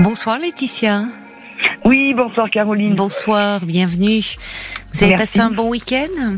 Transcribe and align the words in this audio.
Bonsoir 0.00 0.38
Laetitia. 0.38 1.04
Oui, 1.84 2.14
bonsoir 2.14 2.50
Caroline. 2.50 2.94
Bonsoir, 2.94 3.60
bienvenue. 3.64 4.22
Vous 4.92 5.02
avez 5.02 5.14
Merci. 5.14 5.38
passé 5.38 5.40
un 5.40 5.50
bon 5.50 5.68
week-end 5.70 6.36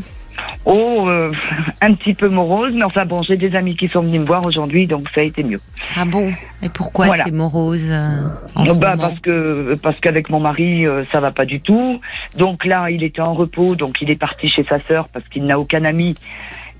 Oh, 0.65 1.05
euh, 1.07 1.31
un 1.81 1.93
petit 1.93 2.13
peu 2.13 2.29
morose, 2.29 2.73
mais 2.73 2.83
enfin 2.83 3.05
bon, 3.05 3.21
j'ai 3.23 3.37
des 3.37 3.55
amis 3.55 3.75
qui 3.75 3.87
sont 3.87 4.01
venus 4.01 4.21
me 4.21 4.25
voir 4.25 4.45
aujourd'hui, 4.45 4.85
donc 4.85 5.07
ça 5.15 5.21
a 5.21 5.23
été 5.23 5.43
mieux. 5.43 5.61
Ah 5.95 6.05
bon? 6.05 6.31
Et 6.61 6.69
pourquoi 6.69 7.07
Voilà. 7.07 7.23
c'est 7.25 7.31
morose 7.31 7.87
euh, 7.89 8.21
en 8.55 8.65
ce 8.65 8.77
bah, 8.77 8.95
moment? 8.95 9.09
parce 9.09 9.19
que 9.21 9.75
parce 9.81 9.99
qu'avec 9.99 10.29
mon 10.29 10.39
mari, 10.39 10.85
euh, 10.85 11.05
ça 11.11 11.19
va 11.19 11.31
pas 11.31 11.45
du 11.45 11.61
tout. 11.61 11.99
Donc 12.37 12.65
là, 12.65 12.89
il 12.91 13.03
était 13.03 13.21
en 13.21 13.33
repos, 13.33 13.75
donc 13.75 14.01
il 14.01 14.11
est 14.11 14.15
parti 14.15 14.49
chez 14.49 14.63
sa 14.65 14.79
sœur 14.81 15.07
parce 15.09 15.27
qu'il 15.29 15.45
n'a 15.45 15.59
aucun 15.59 15.83
ami. 15.85 16.15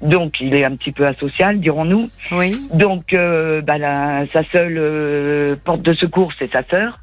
Donc 0.01 0.39
il 0.41 0.53
est 0.53 0.63
un 0.63 0.75
petit 0.75 0.91
peu 0.91 1.05
asocial, 1.07 1.59
dirons-nous. 1.59 2.09
Oui. 2.31 2.59
Donc 2.73 3.13
euh, 3.13 3.61
bah, 3.61 3.77
la- 3.77 4.25
sa 4.31 4.43
seule 4.51 4.77
euh, 4.77 5.55
porte 5.63 5.81
de 5.81 5.93
secours, 5.93 6.31
c'est 6.37 6.51
sa 6.51 6.63
sœur. 6.69 6.99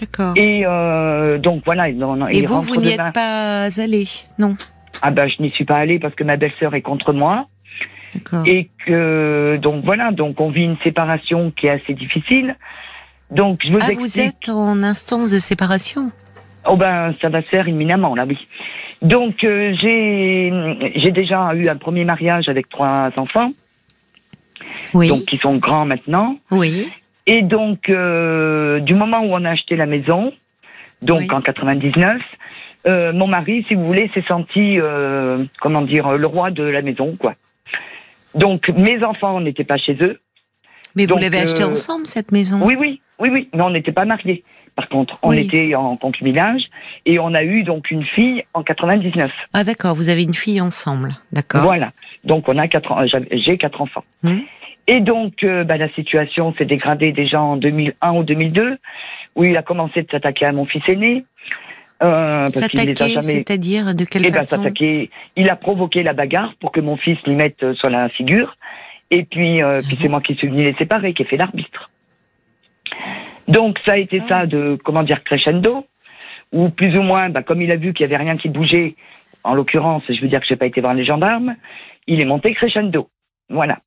D'accord. 0.00 0.32
Et 0.36 0.62
euh, 0.66 1.38
donc 1.38 1.62
voilà, 1.64 1.88
il, 1.88 2.02
en- 2.04 2.26
Et 2.28 2.38
il 2.38 2.46
vous, 2.48 2.60
vous 2.62 2.76
n'y 2.76 2.90
êtes 2.92 3.12
pas 3.14 3.68
allé 3.78 4.06
Non? 4.38 4.56
Ah 5.02 5.10
bah 5.10 5.28
je 5.28 5.40
n'y 5.42 5.50
suis 5.50 5.64
pas 5.64 5.76
allée 5.76 5.98
parce 5.98 6.14
que 6.14 6.24
ma 6.24 6.36
belle-sœur 6.36 6.74
est 6.74 6.82
contre 6.82 7.12
moi. 7.12 7.46
D'accord. 8.14 8.42
et 8.46 8.70
que 8.86 9.58
donc 9.60 9.84
voilà 9.84 10.10
donc 10.10 10.40
on 10.40 10.48
vit 10.50 10.62
une 10.62 10.78
séparation 10.84 11.50
qui 11.50 11.66
est 11.66 11.70
assez 11.70 11.92
difficile 11.92 12.56
donc 13.30 13.60
je 13.66 13.72
vous 13.72 13.78
Ah, 13.82 13.86
vous 13.94 14.04
explique 14.04 14.24
êtes 14.44 14.48
en 14.48 14.82
instance 14.84 15.32
de 15.32 15.38
séparation? 15.38 16.12
Oh 16.66 16.76
ben 16.76 17.10
ça 17.20 17.28
va 17.28 17.42
se 17.42 17.48
faire 17.48 17.68
imminemment 17.68 18.14
là 18.14 18.24
oui 18.26 18.38
donc 19.02 19.44
euh, 19.44 19.72
j'ai 19.76 20.52
j'ai 20.96 21.10
déjà 21.12 21.54
eu 21.54 21.68
un 21.68 21.76
premier 21.76 22.04
mariage 22.04 22.48
avec 22.48 22.68
trois 22.68 23.10
enfants 23.16 23.52
Oui. 24.94 25.08
donc 25.08 25.24
qui 25.26 25.36
sont 25.38 25.56
grands 25.56 25.84
maintenant 25.86 26.38
Oui. 26.50 26.88
et 27.26 27.42
donc 27.42 27.88
euh, 27.88 28.80
du 28.80 28.94
moment 28.94 29.20
où 29.20 29.34
on 29.34 29.44
a 29.44 29.50
acheté 29.50 29.76
la 29.76 29.86
maison 29.86 30.32
donc 31.02 31.20
Oui. 31.20 31.28
en 31.32 31.40
99 31.40 32.20
euh, 32.86 33.12
mon 33.12 33.26
mari 33.26 33.64
si 33.68 33.74
vous 33.74 33.84
voulez 33.86 34.10
s'est 34.14 34.24
senti 34.26 34.78
comment 35.60 35.82
dire 35.82 36.12
le 36.16 36.26
roi 36.26 36.50
de 36.50 36.62
la 36.62 36.82
maison 36.82 37.16
quoi 37.18 37.34
donc 38.34 38.68
mes 38.70 39.02
enfants 39.04 39.40
n'étaient 39.40 39.64
pas 39.64 39.78
chez 39.78 39.96
eux 40.00 40.20
Mais 40.94 41.06
vous 41.06 41.16
l'avez 41.18 41.38
acheté 41.38 41.62
euh, 41.62 41.68
ensemble, 41.70 42.06
cette 42.06 42.32
maison? 42.32 42.60
Oui, 42.62 42.76
oui, 42.78 43.00
oui, 43.18 43.28
oui. 43.30 43.48
Mais 43.54 43.62
on 43.62 43.70
n'était 43.70 43.92
pas 43.92 44.04
mariés. 44.04 44.44
Par 44.76 44.88
contre, 44.90 45.18
on 45.22 45.30
Oui. 45.30 45.38
était 45.40 45.74
en 45.74 45.96
concubinage 45.96 46.62
et 47.06 47.18
on 47.18 47.32
a 47.34 47.42
eu 47.42 47.62
donc 47.62 47.90
une 47.90 48.04
fille 48.04 48.44
en 48.52 48.62
99. 48.62 49.34
Ah 49.54 49.64
d'accord, 49.64 49.94
vous 49.96 50.10
avez 50.10 50.22
une 50.22 50.34
fille 50.34 50.60
ensemble. 50.60 51.14
D'accord. 51.32 51.62
Voilà. 51.62 51.92
Donc 52.24 52.48
on 52.48 52.58
a 52.58 52.68
quatre, 52.68 53.06
j'avais- 53.06 53.38
j'ai 53.38 53.56
quatre 53.56 53.80
enfants. 53.80 54.04
Hmm. 54.22 54.40
Et 54.86 55.00
donc 55.00 55.42
euh, 55.42 55.64
bah, 55.64 55.78
la 55.78 55.88
situation 55.94 56.54
s'est 56.58 56.66
dégradée 56.66 57.12
déjà 57.12 57.40
en 57.40 57.56
2001 57.56 58.12
ou 58.16 58.22
2002, 58.22 58.76
où 59.34 59.44
il 59.44 59.56
a 59.56 59.62
commencé 59.62 60.02
de 60.02 60.10
s'attaquer 60.10 60.44
à 60.44 60.52
mon 60.52 60.66
fils 60.66 60.82
aîné. 60.88 61.24
Euh, 62.02 62.46
S'attaquer, 62.48 62.94
jamais. 62.94 63.22
c'est-à-dire 63.22 63.94
de 63.94 64.04
quelle 64.04 64.26
Eh 64.26 64.30
ben, 64.30 64.42
façon. 64.42 64.62
Il 65.36 65.48
a 65.48 65.56
provoqué 65.56 66.02
la 66.02 66.12
bagarre 66.12 66.54
pour 66.60 66.70
que 66.70 66.80
mon 66.80 66.98
fils 66.98 67.16
lui 67.26 67.34
mette 67.34 67.62
euh, 67.62 67.74
sur 67.74 67.88
la 67.88 68.10
figure. 68.10 68.56
Et 69.10 69.24
puis, 69.24 69.62
euh, 69.62 69.80
puis 69.86 69.96
c'est 70.02 70.08
moi 70.08 70.20
qui 70.20 70.34
suis 70.34 70.48
venu 70.48 70.62
les 70.64 70.74
séparer, 70.74 71.14
qui 71.14 71.22
ai 71.22 71.24
fait 71.24 71.38
l'arbitre. 71.38 71.90
Donc 73.48 73.78
ça 73.80 73.92
a 73.92 73.96
été 73.96 74.18
Ah. 74.22 74.28
ça 74.28 74.46
de, 74.46 74.78
comment 74.84 75.02
dire, 75.02 75.22
crescendo, 75.24 75.86
où 76.52 76.68
plus 76.70 76.96
ou 76.96 77.02
moins, 77.02 77.30
bah, 77.30 77.42
comme 77.42 77.62
il 77.62 77.70
a 77.70 77.76
vu 77.76 77.92
qu'il 77.92 78.04
y 78.04 78.12
avait 78.12 78.22
rien 78.22 78.36
qui 78.36 78.48
bougeait, 78.48 78.94
en 79.44 79.54
l'occurrence, 79.54 80.02
je 80.08 80.20
veux 80.20 80.28
dire 80.28 80.40
que 80.40 80.46
j'ai 80.46 80.56
pas 80.56 80.66
été 80.66 80.80
voir 80.80 80.94
les 80.94 81.04
gendarmes, 81.04 81.54
il 82.06 82.20
est 82.20 82.24
monté 82.24 82.52
crescendo. 82.54 83.08
Voilà. 83.48 83.78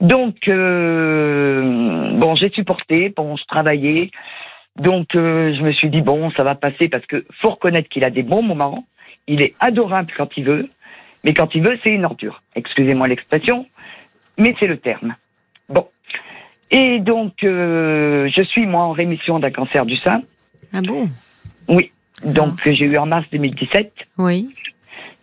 Donc, 0.00 0.48
euh, 0.48 2.12
bon, 2.18 2.34
j'ai 2.34 2.50
supporté, 2.50 3.12
bon, 3.16 3.36
je 3.36 3.44
travaillais. 3.44 4.10
Donc, 4.76 5.14
euh, 5.14 5.54
je 5.56 5.62
me 5.62 5.72
suis 5.72 5.90
dit, 5.90 6.02
bon, 6.02 6.30
ça 6.32 6.44
va 6.44 6.54
passer 6.54 6.88
parce 6.88 7.06
que 7.06 7.24
faut 7.40 7.50
reconnaître 7.50 7.88
qu'il 7.88 8.04
a 8.04 8.10
des 8.10 8.22
bons 8.22 8.42
moments. 8.42 8.84
Il 9.26 9.42
est 9.42 9.54
adorable 9.60 10.12
quand 10.16 10.36
il 10.36 10.44
veut, 10.44 10.68
mais 11.24 11.34
quand 11.34 11.54
il 11.54 11.62
veut, 11.62 11.78
c'est 11.82 11.90
une 11.90 12.04
ordure. 12.04 12.42
Excusez-moi 12.54 13.08
l'expression, 13.08 13.66
mais 14.36 14.54
c'est 14.58 14.66
le 14.66 14.78
terme. 14.78 15.16
Bon. 15.68 15.86
Et 16.70 17.00
donc, 17.00 17.32
euh, 17.44 18.28
je 18.34 18.42
suis, 18.42 18.66
moi, 18.66 18.82
en 18.82 18.92
rémission 18.92 19.38
d'un 19.38 19.50
cancer 19.50 19.86
du 19.86 19.96
sein. 19.96 20.22
Ah 20.72 20.82
bon? 20.82 21.08
Oui. 21.68 21.92
Donc, 22.24 22.60
que 22.62 22.72
j'ai 22.74 22.84
eu 22.84 22.98
en 22.98 23.06
mars 23.06 23.26
2017. 23.32 23.92
Oui. 24.18 24.48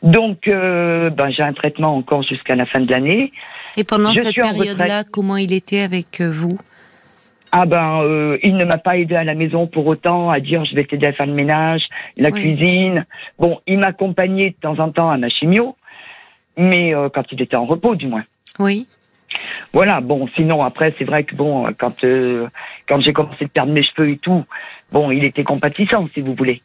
Donc, 0.02 0.48
euh, 0.48 1.10
ben, 1.10 1.30
j'ai 1.30 1.44
un 1.44 1.54
traitement 1.54 1.96
encore 1.96 2.24
jusqu'à 2.24 2.56
la 2.56 2.66
fin 2.66 2.80
de 2.80 2.90
l'année. 2.90 3.32
Et 3.78 3.84
pendant 3.84 4.10
Je 4.14 4.22
cette 4.22 4.36
période-là, 4.36 5.04
comment 5.04 5.38
il 5.38 5.54
était 5.54 5.82
avec 5.82 6.22
euh, 6.22 6.30
vous? 6.30 6.58
Ah 7.52 7.66
ben, 7.66 8.02
euh, 8.04 8.38
il 8.44 8.58
ne 8.58 8.66
m'a 8.66 8.78
pas 8.78 8.98
aidé 8.98 9.16
à 9.16 9.24
la 9.24 9.34
maison 9.34 9.66
pour 9.66 9.88
autant 9.88 10.30
à 10.30 10.40
dire 10.40 10.66
je 10.66 10.76
vais 10.76 10.84
t'aider 10.84 11.08
à 11.08 11.14
faire 11.14 11.26
le 11.26 11.34
ménage, 11.34 11.84
la 12.18 12.30
Oui. 12.30 12.42
cuisine. 12.42 13.06
Bon, 13.40 13.60
il 13.66 13.80
m'accompagnait 13.80 14.50
de 14.50 14.56
temps 14.56 14.78
en 14.80 14.92
temps 14.92 15.10
à 15.10 15.18
ma 15.18 15.30
chimio, 15.30 15.76
mais 16.58 16.94
euh, 16.94 17.08
quand 17.10 17.24
il 17.32 17.42
était 17.42 17.56
en 17.56 17.66
repos, 17.66 17.96
du 17.96 18.08
moins. 18.08 18.26
Oui. 18.60 18.88
Voilà. 19.76 20.02
Bon, 20.02 20.28
sinon 20.36 20.64
après, 20.64 20.96
c'est 20.98 21.06
vrai 21.06 21.24
que 21.26 21.36
bon, 21.36 21.68
quand 21.78 22.04
euh, 22.04 22.48
quand 22.88 23.00
j'ai 23.02 23.14
commencé 23.14 23.46
de 23.46 23.50
perdre 23.52 23.72
mes 23.74 23.84
cheveux 23.84 24.10
et 24.10 24.18
tout, 24.18 24.44
bon, 24.92 25.12
il 25.12 25.24
était 25.24 25.44
compatissant, 25.44 26.08
si 26.14 26.22
vous 26.22 26.34
voulez. 26.34 26.62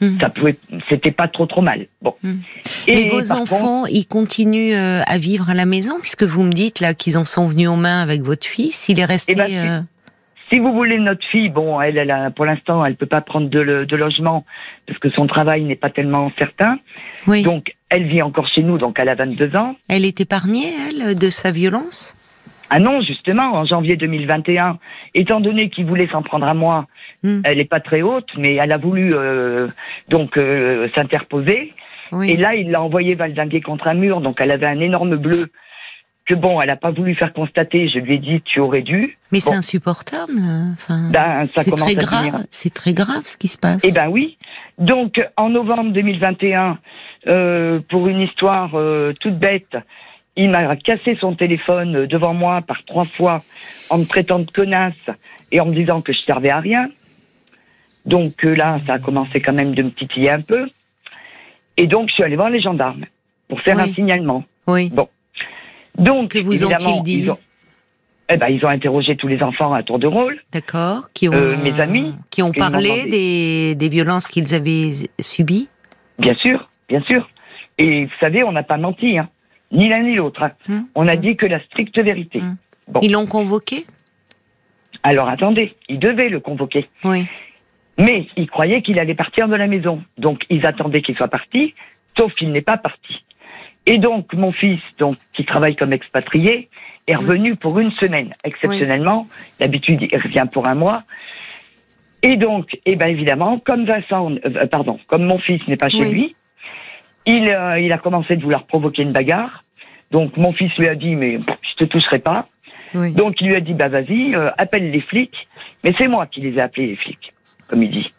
Hmm. 0.00 0.18
Ça 0.18 0.28
pouvait, 0.30 0.56
c'était 0.88 1.12
pas 1.12 1.28
trop 1.28 1.46
trop 1.46 1.60
mal. 1.62 1.86
Bon. 2.02 2.14
Hmm. 2.24 2.40
Et 2.88 2.94
Mais 2.96 3.04
vos 3.08 3.18
contre- 3.20 3.40
enfants, 3.42 3.86
ils 3.86 4.04
continuent 4.06 4.74
euh, 4.74 5.00
à 5.06 5.16
vivre 5.18 5.48
à 5.48 5.54
la 5.54 5.64
maison 5.64 6.00
puisque 6.00 6.24
vous 6.24 6.42
me 6.42 6.52
dites 6.52 6.80
là 6.80 6.92
qu'ils 6.92 7.16
en 7.16 7.24
sont 7.24 7.46
venus 7.46 7.68
aux 7.68 7.76
mains 7.76 8.02
avec 8.02 8.20
votre 8.22 8.46
fils. 8.46 8.88
Il 8.88 8.98
est 8.98 9.04
resté. 9.04 9.32
Eh 9.34 9.36
ben, 9.36 9.46
si. 9.48 9.56
euh, 9.58 9.80
Si 10.50 10.58
vous 10.58 10.72
voulez, 10.72 10.98
notre 10.98 11.24
fille, 11.30 11.50
bon, 11.50 11.80
elle, 11.80 11.98
elle 11.98 12.10
a, 12.10 12.30
pour 12.32 12.46
l'instant, 12.46 12.84
elle 12.84 12.96
peut 12.96 13.06
pas 13.06 13.20
prendre 13.20 13.48
de, 13.48 13.84
de 13.84 13.96
logement 13.96 14.44
parce 14.88 14.98
que 14.98 15.08
son 15.10 15.28
travail 15.28 15.62
n'est 15.62 15.76
pas 15.76 15.90
tellement 15.90 16.32
certain. 16.36 16.78
Oui. 17.28 17.44
Donc, 17.44 17.72
elle 17.92 18.06
vit 18.08 18.22
encore 18.22 18.48
chez 18.48 18.62
nous, 18.62 18.78
donc 18.78 18.98
elle 18.98 19.08
a 19.08 19.14
22 19.14 19.54
ans. 19.54 19.76
Elle 19.88 20.04
est 20.04 20.20
épargnée, 20.20 20.72
elle, 20.88 21.14
de 21.16 21.30
sa 21.30 21.50
violence? 21.50 22.16
Ah 22.70 22.78
non, 22.78 23.02
justement, 23.02 23.52
en 23.52 23.66
janvier 23.66 23.96
2021, 23.96 24.78
étant 25.14 25.40
donné 25.40 25.68
qu'il 25.68 25.84
voulait 25.84 26.08
s'en 26.08 26.22
prendre 26.22 26.46
à 26.46 26.54
moi, 26.54 26.86
Hmm. 27.24 27.40
elle 27.44 27.60
est 27.60 27.70
pas 27.70 27.78
très 27.78 28.02
haute, 28.02 28.30
mais 28.36 28.56
elle 28.56 28.72
a 28.72 28.78
voulu 28.78 29.14
euh, 29.14 29.68
donc 30.08 30.36
euh, 30.36 30.88
s'interposer. 30.94 31.72
Oui. 32.10 32.30
Et 32.32 32.36
là, 32.36 32.56
il 32.56 32.72
l'a 32.72 32.82
envoyé 32.82 33.14
valdinguer 33.14 33.60
contre 33.60 33.86
un 33.86 33.94
mur, 33.94 34.20
donc 34.20 34.40
elle 34.40 34.50
avait 34.50 34.66
un 34.66 34.80
énorme 34.80 35.14
bleu 35.16 35.48
que 36.26 36.34
bon, 36.34 36.60
elle 36.60 36.70
a 36.70 36.76
pas 36.76 36.90
voulu 36.90 37.14
faire 37.14 37.32
constater. 37.32 37.88
Je 37.88 37.98
lui 37.98 38.14
ai 38.14 38.18
dit, 38.18 38.40
tu 38.42 38.60
aurais 38.60 38.82
dû. 38.82 39.18
Mais 39.32 39.38
Bon. 39.40 39.50
c'est 39.50 39.54
insupportable. 39.56 40.32
euh, 40.38 40.72
Enfin, 40.74 41.08
Ben, 41.10 41.40
ça 41.54 41.62
c'est 41.62 41.72
très 41.72 41.94
grave. 41.94 42.46
C'est 42.50 42.72
très 42.72 42.94
grave 42.94 43.22
ce 43.24 43.36
qui 43.36 43.48
se 43.48 43.58
passe. 43.58 43.82
Eh 43.84 43.92
ben 43.92 44.08
oui. 44.08 44.38
Donc 44.78 45.20
en 45.36 45.48
novembre 45.50 45.92
2021, 45.92 46.78
euh, 47.26 47.80
pour 47.90 48.08
une 48.08 48.20
histoire 48.20 48.70
euh, 48.74 49.12
toute 49.20 49.38
bête, 49.38 49.76
il 50.36 50.48
m'a 50.50 50.76
cassé 50.76 51.16
son 51.20 51.34
téléphone 51.34 51.96
euh, 51.96 52.06
devant 52.06 52.34
moi 52.34 52.62
par 52.62 52.82
trois 52.84 53.04
fois 53.16 53.42
en 53.90 53.98
me 53.98 54.04
traitant 54.04 54.38
de 54.38 54.50
connasse 54.50 54.94
et 55.50 55.60
en 55.60 55.66
me 55.66 55.74
disant 55.74 56.00
que 56.00 56.12
je 56.12 56.20
servais 56.20 56.50
à 56.50 56.60
rien. 56.60 56.88
Donc 58.06 58.44
euh, 58.44 58.54
là, 58.54 58.80
ça 58.86 58.94
a 58.94 58.98
commencé 58.98 59.40
quand 59.40 59.52
même 59.52 59.74
de 59.74 59.82
me 59.82 59.90
titiller 59.90 60.30
un 60.30 60.40
peu. 60.40 60.68
Et 61.76 61.86
donc 61.86 62.08
je 62.08 62.14
suis 62.14 62.22
allée 62.22 62.36
voir 62.36 62.50
les 62.50 62.60
gendarmes 62.60 63.04
pour 63.48 63.60
faire 63.60 63.76
Oui. 63.76 63.82
un 63.82 63.92
signalement. 63.94 64.44
Oui. 64.66 64.90
Donc 65.98 66.30
Que 66.32 66.38
vous 66.38 66.64
ont-ils 66.64 67.02
dit 67.02 67.18
ils 67.20 67.30
ont, 67.30 67.38
eh 68.28 68.36
ben, 68.36 68.48
ils 68.48 68.64
ont 68.64 68.68
interrogé 68.68 69.16
tous 69.16 69.28
les 69.28 69.42
enfants 69.42 69.72
à 69.74 69.82
tour 69.82 69.98
de 69.98 70.06
rôle. 70.06 70.40
D'accord. 70.52 71.08
Qui 71.12 71.28
ont 71.28 71.32
Euh, 71.34 71.56
mes 71.62 71.78
amis, 71.80 72.14
qui 72.30 72.42
ont 72.42 72.52
parlé 72.52 73.06
des, 73.06 73.74
des 73.74 73.88
violences 73.88 74.26
qu'ils 74.28 74.54
avaient 74.54 74.92
subies. 75.20 75.68
Bien 76.18 76.34
sûr, 76.36 76.68
bien 76.88 77.02
sûr. 77.02 77.28
Et 77.78 78.04
vous 78.06 78.12
savez, 78.20 78.42
on 78.44 78.52
n'a 78.52 78.62
pas 78.62 78.76
menti, 78.78 79.18
hein. 79.18 79.28
ni 79.70 79.88
l'un 79.88 80.02
ni 80.02 80.14
l'autre. 80.14 80.42
hein. 80.42 80.52
Hum. 80.68 80.86
On 80.94 81.08
a 81.08 81.16
dit 81.16 81.36
que 81.36 81.46
la 81.46 81.60
stricte 81.64 81.98
vérité. 81.98 82.40
Hum. 82.40 82.56
Bon. 82.88 83.00
Ils 83.02 83.12
l'ont 83.12 83.26
convoqué. 83.26 83.84
Alors 85.02 85.28
attendez, 85.28 85.74
ils 85.88 85.98
devaient 85.98 86.28
le 86.28 86.40
convoquer. 86.40 86.88
Oui. 87.04 87.26
Mais 88.00 88.26
ils 88.36 88.48
croyaient 88.48 88.82
qu'il 88.82 88.98
allait 88.98 89.14
partir 89.14 89.48
de 89.48 89.54
la 89.56 89.66
maison. 89.66 90.02
Donc 90.18 90.42
ils 90.48 90.64
attendaient 90.64 91.02
qu'il 91.02 91.16
soit 91.16 91.28
parti, 91.28 91.74
sauf 92.16 92.32
qu'il 92.32 92.50
n'est 92.52 92.62
pas 92.62 92.76
parti. 92.78 93.24
Et 93.86 93.98
donc 93.98 94.32
mon 94.34 94.52
fils, 94.52 94.80
donc 94.98 95.16
qui 95.32 95.44
travaille 95.44 95.76
comme 95.76 95.92
expatrié, 95.92 96.68
est 97.06 97.16
revenu 97.16 97.56
pour 97.56 97.78
une 97.80 97.90
semaine, 97.92 98.34
exceptionnellement. 98.44 99.26
D'habitude, 99.58 100.06
il 100.10 100.16
revient 100.16 100.46
pour 100.52 100.66
un 100.66 100.74
mois. 100.74 101.02
Et 102.22 102.36
donc, 102.36 102.78
eh 102.86 102.94
ben 102.94 103.08
évidemment, 103.08 103.58
comme 103.58 103.84
Vincent, 103.84 104.30
euh, 104.44 104.66
pardon, 104.66 105.00
comme 105.08 105.24
mon 105.24 105.38
fils 105.38 105.60
n'est 105.66 105.76
pas 105.76 105.88
chez 105.88 105.98
Oui. 105.98 106.12
lui, 106.12 106.36
il, 107.26 107.48
euh, 107.48 107.80
il 107.80 107.92
a 107.92 107.98
commencé 107.98 108.36
de 108.36 108.42
vouloir 108.42 108.66
provoquer 108.66 109.02
une 109.02 109.12
bagarre. 109.12 109.64
Donc 110.12 110.36
mon 110.36 110.52
fils 110.52 110.72
lui 110.78 110.86
a 110.86 110.94
dit, 110.94 111.16
mais 111.16 111.38
je 111.38 111.76
te 111.76 111.84
toucherai 111.84 112.20
pas. 112.20 112.46
Oui. 112.94 113.12
Donc 113.12 113.40
il 113.40 113.48
lui 113.48 113.56
a 113.56 113.60
dit, 113.60 113.74
bah 113.74 113.88
vas-y, 113.88 114.34
euh, 114.36 114.50
appelle 114.58 114.90
les 114.92 115.00
flics. 115.00 115.48
Mais 115.82 115.92
c'est 115.98 116.06
moi 116.06 116.26
qui 116.26 116.40
les 116.40 116.58
ai 116.58 116.60
appelés 116.60 116.86
les 116.88 116.96
flics, 116.96 117.32
comme 117.66 117.82
il 117.82 117.90
dit. 117.90 118.12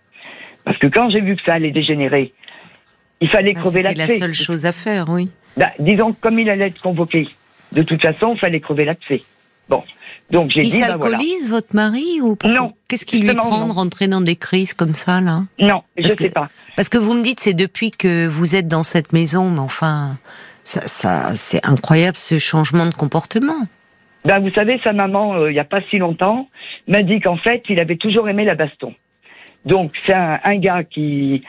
Parce 0.66 0.78
que 0.78 0.88
quand 0.88 1.10
j'ai 1.10 1.22
vu 1.22 1.36
que 1.38 1.44
ça 1.44 1.54
allait 1.54 1.72
dégénérer, 1.72 2.34
il 3.22 3.30
fallait 3.30 3.54
Ah, 3.56 3.60
crever 3.60 3.84
C'était 3.84 4.08
la 4.08 4.08
seule 4.08 4.34
chose 4.34 4.66
à 4.66 4.74
faire, 4.74 5.06
oui. 5.08 5.30
Bah, 5.58 5.70
disons 5.80 6.14
que 6.14 6.20
comme 6.22 6.40
il 6.40 6.50
allait 6.50 6.68
être 6.68 6.82
convoqué, 6.82 7.28
de 7.72 7.84
toute 7.84 8.02
façon, 8.02 8.34
il 8.36 8.40
fallait 8.40 8.60
crever 8.60 8.86
l'abcès. 8.86 9.22
Bon. 9.70 9.84
Donc 10.32 10.52
j'ai 10.52 10.62
Il 10.62 10.70
dit, 10.72 10.80
bah 10.82 10.98
voilà. 10.98 11.20
votre 11.50 11.76
mari 11.76 12.20
ou 12.22 12.36
pas 12.36 12.48
Non, 12.48 12.72
Qu'est-ce 12.88 13.06
qui 13.06 13.20
lui 13.20 13.34
prend 13.36 13.68
de 13.68 13.72
rentrer 13.74 14.08
dans 14.08 14.22
des 14.22 14.36
crises 14.36 14.74
comme 14.74 14.94
ça, 14.94 15.22
là 15.22 15.44
Non, 15.60 15.84
je 15.98 16.14
que- 16.14 16.24
sais 16.24 16.30
pas. 16.30 16.50
Parce 16.76 16.90
que 16.90 16.98
vous 16.98 17.14
me 17.14 17.22
dites, 17.24 17.40
c'est 17.40 17.54
depuis 17.54 17.92
que 17.92 18.28
vous 18.28 18.56
êtes 18.56 18.68
dans 18.68 18.84
cette 18.84 19.14
maison, 19.14 19.50
mais 19.50 19.60
enfin, 19.60 20.18
ça, 20.64 20.82
ça, 20.88 21.36
c'est 21.36 21.64
incroyable 21.66 22.18
ce 22.18 22.40
changement 22.40 22.86
de 22.86 22.94
comportement. 22.96 23.68
Ben, 24.26 24.40
vous 24.40 24.50
savez, 24.52 24.80
sa 24.84 24.94
maman, 24.94 25.36
euh, 25.36 25.52
il 25.52 25.56
y 25.56 25.60
a 25.60 25.66
pas 25.66 25.82
si 25.90 25.98
longtemps, 25.98 26.48
m'a 26.88 27.04
dit 27.04 27.20
qu'en 27.20 27.38
fait, 27.38 27.62
il 27.70 27.80
avait 27.80 27.98
toujours 27.98 28.28
aimé 28.30 28.46
la 28.46 28.56
baston. 28.56 28.94
Donc, 29.66 29.92
c'est 30.04 30.14
un, 30.14 30.40
un 30.44 30.58
gars 30.58 30.84
qui, 30.84 31.44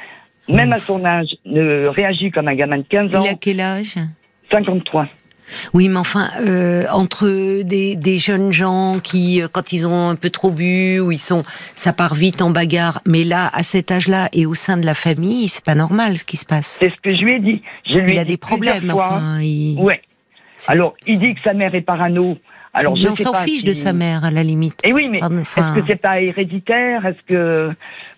même 0.49 0.73
à 0.73 0.79
son 0.79 1.05
âge, 1.05 1.29
ne 1.45 1.87
réagit 1.87 2.31
comme 2.31 2.49
un 2.49 2.55
gamin 2.55 2.79
de 2.79 2.85
15 2.89 3.15
ans, 3.15 3.23
Il 3.25 3.31
a 3.31 3.35
quel 3.35 3.61
âge? 3.61 3.95
53. 4.51 5.09
Oui, 5.75 5.91
mais 5.91 5.99
enfin, 5.99 6.31
euh, 6.41 6.87
entre 6.91 7.63
des, 7.63 7.97
des 7.97 8.17
jeunes 8.17 8.51
gens 8.51 8.99
qui, 9.03 9.43
euh, 9.43 9.49
quand 9.53 9.73
ils 9.75 9.87
ont 9.87 10.09
un 10.09 10.15
peu 10.15 10.31
trop 10.31 10.51
bu, 10.51 11.01
ou 11.01 11.13
ils 11.13 11.19
sont, 11.19 11.43
ça 11.77 11.93
part 11.93 12.15
vite 12.15 12.41
en 12.41 12.49
bagarre. 12.49 13.03
Mais 13.07 13.25
là, 13.25 13.51
à 13.53 13.63
cet 13.63 13.91
âge-là 13.93 14.31
et 14.33 14.47
au 14.47 14.55
sein 14.55 14.79
de 14.79 14.87
la 14.87 14.95
famille, 14.95 15.49
c'est 15.49 15.63
pas 15.65 15.75
normal 15.75 16.17
ce 16.17 16.25
qui 16.25 16.39
se 16.39 16.47
passe. 16.47 16.77
C'est 16.81 16.89
ce 16.89 17.01
que 17.03 17.13
je 17.13 17.19
lui 17.23 17.35
ai 17.35 17.41
dit. 17.41 17.63
Je 17.87 17.99
lui 17.99 18.13
Il 18.13 18.17
ai 18.17 18.21
a 18.21 18.25
dit 18.25 18.33
des 18.33 18.37
problèmes. 18.39 18.91
fois. 18.91 19.09
Enfin, 19.13 19.41
il... 19.43 19.77
Ouais. 19.79 20.01
Alors, 20.69 20.95
il 21.07 21.19
dit 21.19 21.35
que 21.35 21.41
sa 21.43 21.53
mère 21.53 21.75
est 21.75 21.83
parano. 21.83 22.39
Alors, 22.73 22.97
je 22.97 23.03
mais 23.03 23.11
on 23.11 23.17
s'en 23.17 23.35
fiche 23.35 23.61
si- 23.61 23.67
de 23.67 23.75
sa 23.75 23.93
mère 23.93 24.25
à 24.25 24.31
la 24.31 24.43
limite. 24.43 24.81
Et 24.83 24.93
oui, 24.95 25.09
mais 25.11 25.23
enfin, 25.23 25.75
est-ce 25.75 25.81
que 25.81 25.87
c'est 25.87 26.01
pas 26.01 26.21
héréditaire? 26.23 27.05
Est-ce 27.07 27.19
que 27.35 27.71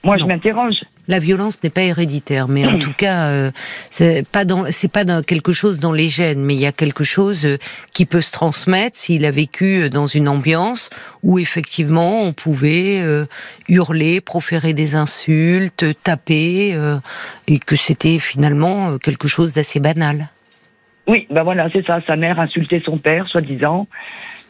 moi 0.04 0.16
je 0.16 0.24
m'interroge 0.24 0.76
La 1.08 1.18
violence 1.18 1.62
n'est 1.62 1.70
pas 1.70 1.82
héréditaire, 1.82 2.48
mais 2.48 2.66
en 2.66 2.78
tout 2.80 2.92
cas, 2.96 3.26
euh, 3.26 3.50
c'est 3.90 4.26
pas 4.26 4.44
dans, 4.44 4.64
c'est 4.70 4.90
pas 4.90 5.04
dans 5.04 5.22
quelque 5.22 5.52
chose 5.52 5.80
dans 5.80 5.92
les 5.92 6.08
gènes, 6.08 6.42
mais 6.42 6.54
il 6.54 6.60
y 6.60 6.66
a 6.66 6.72
quelque 6.72 7.04
chose 7.04 7.44
euh, 7.46 7.58
qui 7.92 8.06
peut 8.06 8.20
se 8.20 8.32
transmettre 8.32 8.96
s'il 8.96 9.24
a 9.24 9.30
vécu 9.30 9.82
euh, 9.82 9.88
dans 9.88 10.06
une 10.06 10.28
ambiance 10.28 10.90
où 11.22 11.38
effectivement 11.38 12.22
on 12.22 12.32
pouvait 12.32 13.00
euh, 13.02 13.24
hurler, 13.68 14.20
proférer 14.20 14.72
des 14.72 14.94
insultes, 14.94 15.84
taper, 16.02 16.72
euh, 16.74 16.96
et 17.48 17.58
que 17.58 17.76
c'était 17.76 18.18
finalement 18.18 18.98
quelque 18.98 19.28
chose 19.28 19.52
d'assez 19.52 19.80
banal. 19.80 20.28
Oui, 21.08 21.26
ben 21.30 21.44
voilà, 21.44 21.68
c'est 21.72 21.86
ça. 21.86 22.00
Sa 22.04 22.16
mère 22.16 22.40
insultait 22.40 22.82
son 22.84 22.98
père, 22.98 23.28
soi-disant. 23.28 23.86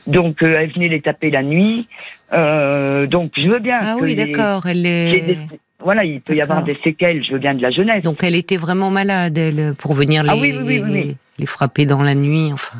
Donc, 0.07 0.43
euh, 0.43 0.57
elle 0.59 0.73
venait 0.73 0.89
les 0.89 1.03
taper 1.03 1.31
la 1.31 1.43
nuit. 1.43 1.87
Euh, 2.33 3.07
donc, 3.07 3.33
je 3.37 3.49
veux 3.49 3.59
bien. 3.59 3.79
Ah 3.83 3.97
que 3.99 4.03
oui, 4.05 4.15
les- 4.15 4.27
d'accord. 4.27 4.67
Elle 4.67 4.83
qu'il 4.83 5.37
Voilà, 5.83 6.05
il 6.05 6.21
peut 6.21 6.35
y 6.35 6.41
avoir 6.41 6.65
des 6.65 6.77
séquelles, 6.83 7.23
je 7.25 7.33
veux 7.33 7.39
bien 7.39 7.55
de 7.55 7.63
la 7.63 7.71
jeunesse. 7.71 8.03
Donc 8.03 8.23
elle 8.25 8.35
était 8.35 8.57
vraiment 8.57 8.91
malade, 8.91 9.37
elle, 9.37 9.75
pour 9.77 9.95
venir 9.95 10.23
les, 10.23 10.31
Ah 10.31 10.37
oui, 10.37 10.55
oui, 10.59 10.81
oui, 10.81 10.91
oui, 10.91 11.17
les, 11.39 11.47
frapper 11.47 11.85
dans 11.87 12.03
la 12.03 12.15
nuit, 12.15 12.51
enfin. 12.53 12.79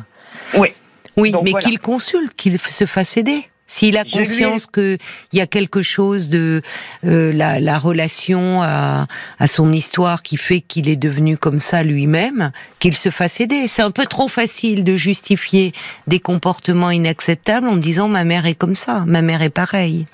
Oui. 0.57 0.69
Oui, 1.15 1.31
Donc 1.31 1.43
mais 1.43 1.51
voilà. 1.51 1.65
qu'il 1.67 1.79
consulte, 1.79 2.33
qu'il 2.35 2.59
se 2.59 2.85
fasse 2.85 3.17
aider. 3.17 3.45
S'il 3.69 3.97
a 3.97 4.03
Je 4.03 4.07
lui 4.07 4.13
ai- 4.15 4.17
conscience 4.27 4.65
qu'il 4.67 4.97
y 5.33 5.41
a 5.41 5.45
quelque 5.47 5.81
chose 5.81 6.29
de 6.29 6.61
euh, 7.05 7.33
la, 7.33 7.59
la 7.59 7.77
relation 7.77 8.61
à, 8.61 9.07
à 9.39 9.47
son 9.47 9.71
histoire 9.73 10.23
qui 10.23 10.37
fait 10.37 10.61
qu'il 10.61 10.87
est 10.87 10.95
devenu 10.95 11.37
comme 11.37 11.59
ça 11.59 11.83
lui-même, 11.83 12.51
qu'il 12.79 12.95
se 12.95 13.09
fasse 13.09 13.41
aider. 13.41 13.67
C'est 13.67 13.81
un 13.81 13.91
peu 13.91 14.05
trop 14.05 14.27
facile 14.29 14.83
de 14.85 14.95
justifier 14.95 15.73
des 16.07 16.19
comportements 16.19 16.91
inacceptables 16.91 17.67
en 17.67 17.75
disant 17.75 18.07
ma 18.07 18.23
mère 18.23 18.45
est 18.45 18.55
comme 18.57 18.75
ça, 18.75 19.03
ma 19.05 19.21
mère 19.21 19.41
est 19.41 19.49
pareille. 19.49 20.05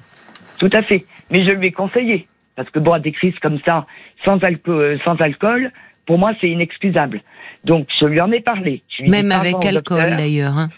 Tout 0.57 0.69
à 0.74 0.81
fait. 0.81 1.06
Mais 1.29 1.45
je 1.45 1.51
lui 1.51 1.68
ai 1.68 1.71
conseillé. 1.71 2.27
Parce 2.55 2.69
que 2.69 2.79
boire 2.79 3.00
des 3.00 3.11
crises 3.11 3.38
comme 3.41 3.59
ça, 3.65 3.85
sans 4.23 4.38
alcool, 4.44 4.75
euh, 4.75 4.97
sans 5.03 5.15
alcool 5.21 5.71
pour 6.05 6.17
moi, 6.17 6.33
c'est 6.41 6.50
inexcusable. 6.50 7.21
Donc, 7.63 7.88
je 8.00 8.05
lui 8.05 8.19
en 8.19 8.31
ai 8.31 8.41
parlé. 8.41 8.83
Je 8.89 9.03
lui 9.03 9.09
ai 9.09 9.11
Même 9.11 9.31
avec 9.31 9.63
alcool 9.65 10.15
d'ailleurs. 10.17 10.57
hein. 10.57 10.69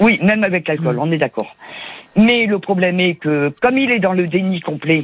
Oui, 0.00 0.18
même 0.22 0.44
avec 0.44 0.66
l'alcool, 0.66 0.98
on 0.98 1.12
est 1.12 1.18
d'accord. 1.18 1.54
Mais 2.16 2.46
le 2.46 2.58
problème 2.58 2.98
est 2.98 3.16
que, 3.16 3.52
comme 3.60 3.76
il 3.76 3.90
est 3.90 3.98
dans 3.98 4.14
le 4.14 4.24
déni 4.24 4.60
complet, 4.60 5.02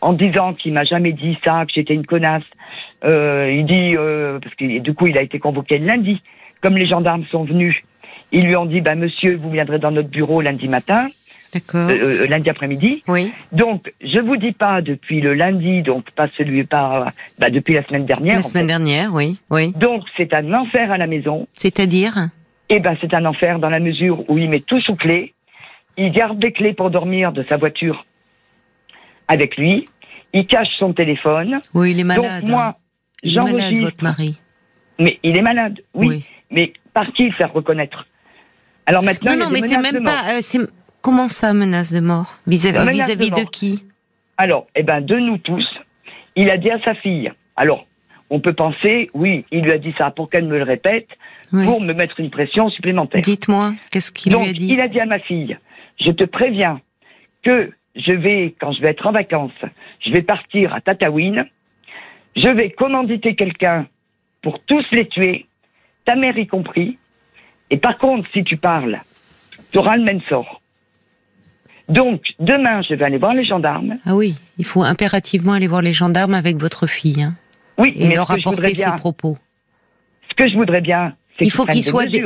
en 0.00 0.12
disant 0.14 0.54
qu'il 0.54 0.72
m'a 0.72 0.84
jamais 0.84 1.12
dit 1.12 1.36
ça, 1.44 1.66
que 1.66 1.72
j'étais 1.74 1.94
une 1.94 2.06
connasse, 2.06 2.44
euh, 3.04 3.52
il 3.52 3.66
dit, 3.66 3.96
euh, 3.96 4.38
parce 4.38 4.54
que 4.54 4.78
du 4.78 4.94
coup, 4.94 5.06
il 5.06 5.18
a 5.18 5.22
été 5.22 5.38
convoqué 5.38 5.78
le 5.78 5.86
lundi. 5.86 6.22
Comme 6.62 6.76
les 6.76 6.86
gendarmes 6.86 7.24
sont 7.30 7.44
venus, 7.44 7.76
ils 8.32 8.46
lui 8.46 8.56
ont 8.56 8.66
dit, 8.66 8.80
bah, 8.80 8.94
monsieur, 8.94 9.36
vous 9.36 9.50
viendrez 9.50 9.78
dans 9.78 9.90
notre 9.90 10.08
bureau 10.08 10.40
lundi 10.40 10.68
matin, 10.68 11.08
D'accord. 11.54 11.88
euh, 11.90 12.22
euh, 12.22 12.26
lundi 12.26 12.50
après-midi. 12.50 13.02
oui. 13.08 13.32
Donc, 13.52 13.92
je 14.02 14.18
vous 14.18 14.36
dis 14.36 14.52
pas 14.52 14.82
depuis 14.82 15.20
le 15.20 15.34
lundi, 15.34 15.82
donc 15.82 16.10
pas 16.12 16.28
celui, 16.36 16.64
pas, 16.64 17.12
bah, 17.38 17.50
depuis 17.50 17.74
la 17.74 17.84
semaine 17.86 18.04
dernière. 18.06 18.36
La 18.36 18.42
semaine 18.42 18.64
fait. 18.64 18.68
dernière, 18.68 19.14
oui, 19.14 19.38
oui. 19.50 19.72
Donc, 19.72 20.02
c'est 20.16 20.32
un 20.34 20.52
enfer 20.52 20.90
à 20.92 20.98
la 20.98 21.06
maison. 21.06 21.46
C'est-à-dire 21.54 22.28
Eh 22.68 22.80
ben, 22.80 22.96
c'est 23.00 23.14
un 23.14 23.24
enfer 23.24 23.58
dans 23.58 23.70
la 23.70 23.80
mesure 23.80 24.28
où 24.30 24.36
il 24.38 24.48
met 24.50 24.60
tout 24.60 24.80
sous 24.80 24.94
clé. 24.96 25.32
Il 25.96 26.12
garde 26.12 26.42
les 26.42 26.52
clés 26.52 26.74
pour 26.74 26.90
dormir 26.90 27.32
de 27.32 27.44
sa 27.48 27.56
voiture 27.56 28.04
avec 29.28 29.56
lui. 29.56 29.86
Il 30.32 30.46
cache 30.46 30.68
son 30.78 30.92
téléphone. 30.92 31.60
Oui, 31.74 31.92
il 31.92 32.00
est 32.00 32.04
malade. 32.04 32.24
hein. 32.26 32.40
Donc 32.40 32.48
moi, 32.50 32.58
malade, 32.62 32.76
j'enregistre. 33.24 33.80
votre 33.84 34.04
mari. 34.04 34.40
Mais 35.00 35.18
il 35.22 35.36
est 35.36 35.42
malade, 35.42 35.80
oui. 35.94 36.24
Mais 36.50 36.72
par 36.92 37.12
qui 37.12 37.24
le 37.26 37.32
faire 37.32 37.52
reconnaître? 37.52 38.06
Alors 38.86 39.02
maintenant, 39.02 39.32
Non, 39.32 39.36
il 39.36 39.40
y 39.40 39.42
a 39.42 39.46
non, 39.46 39.52
des 39.54 39.60
mais 39.60 39.68
c'est 39.68 39.92
même 39.92 40.04
pas. 40.04 40.22
euh, 40.32 40.66
comment 41.00 41.28
ça, 41.28 41.52
menace 41.52 41.92
de 41.92 42.00
mort 42.00 42.38
Vis-à-vis 42.46 43.30
de 43.30 43.48
qui 43.50 43.84
Alors, 44.36 44.66
eh 44.74 44.82
ben, 44.82 45.00
de 45.00 45.16
nous 45.16 45.38
tous, 45.38 45.66
il 46.36 46.50
a 46.50 46.56
dit 46.56 46.70
à 46.70 46.80
sa 46.82 46.94
fille. 46.94 47.32
Alors, 47.56 47.86
on 48.30 48.40
peut 48.40 48.52
penser, 48.52 49.10
oui, 49.14 49.44
il 49.50 49.62
lui 49.64 49.72
a 49.72 49.78
dit 49.78 49.94
ça 49.96 50.10
pour 50.10 50.28
qu'elle 50.30 50.46
me 50.46 50.58
le 50.58 50.64
répète, 50.64 51.08
Oui. 51.52 51.64
pour 51.64 51.80
me 51.80 51.92
mettre 51.94 52.20
une 52.20 52.30
pression 52.30 52.68
supplémentaire. 52.70 53.22
Dites-moi, 53.22 53.74
qu'est-ce 53.90 54.12
qu'il 54.12 54.32
lui 54.32 54.48
a 54.48 54.52
dit 54.52 54.68
il 54.68 54.80
a 54.80 54.88
dit 54.88 55.00
à 55.00 55.06
ma 55.06 55.18
fille, 55.18 55.56
je 56.00 56.10
te 56.10 56.24
préviens 56.24 56.80
que 57.42 57.72
je 57.96 58.12
vais, 58.12 58.54
quand 58.60 58.72
je 58.72 58.82
vais 58.82 58.90
être 58.90 59.06
en 59.06 59.12
vacances, 59.12 59.50
je 60.04 60.10
vais 60.12 60.22
partir 60.22 60.74
à 60.74 60.80
Tataouine, 60.80 61.46
je 62.36 62.48
vais 62.48 62.70
commanditer 62.70 63.34
quelqu'un 63.34 63.86
pour 64.42 64.60
tous 64.60 64.84
les 64.92 65.08
tuer, 65.08 65.46
ta 66.04 66.14
mère 66.14 66.38
y 66.38 66.46
compris, 66.46 66.98
et 67.70 67.76
par 67.76 67.98
contre, 67.98 68.30
si 68.32 68.44
tu 68.44 68.56
parles, 68.56 69.00
tu 69.72 69.78
auras 69.78 69.96
le 69.96 70.04
même 70.04 70.20
sort. 70.28 70.57
Donc, 71.88 72.20
demain, 72.38 72.82
je 72.82 72.94
vais 72.94 73.04
aller 73.04 73.18
voir 73.18 73.34
les 73.34 73.44
gendarmes. 73.44 73.96
Ah 74.04 74.14
oui, 74.14 74.34
il 74.58 74.64
faut 74.64 74.82
impérativement 74.82 75.54
aller 75.54 75.66
voir 75.66 75.82
les 75.82 75.92
gendarmes 75.92 76.34
avec 76.34 76.56
votre 76.56 76.86
fille 76.86 77.22
hein, 77.22 77.34
Oui, 77.78 77.92
et 77.96 78.08
mais 78.08 78.14
leur 78.14 78.30
apporter 78.30 78.74
ses 78.74 78.92
propos. 78.96 79.36
ce 80.28 80.34
que 80.34 80.48
je 80.48 80.56
voudrais 80.56 80.82
bien, 80.82 81.14
c'est 81.38 81.46
Il 81.46 81.50
faut 81.50 81.64
qu'ils 81.64 81.74
qu'il 81.74 81.84
soit 81.84 82.06
des. 82.06 82.24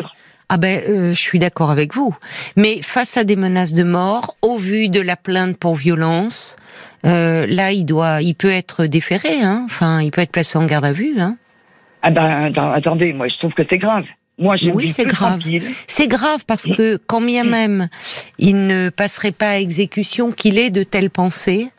Ah 0.48 0.58
ben, 0.58 0.82
euh, 0.86 1.10
je 1.10 1.18
suis 1.18 1.38
d'accord 1.38 1.70
avec 1.70 1.94
vous. 1.94 2.14
Mais 2.56 2.82
face 2.82 3.16
à 3.16 3.24
des 3.24 3.36
menaces 3.36 3.72
de 3.72 3.84
mort, 3.84 4.36
au 4.42 4.58
vu 4.58 4.88
de 4.88 5.00
la 5.00 5.16
plainte 5.16 5.56
pour 5.56 5.76
violence, 5.76 6.56
euh, 7.06 7.46
là, 7.48 7.72
il 7.72 7.84
doit, 7.84 8.20
il 8.20 8.34
peut 8.34 8.50
être 8.50 8.84
déféré. 8.84 9.40
Hein. 9.40 9.62
Enfin, 9.64 10.02
il 10.02 10.10
peut 10.10 10.20
être 10.20 10.32
placé 10.32 10.58
en 10.58 10.66
garde 10.66 10.84
à 10.84 10.92
vue. 10.92 11.14
Hein. 11.18 11.36
Ah 12.02 12.10
ben, 12.10 12.50
attendez, 12.54 13.12
moi, 13.12 13.28
je 13.28 13.36
trouve 13.38 13.54
que 13.54 13.62
c'est 13.70 13.78
grave. 13.78 14.04
Moi, 14.38 14.56
je 14.56 14.70
Oui, 14.70 14.88
c'est 14.88 15.06
grave. 15.06 15.42
C'est 15.86 16.08
grave 16.08 16.44
parce 16.46 16.66
que 16.66 16.96
quand 16.96 17.20
bien 17.20 17.44
même 17.44 17.88
il 18.38 18.66
ne 18.66 18.88
passerait 18.88 19.32
pas 19.32 19.50
à 19.50 19.56
exécution, 19.56 20.32
qu'il 20.32 20.58
ait 20.58 20.70
de 20.70 20.82
telles 20.82 21.10
pensées, 21.10 21.70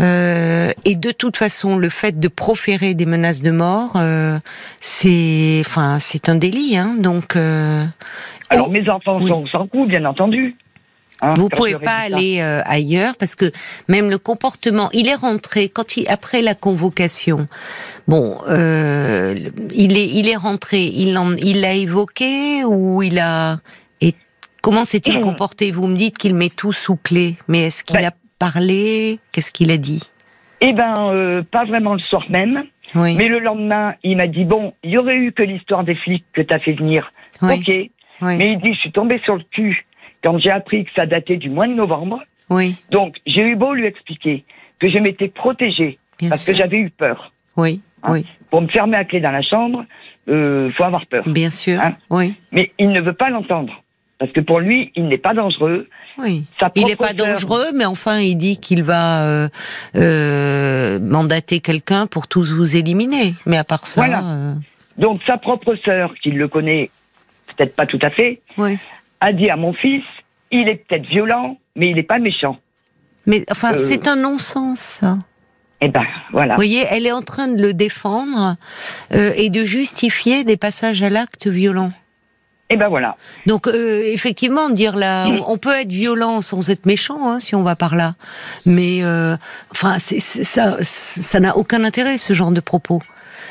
euh, 0.00 0.72
et 0.86 0.94
de 0.94 1.10
toute 1.10 1.36
façon 1.36 1.76
le 1.76 1.90
fait 1.90 2.18
de 2.18 2.28
proférer 2.28 2.94
des 2.94 3.06
menaces 3.06 3.42
de 3.42 3.50
mort, 3.50 3.92
euh, 3.96 4.38
c'est, 4.80 5.62
enfin, 5.66 5.98
c'est 5.98 6.28
un 6.28 6.34
délit, 6.34 6.76
hein. 6.76 6.94
Donc, 6.98 7.36
euh, 7.36 7.84
Alors, 8.48 8.70
mes 8.70 8.88
enfants 8.88 9.18
oui. 9.20 9.28
sont 9.28 9.46
sans 9.46 9.66
coup, 9.66 9.86
bien 9.86 10.04
entendu. 10.04 10.56
Hein, 11.24 11.34
vous 11.36 11.48
pouvez 11.48 11.74
pas 11.76 11.98
aller 11.98 12.40
euh, 12.40 12.60
ailleurs 12.64 13.14
parce 13.16 13.34
que 13.36 13.50
même 13.88 14.10
le 14.10 14.18
comportement, 14.18 14.88
il 14.92 15.08
est 15.08 15.14
rentré 15.14 15.68
quand 15.68 15.96
il 15.96 16.08
après 16.08 16.42
la 16.42 16.54
convocation. 16.56 17.46
Bon, 18.08 18.38
euh, 18.48 19.34
il 19.72 19.96
est 19.96 20.06
il 20.08 20.28
est 20.28 20.36
rentré, 20.36 20.82
il 20.82 21.16
en, 21.16 21.34
il 21.36 21.60
l'a 21.60 21.74
évoqué 21.74 22.64
ou 22.64 23.02
il 23.02 23.18
a 23.20 23.56
et 24.00 24.14
comment 24.62 24.84
s'est-il 24.84 25.18
Mmh. 25.18 25.22
comporté? 25.30 25.70
Vous 25.70 25.86
me 25.86 25.94
dites 25.96 26.18
qu'il 26.18 26.34
met 26.34 26.48
tout 26.48 26.72
sous 26.72 26.96
clé, 26.96 27.36
mais 27.48 27.66
est-ce 27.66 27.84
qu'il 27.84 27.98
Ben- 27.98 28.06
a 28.08 28.12
parlé? 28.38 29.20
Qu'est-ce 29.30 29.52
qu'il 29.52 29.70
a 29.70 29.76
dit? 29.76 30.02
Eh 30.60 30.72
ben, 30.72 30.94
euh, 30.98 31.42
pas 31.48 31.64
vraiment 31.64 31.94
le 31.94 32.00
soir 32.00 32.24
même. 32.30 32.64
Oui, 32.94 33.14
Mais 33.14 33.28
le 33.28 33.38
lendemain, 33.38 33.94
il 34.02 34.16
m'a 34.16 34.26
dit 34.26 34.44
bon, 34.44 34.74
il 34.82 34.90
y 34.90 34.98
aurait 34.98 35.16
eu 35.16 35.32
que 35.32 35.42
l'histoire 35.42 35.82
des 35.84 35.94
flics 35.94 36.24
que 36.34 36.42
t'as 36.42 36.58
fait 36.58 36.72
venir. 36.74 37.10
oui, 37.40 37.54
Ok. 37.54 37.68
oui, 37.68 38.36
Mais 38.36 38.52
il 38.52 38.58
dit, 38.60 38.74
je 38.74 38.80
suis 38.80 38.92
tombé 38.92 39.18
sur 39.24 39.36
le 39.36 39.42
cul 39.52 39.86
quand 40.22 40.38
j'ai 40.38 40.50
appris 40.50 40.84
que 40.84 40.90
ça 40.94 41.06
datait 41.06 41.36
du 41.36 41.50
mois 41.50 41.66
de 41.66 41.74
novembre. 41.74 42.20
oui, 42.50 42.76
Donc, 42.90 43.16
j'ai 43.26 43.42
eu 43.42 43.56
beau 43.56 43.74
lui 43.74 43.86
expliquer 43.86 44.44
que 44.80 44.88
je 44.88 44.98
m'étais 44.98 45.28
protégée 45.28 45.98
bien 46.18 46.28
parce 46.30 46.42
sûr. 46.42 46.52
que 46.52 46.58
j'avais 46.58 46.78
eu 46.78 46.90
peur. 46.90 47.32
Oui, 47.56 47.80
Hein 48.04 48.12
oui, 48.14 48.26
Pour 48.50 48.62
me 48.62 48.66
fermer 48.68 48.96
à 48.96 49.04
clé 49.04 49.20
dans 49.20 49.30
la 49.30 49.42
chambre, 49.42 49.84
euh, 50.28 50.70
faut 50.72 50.82
avoir 50.84 51.06
peur. 51.06 51.22
bien 51.28 51.50
sûr. 51.50 51.80
Hein 51.80 51.94
Oui, 52.10 52.34
Mais 52.50 52.72
il 52.78 52.90
ne 52.90 53.00
veut 53.00 53.12
pas 53.12 53.30
l'entendre. 53.30 53.72
Parce 54.18 54.32
que 54.32 54.40
pour 54.40 54.58
lui, 54.60 54.92
il 54.96 55.06
n'est 55.08 55.18
pas 55.18 55.34
dangereux. 55.34 55.88
oui. 56.18 56.44
Il 56.76 56.84
n'est 56.86 56.94
pas 56.96 57.12
dangereux, 57.12 57.66
mais 57.74 57.84
enfin, 57.84 58.18
il 58.20 58.36
dit 58.36 58.58
qu'il 58.58 58.82
va 58.84 59.22
euh, 59.24 59.48
euh, 59.96 60.98
mandater 61.00 61.60
quelqu'un 61.60 62.06
pour 62.06 62.28
tous 62.28 62.52
vous 62.52 62.76
éliminer. 62.76 63.34
Mais 63.46 63.56
à 63.56 63.64
part 63.64 63.86
ça, 63.86 64.00
Voilà. 64.02 64.22
euh, 64.24 64.54
Donc, 64.98 65.20
sa 65.26 65.38
propre 65.38 65.74
sœur, 65.84 66.14
qui 66.22 66.30
le 66.30 66.48
connaît 66.48 66.90
peut-être 67.56 67.74
pas 67.74 67.86
tout 67.86 67.98
à 68.02 68.10
fait, 68.10 68.40
oui, 68.58 68.78
a 69.20 69.32
dit 69.32 69.50
à 69.50 69.56
mon 69.56 69.72
fils, 69.72 70.04
il 70.52 70.68
est 70.68 70.84
peut-être 70.86 71.06
violent, 71.06 71.58
mais 71.74 71.90
il 71.90 71.96
n'est 71.96 72.02
pas 72.02 72.18
méchant. 72.18 72.58
Mais 73.26 73.44
enfin, 73.50 73.76
c'est 73.76 74.06
un 74.06 74.16
non-sens. 74.16 75.00
Eh 75.80 75.88
ben, 75.88 76.04
voilà. 76.30 76.54
Vous 76.54 76.58
voyez, 76.58 76.84
elle 76.90 77.06
est 77.06 77.12
en 77.12 77.22
train 77.22 77.48
de 77.48 77.60
le 77.60 77.74
défendre 77.74 78.56
euh, 79.14 79.32
et 79.36 79.50
de 79.50 79.64
justifier 79.64 80.44
des 80.44 80.56
passages 80.56 81.02
à 81.02 81.10
l'acte 81.10 81.48
violent. 81.48 81.90
Eh 82.70 82.76
ben 82.76 82.88
voilà. 82.88 83.16
Donc 83.46 83.66
euh, 83.66 84.02
effectivement, 84.06 84.70
dire 84.70 84.96
là, 84.96 85.26
on 85.46 85.58
peut 85.58 85.74
être 85.78 85.90
violent 85.90 86.40
sans 86.40 86.70
être 86.70 86.86
méchant, 86.86 87.30
hein, 87.30 87.38
si 87.38 87.54
on 87.54 87.62
va 87.62 87.76
par 87.76 87.96
là. 87.96 88.14
Mais 88.64 89.00
euh, 89.02 89.36
enfin, 89.72 89.98
ça, 89.98 90.78
ça 90.80 91.40
n'a 91.40 91.56
aucun 91.58 91.84
intérêt 91.84 92.16
ce 92.16 92.32
genre 92.32 92.50
de 92.50 92.60
propos. 92.60 93.02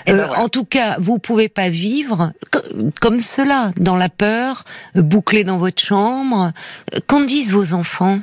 Eh 0.08 0.12
ben 0.12 0.20
Euh, 0.20 0.25
voilà. 0.27 0.41
En 0.43 0.50
tout 0.50 0.65
cas, 0.65 0.98
vous 1.00 1.20
pouvez 1.20 1.50
pas 1.50 1.70
vivre 1.70 2.31
co- 2.51 2.60
comme 3.00 3.20
cela, 3.20 3.72
dans 3.77 3.96
la 3.98 4.10
peur, 4.10 4.63
euh, 4.96 5.01
bouclé 5.01 5.43
dans 5.43 5.58
votre 5.58 5.81
chambre. 5.81 6.51
Euh, 6.96 7.00
Qu'en 7.08 7.22
disent 7.22 7.51
vos 7.53 7.74
enfants? 7.74 8.20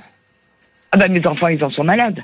Ah 0.93 0.97
ben 0.97 1.13
mes 1.13 1.27
enfants, 1.27 1.49
ils 1.49 1.63
en 1.63 1.71
sont 1.71 1.85
malades. 1.85 2.23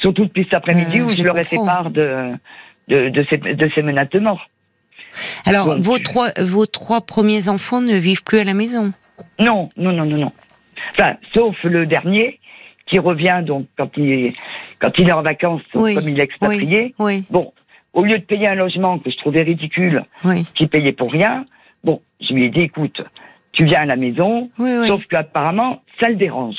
Surtout 0.00 0.24
depuis 0.24 0.44
cet 0.44 0.54
après-midi 0.54 1.00
Euh, 1.00 1.04
où 1.04 1.08
je 1.08 1.16
je 1.16 1.22
leur 1.22 1.38
ai 1.38 1.44
fait 1.44 1.56
part 1.56 1.90
de, 1.90 2.32
de, 2.88 3.08
de, 3.10 3.26
ces, 3.30 3.38
de 3.38 3.70
ces 3.74 3.82
menaces 3.82 4.10
de 4.10 4.20
mort. 4.20 4.46
Alors, 5.46 5.66
Donc- 5.74 5.82
vos 5.84 5.98
trois, 5.98 6.28
vos 6.40 6.66
trois 6.66 7.00
premiers 7.00 7.48
enfants 7.48 7.80
ne 7.80 7.94
vivent 7.94 8.22
plus 8.22 8.38
à 8.38 8.44
la 8.44 8.54
maison? 8.54 8.92
Non, 9.38 9.70
non, 9.76 9.92
non, 9.92 10.04
non, 10.04 10.16
non. 10.16 10.32
Enfin, 10.92 11.16
sauf 11.32 11.56
le 11.64 11.86
dernier 11.86 12.38
qui 12.86 12.98
revient 12.98 13.42
donc 13.44 13.66
quand 13.78 13.88
il 13.96 14.10
est, 14.12 14.34
quand 14.78 14.90
il 14.98 15.08
est 15.08 15.12
en 15.12 15.22
vacances, 15.22 15.62
Oui, 15.74 15.94
comme 15.94 16.08
il 16.08 16.20
est 16.20 16.24
expatrié. 16.24 16.94
Oui, 16.98 17.24
Bon, 17.30 17.52
au 17.96 18.04
lieu 18.04 18.18
de 18.18 18.24
payer 18.24 18.46
un 18.46 18.54
logement 18.54 18.98
que 18.98 19.10
je 19.10 19.16
trouvais 19.16 19.42
ridicule, 19.42 20.04
oui, 20.24 20.44
qui 20.54 20.66
payait 20.68 20.92
pour 20.92 21.10
rien, 21.10 21.44
bon, 21.82 22.00
je 22.20 22.32
lui 22.34 22.44
ai 22.44 22.50
dit, 22.50 22.60
écoute, 22.60 23.00
tu 23.52 23.64
viens 23.64 23.80
à 23.80 23.86
la 23.86 23.96
maison, 23.96 24.50
oui, 24.58 24.70
oui. 24.80 24.86
sauf 24.86 25.04
qu'apparemment, 25.06 25.82
ça 26.00 26.08
le 26.10 26.16
dérange. 26.16 26.56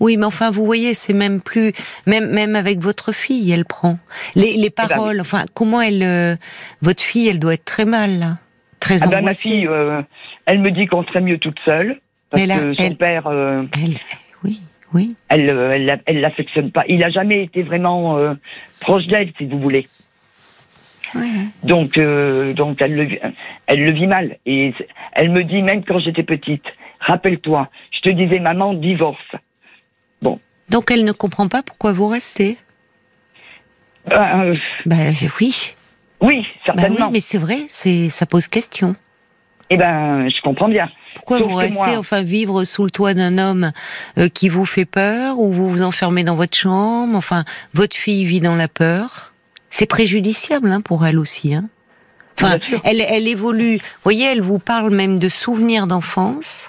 Oui, 0.00 0.16
mais 0.16 0.26
enfin, 0.26 0.50
vous 0.50 0.64
voyez, 0.66 0.94
c'est 0.94 1.12
même 1.12 1.40
plus, 1.40 1.72
même 2.06 2.28
même 2.30 2.56
avec 2.56 2.80
votre 2.80 3.12
fille, 3.12 3.52
elle 3.52 3.64
prend 3.64 3.98
les, 4.34 4.54
les 4.54 4.70
ben 4.76 4.88
paroles. 4.88 5.20
Enfin, 5.20 5.44
comment 5.54 5.80
elle, 5.80 6.02
euh, 6.02 6.34
votre 6.80 7.02
fille, 7.02 7.28
elle 7.28 7.38
doit 7.38 7.54
être 7.54 7.64
très 7.64 7.84
mal, 7.84 8.18
là. 8.18 8.38
très 8.80 9.04
Ah 9.04 9.06
ben, 9.06 9.24
ma 9.24 9.34
fille, 9.34 9.68
euh, 9.68 10.02
elle 10.46 10.58
me 10.60 10.72
dit 10.72 10.86
qu'on 10.86 11.04
serait 11.04 11.20
mieux 11.20 11.38
toute 11.38 11.58
seule, 11.64 12.00
parce 12.30 12.44
là, 12.44 12.58
que 12.58 12.74
son 12.74 12.82
elle- 12.82 12.96
père, 12.96 13.28
euh, 13.28 13.62
Elle, 13.80 13.94
oui, 14.42 14.60
oui. 14.92 15.14
elle, 15.28 15.48
euh, 15.48 15.70
elle, 15.74 15.84
l'a- 15.86 15.98
elle 16.06 16.20
l'affectionne 16.20 16.72
pas. 16.72 16.82
Il 16.88 17.04
a 17.04 17.10
jamais 17.10 17.44
été 17.44 17.62
vraiment 17.62 18.18
proche 18.80 19.06
d'elle, 19.06 19.30
si 19.38 19.46
vous 19.46 19.60
voulez. 19.60 19.86
Oui. 21.14 21.30
Donc, 21.62 21.98
euh, 21.98 22.52
donc 22.54 22.80
elle 22.82 22.94
le, 22.94 23.04
vit- 23.04 23.18
elle 23.66 23.84
le 23.84 23.92
vit 23.92 24.06
mal. 24.06 24.38
Et 24.46 24.72
elle 25.12 25.30
me 25.30 25.44
dit 25.44 25.62
même 25.62 25.84
quand 25.84 25.98
j'étais 25.98 26.22
petite, 26.22 26.64
rappelle-toi, 27.00 27.68
je 27.92 28.00
te 28.00 28.08
disais 28.10 28.38
maman 28.40 28.74
divorce. 28.74 29.18
Donc 30.68 30.90
elle 30.90 31.04
ne 31.04 31.12
comprend 31.12 31.48
pas 31.48 31.62
pourquoi 31.62 31.92
vous 31.92 32.06
restez. 32.06 32.56
Euh, 34.10 34.54
Ben 34.86 35.12
oui, 35.20 35.28
oui, 35.40 35.72
ben 36.20 36.26
oui, 36.28 36.46
certainement. 36.64 37.10
mais 37.10 37.20
c'est 37.20 37.38
vrai, 37.38 37.58
c'est 37.68 38.08
ça 38.08 38.24
pose 38.26 38.48
question. 38.48 38.94
Eh 39.70 39.76
ben, 39.76 40.28
je 40.28 40.40
comprends 40.42 40.68
bien. 40.68 40.90
Pourquoi 41.14 41.38
Sauf 41.38 41.48
vous 41.50 41.56
restez 41.56 41.90
moi- 41.90 41.98
enfin 41.98 42.22
vivre 42.22 42.64
sous 42.64 42.84
le 42.84 42.90
toit 42.90 43.12
d'un 43.14 43.36
homme 43.38 43.72
euh, 44.18 44.28
qui 44.28 44.48
vous 44.48 44.64
fait 44.64 44.84
peur 44.86 45.38
ou 45.38 45.52
vous 45.52 45.68
vous 45.68 45.82
enfermez 45.82 46.24
dans 46.24 46.36
votre 46.36 46.56
chambre 46.56 47.16
Enfin, 47.16 47.44
votre 47.74 47.96
fille 47.96 48.24
vit 48.24 48.40
dans 48.40 48.56
la 48.56 48.68
peur? 48.68 49.31
C'est 49.74 49.86
préjudiciable 49.86 50.70
hein, 50.70 50.82
pour 50.82 51.06
elle 51.06 51.18
aussi. 51.18 51.54
Hein. 51.54 51.64
Enfin, 52.36 52.58
elle, 52.84 53.00
elle 53.00 53.26
évolue. 53.26 53.76
Vous 53.78 54.02
voyez, 54.04 54.26
elle 54.26 54.42
vous 54.42 54.58
parle 54.58 54.94
même 54.94 55.18
de 55.18 55.30
souvenirs 55.30 55.86
d'enfance. 55.86 56.68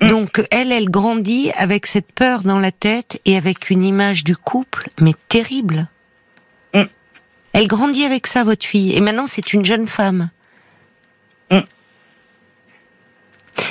Mm. 0.00 0.08
Donc 0.08 0.46
elle, 0.50 0.72
elle 0.72 0.88
grandit 0.90 1.50
avec 1.56 1.84
cette 1.86 2.10
peur 2.12 2.40
dans 2.42 2.58
la 2.58 2.72
tête 2.72 3.20
et 3.26 3.36
avec 3.36 3.68
une 3.68 3.84
image 3.84 4.24
du 4.24 4.34
couple, 4.34 4.88
mais 4.98 5.12
terrible. 5.28 5.88
Mm. 6.74 6.84
Elle 7.52 7.66
grandit 7.66 8.04
avec 8.06 8.26
ça, 8.26 8.44
votre 8.44 8.64
fille. 8.64 8.94
Et 8.96 9.00
maintenant, 9.02 9.26
c'est 9.26 9.52
une 9.52 9.64
jeune 9.64 9.86
femme. 9.86 10.30
Mm. 11.50 11.60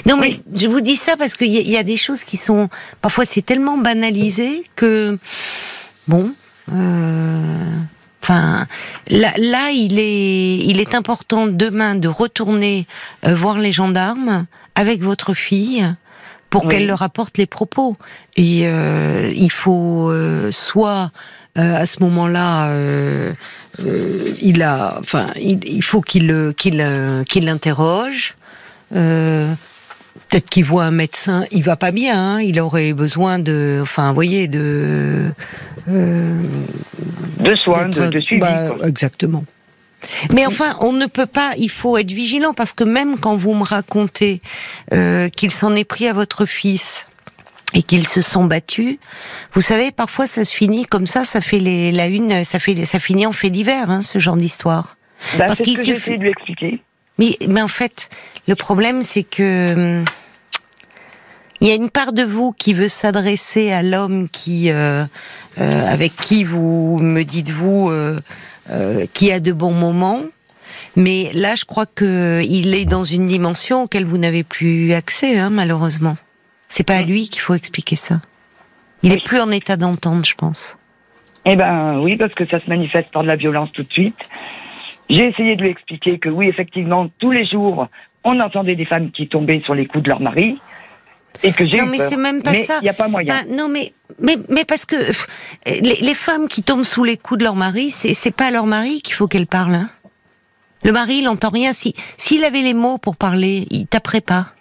Non, 0.05 0.17
mais 0.17 0.27
Oui. 0.27 0.43
je 0.53 0.67
vous 0.67 0.81
dis 0.81 0.97
ça 0.97 1.17
parce 1.17 1.35
qu'il 1.35 1.47
y, 1.51 1.61
y 1.67 1.77
a 1.77 1.83
des 1.83 1.97
choses 1.97 2.23
qui 2.23 2.37
sont 2.37 2.69
parfois 3.01 3.25
c'est 3.25 3.41
tellement 3.41 3.77
banalisé 3.79 4.63
que 4.75 5.17
bon. 6.07 6.31
euh, 6.71 7.71
Enfin, 8.25 8.65
là, 9.11 9.33
là, 9.37 9.69
il 9.69 9.99
est, 9.99 10.57
il 10.57 10.79
est 10.79 10.95
important 10.95 11.45
demain 11.45 11.93
de 11.93 12.07
retourner 12.07 12.87
euh, 13.23 13.35
voir 13.35 13.59
les 13.59 13.71
gendarmes 13.71 14.47
avec 14.73 14.99
votre 15.03 15.35
fille 15.35 15.85
pour 16.49 16.63
Oui. 16.63 16.69
qu'elle 16.69 16.87
leur 16.87 17.03
apporte 17.03 17.37
les 17.37 17.45
propos. 17.45 17.95
Et 18.35 18.63
euh, 18.65 19.31
il 19.35 19.51
faut 19.51 20.09
euh, 20.09 20.49
soit 20.51 21.11
euh, 21.59 21.75
à 21.77 21.85
ce 21.85 22.01
moment-là, 22.01 22.69
euh, 22.69 23.31
euh, 23.85 24.33
il 24.41 24.63
a, 24.63 24.97
enfin, 24.99 25.27
il, 25.39 25.63
il 25.63 25.83
faut 25.83 26.01
qu'il 26.01 26.51
qu'il 26.57 26.83
qu'il 27.29 27.45
l'interroge. 27.45 28.35
Peut-être 30.29 30.49
qu'il 30.49 30.63
voit 30.65 30.85
un 30.85 30.91
médecin, 30.91 31.45
il 31.51 31.63
va 31.63 31.75
pas 31.75 31.91
bien, 31.91 32.19
hein, 32.19 32.41
il 32.41 32.59
aurait 32.59 32.93
besoin 32.93 33.37
de, 33.39 33.79
enfin, 33.81 34.09
vous 34.09 34.15
voyez, 34.15 34.47
de, 34.47 35.25
euh, 35.89 36.41
De 37.39 37.55
soins, 37.55 37.85
de, 37.87 38.09
de 38.09 38.19
suivi. 38.19 38.39
bah, 38.41 38.69
exactement. 38.85 39.43
Mais 40.31 40.45
enfin, 40.45 40.75
on 40.81 40.93
ne 40.93 41.05
peut 41.07 41.25
pas. 41.25 41.53
Il 41.57 41.69
faut 41.69 41.97
être 41.97 42.11
vigilant 42.11 42.53
parce 42.53 42.73
que 42.73 42.83
même 42.83 43.17
quand 43.17 43.35
vous 43.35 43.53
me 43.55 43.63
racontez 43.63 44.39
euh, 44.93 45.29
qu'il 45.29 45.49
s'en 45.51 45.75
est 45.75 45.83
pris 45.83 46.07
à 46.07 46.13
votre 46.13 46.45
fils 46.45 47.07
et 47.73 47.81
qu'ils 47.81 48.07
se 48.07 48.21
sont 48.21 48.43
battus, 48.45 48.97
vous 49.53 49.61
savez, 49.61 49.91
parfois 49.91 50.27
ça 50.27 50.45
se 50.45 50.53
finit 50.53 50.85
comme 50.85 51.07
ça. 51.07 51.23
Ça 51.23 51.41
fait 51.41 51.59
les, 51.59 51.91
la 51.91 52.05
une, 52.07 52.43
ça 52.43 52.59
fait, 52.59 52.85
ça 52.85 52.99
finit 52.99 53.25
en 53.25 53.31
fait 53.31 53.49
divers, 53.49 53.89
hein, 53.89 54.01
ce 54.01 54.19
genre 54.19 54.37
d'histoire. 54.37 54.95
Ben, 55.37 55.45
parce 55.47 55.57
c'est 55.57 55.65
ce 55.65 55.69
qu'il 55.71 55.77
suffit- 55.95 56.17
de 56.17 56.23
lui 56.23 56.29
expliquer. 56.29 56.81
Mais, 57.17 57.37
mais 57.47 57.61
en 57.61 57.67
fait, 57.67 58.09
le 58.47 58.55
problème, 58.55 59.01
c'est 59.03 59.23
que 59.23 59.73
hum, 59.99 60.05
il 61.61 61.67
y 61.69 61.71
a 61.71 61.75
une 61.75 61.89
part 61.89 62.11
de 62.13 62.23
vous 62.23 62.51
qui 62.51 62.73
veut 62.73 62.89
s'adresser 62.89 63.71
à 63.71 63.81
l'homme 63.81 64.27
qui, 64.29 64.69
euh, 64.69 65.05
euh, 65.59 65.87
avec 65.87 66.15
qui 66.15 66.43
vous 66.43 66.99
me 67.01 67.23
dites 67.23 67.49
vous, 67.49 67.89
euh, 67.89 68.19
qui 69.13 69.31
a 69.31 69.39
de 69.39 69.53
bons 69.53 69.73
moments. 69.73 70.21
Mais 70.97 71.31
là, 71.33 71.55
je 71.55 71.65
crois 71.65 71.85
que 71.85 72.41
il 72.47 72.73
est 72.75 72.85
dans 72.85 73.03
une 73.03 73.25
dimension 73.25 73.83
auquel 73.83 74.05
vous 74.05 74.17
n'avez 74.17 74.43
plus 74.43 74.93
accès, 74.93 75.37
hein, 75.37 75.49
malheureusement. 75.49 76.17
C'est 76.67 76.83
pas 76.85 76.97
à 76.97 77.01
lui 77.01 77.29
qu'il 77.29 77.41
faut 77.41 77.53
expliquer 77.53 77.95
ça. 77.95 78.19
Il 79.03 79.11
est 79.11 79.15
Oui. 79.15 79.21
plus 79.23 79.39
en 79.39 79.51
état 79.51 79.77
d'entendre, 79.77 80.25
je 80.25 80.35
pense. 80.35 80.77
Eh 81.45 81.55
ben 81.55 81.99
oui, 81.99 82.17
parce 82.17 82.33
que 82.33 82.45
ça 82.47 82.59
se 82.59 82.67
manifeste 82.69 83.11
par 83.11 83.21
de 83.23 83.27
la 83.27 83.35
violence 83.35 83.71
tout 83.71 83.83
de 83.83 83.91
suite. 83.91 84.17
J'ai 85.09 85.27
essayé 85.27 85.55
de 85.55 85.61
lui 85.61 85.69
expliquer 85.69 86.17
que 86.19 86.29
oui, 86.29 86.47
effectivement, 86.47 87.07
tous 87.19 87.31
les 87.31 87.45
jours, 87.45 87.87
on 88.23 88.39
entendait 88.39 88.75
des 88.75 88.85
femmes 88.85 89.11
qui 89.11 89.27
tombaient 89.27 89.61
sur 89.63 89.75
les 89.75 89.85
coups 89.85 90.03
de 90.03 90.09
leur 90.09 90.19
mari. 90.21 90.59
Et 91.43 91.51
que 91.51 91.67
j'ai 91.67 91.77
Non, 91.77 91.85
mais 91.87 91.97
c'est 91.99 92.17
même 92.17 92.41
pas 92.41 92.51
Mais 92.51 92.63
ça. 92.63 92.77
il 92.81 92.83
n'y 92.83 92.89
a 92.89 92.93
pas 92.93 93.07
moyen. 93.09 93.35
Non, 93.49 93.67
mais, 93.67 93.91
mais, 94.19 94.37
mais 94.49 94.63
parce 94.65 94.85
que 94.85 94.95
pff, 94.95 95.27
les, 95.67 95.95
les 96.01 96.13
femmes 96.13 96.47
qui 96.47 96.63
tombent 96.63 96.85
sous 96.85 97.03
les 97.03 97.17
coups 97.17 97.39
de 97.39 97.43
leur 97.43 97.55
mari, 97.55 97.91
c'est, 97.91 98.13
c'est 98.13 98.31
pas 98.31 98.45
à 98.45 98.51
leur 98.51 98.65
mari 98.65 99.01
qu'il 99.01 99.13
faut 99.15 99.27
qu'elles 99.27 99.45
parlent. 99.47 99.75
hein. 99.75 99.89
Le 100.83 100.91
mari, 100.91 101.17
il 101.17 101.27
entend 101.27 101.49
rien. 101.49 101.73
Si, 101.73 101.93
s'il 102.17 102.43
avait 102.45 102.61
les 102.61 102.73
mots 102.73 102.97
pour 102.97 103.15
parler, 103.17 103.67
il 103.69 103.85
taperait 103.87 104.21
pas. 104.21 104.51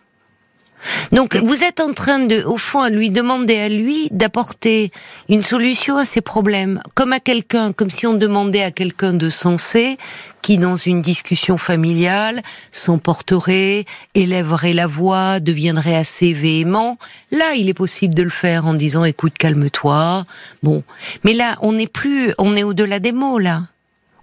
Donc, 1.12 1.36
vous 1.36 1.64
êtes 1.64 1.80
en 1.80 1.92
train 1.92 2.20
de, 2.20 2.42
au 2.42 2.56
fond, 2.56 2.86
lui 2.88 3.10
demander 3.10 3.58
à 3.58 3.68
lui 3.68 4.08
d'apporter 4.10 4.90
une 5.28 5.42
solution 5.42 5.96
à 5.96 6.04
ses 6.04 6.20
problèmes, 6.20 6.80
comme 6.94 7.12
à 7.12 7.20
quelqu'un, 7.20 7.72
comme 7.72 7.90
si 7.90 8.06
on 8.06 8.14
demandait 8.14 8.62
à 8.62 8.70
quelqu'un 8.70 9.12
de 9.12 9.30
sensé, 9.30 9.96
qui 10.42 10.58
dans 10.58 10.76
une 10.76 11.00
discussion 11.00 11.56
familiale 11.56 12.42
s'emporterait, 12.70 13.86
élèverait 14.14 14.74
la 14.74 14.86
voix, 14.86 15.40
deviendrait 15.40 15.96
assez 15.96 16.32
véhément. 16.32 16.98
Là, 17.30 17.54
il 17.54 17.68
est 17.68 17.74
possible 17.74 18.14
de 18.14 18.22
le 18.22 18.30
faire 18.30 18.66
en 18.66 18.74
disant, 18.74 19.04
écoute, 19.04 19.34
calme-toi. 19.38 20.24
Bon. 20.62 20.82
Mais 21.24 21.32
là, 21.32 21.56
on 21.62 21.72
n'est 21.72 21.86
plus, 21.86 22.34
on 22.38 22.56
est 22.56 22.62
au-delà 22.62 22.98
des 22.98 23.12
mots, 23.12 23.38
là. 23.38 23.62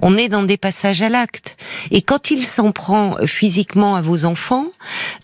On 0.01 0.17
est 0.17 0.29
dans 0.29 0.43
des 0.43 0.58
passages 0.58 1.01
à 1.01 1.10
l'acte. 1.10 1.55
Et 1.91 2.01
quand 2.01 2.31
il 2.31 2.46
s'en 2.46 2.72
prend 2.72 3.17
euh, 3.20 3.27
physiquement 3.27 3.96
à 3.96 4.01
vos 4.01 4.25
enfants, 4.25 4.67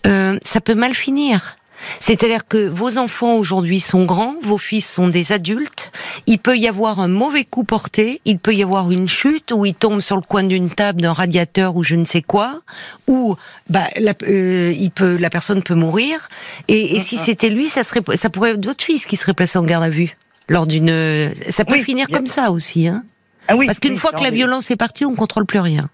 euh, 0.06 0.38
ça 0.42 0.60
peut 0.60 0.74
mal 0.74 0.94
finir. 0.94 1.56
C'est-à-dire 2.00 2.48
que 2.48 2.66
vos 2.68 2.98
enfants 2.98 3.34
aujourd'hui 3.34 3.78
sont 3.78 4.04
grands, 4.04 4.34
vos 4.42 4.58
fils 4.58 4.84
sont 4.94 5.06
des 5.06 5.30
adultes, 5.30 5.92
il 6.26 6.38
peut 6.40 6.56
y 6.58 6.66
avoir 6.66 6.98
un 6.98 7.06
mauvais 7.06 7.44
coup 7.44 7.62
porté, 7.62 8.20
il 8.24 8.40
peut 8.40 8.52
y 8.52 8.64
avoir 8.64 8.90
une 8.90 9.06
chute 9.06 9.52
où 9.52 9.64
ils 9.64 9.74
tombent 9.74 10.00
sur 10.00 10.16
le 10.16 10.22
coin 10.22 10.42
d'une 10.42 10.70
table, 10.70 11.00
d'un 11.02 11.12
radiateur 11.12 11.76
ou 11.76 11.84
je 11.84 11.94
ne 11.94 12.04
sais 12.04 12.20
quoi, 12.20 12.62
ou 13.06 13.36
bah, 13.70 13.84
la, 13.96 14.12
euh, 14.24 14.74
il 14.76 14.90
peut, 14.90 15.16
la 15.18 15.30
personne 15.30 15.62
peut 15.62 15.76
mourir. 15.76 16.28
Et, 16.66 16.96
et 16.96 16.98
si 16.98 17.16
c'était 17.16 17.48
lui, 17.48 17.68
ça 17.68 17.84
serait, 17.84 18.02
ça 18.16 18.28
pourrait 18.28 18.50
être 18.54 18.66
votre 18.66 18.82
fils 18.84 19.06
qui 19.06 19.16
serait 19.16 19.34
placé 19.34 19.56
en 19.56 19.62
garde 19.62 19.84
à 19.84 19.88
vue 19.88 20.16
lors 20.48 20.66
d'une. 20.66 21.32
Ça 21.48 21.64
peut 21.64 21.74
Oui, 21.76 21.84
finir 21.84 22.08
bien- 22.08 22.18
comme 22.18 22.26
ça 22.26 22.50
aussi, 22.50 22.88
hein. 22.88 23.04
Ah 23.48 23.56
oui, 23.56 23.66
Parce 23.66 23.80
qu'une 23.80 23.92
oui, 23.92 23.96
fois 23.98 24.12
que 24.12 24.22
la 24.22 24.30
mais- 24.30 24.36
violence 24.36 24.70
est 24.70 24.76
partie, 24.76 25.04
on 25.04 25.14
contrôle 25.14 25.46
plus 25.46 25.60
rien. 25.60 25.88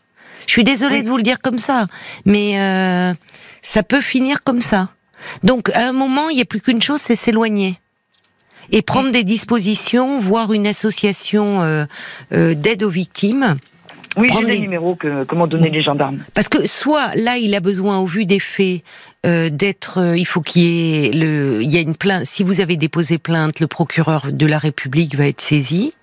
Je 0.47 0.53
suis 0.53 0.65
désolée 0.65 0.97
Oui. 0.97 1.03
de 1.05 1.09
vous 1.09 1.17
le 1.17 1.23
dire 1.23 1.41
comme 1.41 1.59
ça, 1.59 1.87
mais 2.27 2.61
euh, 2.61 3.15
ça 3.63 3.83
peut 3.83 4.01
finir 4.03 4.43
comme 4.45 4.61
ça. 4.61 4.91
Donc, 5.43 5.71
à 5.75 5.89
un 5.89 5.93
moment, 5.93 6.29
il 6.29 6.37
n'y 6.37 6.43
a 6.43 6.45
plus 6.45 6.61
qu'une 6.61 6.83
chose, 6.83 7.01
c'est 7.01 7.17
s'éloigner. 7.17 7.79
Et 8.71 8.83
prendre 8.83 9.11
des 9.11 9.25
dispositions, 9.25 10.19
voir 10.19 10.53
une 10.53 10.67
association 10.67 11.63
euh, 11.63 11.85
euh, 12.33 12.55
d'aide 12.55 12.83
aux 12.83 12.91
victimes. 12.91 13.57
Oui, 14.17 14.27
j'ai 14.29 14.35
Prendre 14.35 14.47
les 14.49 14.57
des- 14.57 14.61
numéros 14.63 14.95
que, 14.95 15.25
m'ont 15.35 15.47
donné 15.47 15.71
les 15.71 15.83
gendarmes. 15.83 16.19
Parce 16.35 16.49
que 16.49 16.67
soit 16.67 17.15
là, 17.17 17.37
il 17.37 17.55
a 17.55 17.61
besoin, 17.61 17.99
au 17.99 18.07
vu 18.07 18.27
des 18.27 18.39
faits, 18.39 18.83
euh, 19.27 19.49
d'être. 19.51 19.99
euh, 19.99 20.17
il 20.17 20.25
faut 20.27 20.41
qu'il 20.41 20.63
y 20.63 21.07
ait 21.07 21.11
le. 21.13 21.63
Il 21.63 21.73
y 21.73 21.77
a 21.79 21.81
une 21.81 21.97
plainte. 21.97 22.25
Si 22.27 22.43
vous 22.45 22.61
avez 22.61 22.77
déposé 22.77 23.19
plainte, 23.19 23.61
le 23.61 23.67
procureur 23.67 24.31
de 24.31 24.47
la 24.47 24.59
République 24.59 25.15
va 25.17 25.27
être 25.27 25.41
saisi. 25.41 25.95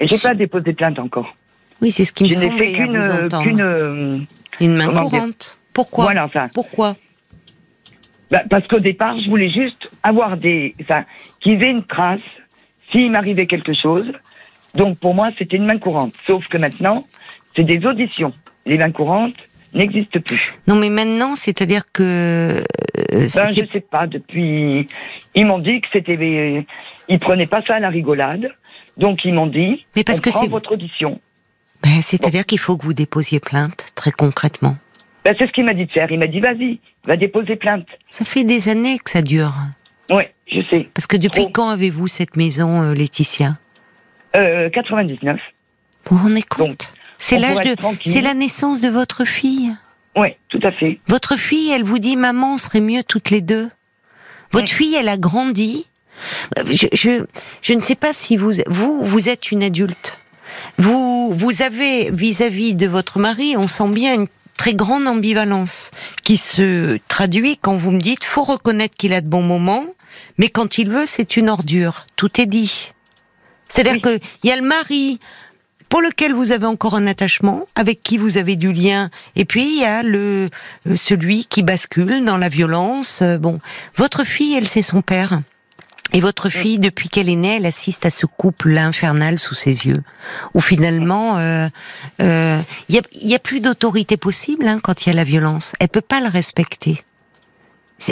Et 0.00 0.06
j'ai 0.06 0.18
pas 0.18 0.34
déposé 0.34 0.72
plainte 0.72 0.98
encore. 0.98 1.34
Oui, 1.80 1.90
c'est 1.90 2.04
ce 2.04 2.12
qui 2.12 2.24
me 2.24 2.32
Je 2.32 2.38
n'ai 2.38 2.58
fait 2.58 2.72
qu'une, 2.72 2.96
euh, 2.96 3.28
qu'une, 3.42 3.60
euh, 3.60 4.18
Une 4.60 4.74
main 4.74 4.88
courante. 4.88 5.58
Pourquoi 5.72 6.04
voilà, 6.04 6.24
enfin, 6.24 6.48
Pourquoi 6.54 6.96
bah, 8.30 8.42
parce 8.48 8.66
qu'au 8.66 8.80
départ, 8.80 9.18
je 9.20 9.28
voulais 9.28 9.50
juste 9.50 9.90
avoir 10.02 10.38
des, 10.38 10.74
enfin, 10.80 11.04
qu'ils 11.40 11.62
aient 11.62 11.70
une 11.70 11.84
trace 11.84 12.20
s'il 12.90 13.10
m'arrivait 13.10 13.46
quelque 13.46 13.74
chose. 13.74 14.10
Donc 14.74 14.98
pour 14.98 15.14
moi, 15.14 15.28
c'était 15.38 15.58
une 15.58 15.66
main 15.66 15.76
courante. 15.76 16.14
Sauf 16.26 16.46
que 16.48 16.56
maintenant, 16.56 17.06
c'est 17.54 17.64
des 17.64 17.84
auditions. 17.84 18.32
Les 18.64 18.78
mains 18.78 18.90
courantes 18.90 19.36
n'existent 19.74 20.20
plus. 20.20 20.58
Non, 20.66 20.76
mais 20.76 20.88
maintenant, 20.88 21.36
c'est-à-dire 21.36 21.82
que 21.92 22.02
euh, 22.02 23.26
Ben, 23.34 23.46
je 23.46 23.66
sais 23.70 23.80
pas. 23.80 24.06
Depuis, 24.06 24.86
ils 25.34 25.44
m'ont 25.44 25.58
dit 25.58 25.82
que 25.82 25.88
c'était, 25.92 26.64
ils 27.08 27.18
prenaient 27.18 27.46
pas 27.46 27.60
ça 27.60 27.74
à 27.74 27.80
la 27.80 27.90
rigolade. 27.90 28.50
Donc 28.96 29.24
ils 29.24 29.32
m'ont 29.34 29.46
dit, 29.46 29.86
Mais 29.96 30.04
parce 30.04 30.18
on 30.18 30.22
que 30.22 30.30
prend 30.30 30.40
c'est- 30.42 30.48
votre 30.48 30.72
audition. 30.72 31.20
ben, 31.82 32.02
c'est-à-dire 32.02 32.44
qu'il 32.46 32.58
faut 32.58 32.76
que 32.76 32.84
vous 32.84 32.94
déposiez 32.94 33.40
plainte, 33.40 33.86
très 33.94 34.12
concrètement. 34.12 34.76
Ben, 35.24 35.34
c'est 35.38 35.46
ce 35.46 35.52
qu'il 35.52 35.64
m'a 35.64 35.74
dit 35.74 35.86
de 35.86 35.90
faire. 35.92 36.10
Il 36.10 36.18
m'a 36.18 36.26
dit, 36.26 36.40
vas-y, 36.40 36.80
va 37.06 37.16
déposer 37.16 37.56
plainte. 37.56 37.86
Ça 38.10 38.24
fait 38.24 38.44
des 38.44 38.68
années 38.68 38.98
que 38.98 39.10
ça 39.10 39.22
dure. 39.22 39.54
Ouais, 40.10 40.32
je 40.50 40.60
sais. 40.68 40.88
Parce 40.94 41.06
que 41.06 41.16
depuis 41.16 41.42
Trop. 41.44 41.50
quand 41.52 41.68
avez-vous 41.70 42.08
cette 42.08 42.36
maison, 42.36 42.82
euh, 42.82 42.92
Laetitia? 42.94 43.56
Euh, 44.36 44.68
99. 44.70 45.38
Vous 46.10 46.16
vous 46.16 46.24
rendez 46.24 46.42
compte? 46.42 46.92
C'est 47.18 47.36
on 47.36 47.40
l'âge 47.40 47.58
de, 47.60 47.76
c'est 48.04 48.20
la 48.20 48.34
naissance 48.34 48.80
de 48.80 48.88
votre 48.88 49.24
fille. 49.24 49.72
Ouais, 50.16 50.36
tout 50.48 50.58
à 50.64 50.72
fait. 50.72 50.98
Votre 51.06 51.36
fille, 51.38 51.70
elle 51.70 51.84
vous 51.84 52.00
dit, 52.00 52.16
maman, 52.16 52.54
on 52.54 52.58
serait 52.58 52.80
mieux 52.80 53.02
toutes 53.04 53.30
les 53.30 53.40
deux. 53.40 53.68
Votre 54.50 54.64
Mm. 54.72 54.76
fille, 54.76 54.94
elle 54.96 55.08
a 55.08 55.16
grandi. 55.16 55.86
Je, 56.70 56.86
je, 56.92 57.24
je 57.62 57.72
ne 57.74 57.82
sais 57.82 57.94
pas 57.94 58.12
si 58.12 58.36
vous, 58.36 58.52
vous, 58.66 59.04
vous 59.04 59.28
êtes 59.28 59.50
une 59.50 59.62
adulte. 59.62 60.18
Vous, 60.78 61.32
vous 61.34 61.62
avez 61.62 62.10
vis-à-vis 62.10 62.74
de 62.74 62.86
votre 62.86 63.18
mari, 63.18 63.56
on 63.56 63.66
sent 63.66 63.88
bien 63.88 64.14
une 64.14 64.26
très 64.56 64.74
grande 64.74 65.08
ambivalence 65.08 65.90
qui 66.24 66.36
se 66.36 66.98
traduit 67.08 67.56
quand 67.60 67.76
vous 67.76 67.90
me 67.90 68.00
dites, 68.00 68.24
faut 68.24 68.44
reconnaître 68.44 68.94
qu'il 68.96 69.12
a 69.14 69.20
de 69.20 69.26
bons 69.26 69.42
moments, 69.42 69.86
mais 70.38 70.48
quand 70.50 70.78
il 70.78 70.88
veut, 70.90 71.06
c'est 71.06 71.36
une 71.36 71.48
ordure. 71.48 72.06
Tout 72.16 72.40
est 72.40 72.46
dit. 72.46 72.92
C'est-à-dire 73.68 73.94
Oui. 73.94 74.00
que 74.02 74.18
il 74.44 74.50
y 74.50 74.52
a 74.52 74.56
le 74.56 74.62
mari 74.62 75.18
pour 75.88 76.00
lequel 76.02 76.32
vous 76.34 76.52
avez 76.52 76.66
encore 76.66 76.94
un 76.94 77.06
attachement, 77.06 77.66
avec 77.74 78.02
qui 78.02 78.16
vous 78.18 78.38
avez 78.38 78.56
du 78.56 78.72
lien, 78.72 79.10
et 79.36 79.44
puis 79.44 79.62
il 79.64 79.80
y 79.80 79.84
a 79.84 80.02
le 80.02 80.48
euh, 80.86 80.96
celui 80.96 81.44
qui 81.46 81.62
bascule 81.62 82.24
dans 82.24 82.38
la 82.38 82.48
violence. 82.48 83.20
Euh, 83.22 83.36
Bon, 83.38 83.58
votre 83.96 84.24
fille, 84.24 84.54
elle, 84.54 84.68
c'est 84.68 84.82
son 84.82 85.02
père. 85.02 85.40
Et 86.14 86.20
votre 86.20 86.50
fille, 86.50 86.78
depuis 86.78 87.08
qu'elle 87.08 87.28
est 87.30 87.36
née, 87.36 87.56
elle 87.56 87.64
assiste 87.66 88.04
à 88.04 88.10
ce 88.10 88.26
couple 88.26 88.76
infernal 88.76 89.38
sous 89.38 89.54
ses 89.54 89.86
yeux, 89.86 90.02
où 90.52 90.60
finalement, 90.60 91.38
euh, 91.38 91.68
euh, 92.20 92.60
il 92.90 92.94
y, 92.94 92.98
a, 92.98 93.02
il 93.20 93.28
y 93.28 93.34
a 93.34 93.38
plus 93.38 93.60
d'autorité 93.60 94.18
possible 94.18 94.66
hein, 94.68 94.78
quand 94.82 95.06
il 95.06 95.08
y 95.08 95.12
a 95.12 95.16
la 95.16 95.24
violence. 95.24 95.72
Elle 95.80 95.88
peut 95.88 96.02
pas 96.02 96.20
le 96.20 96.28
respecter. 96.28 97.02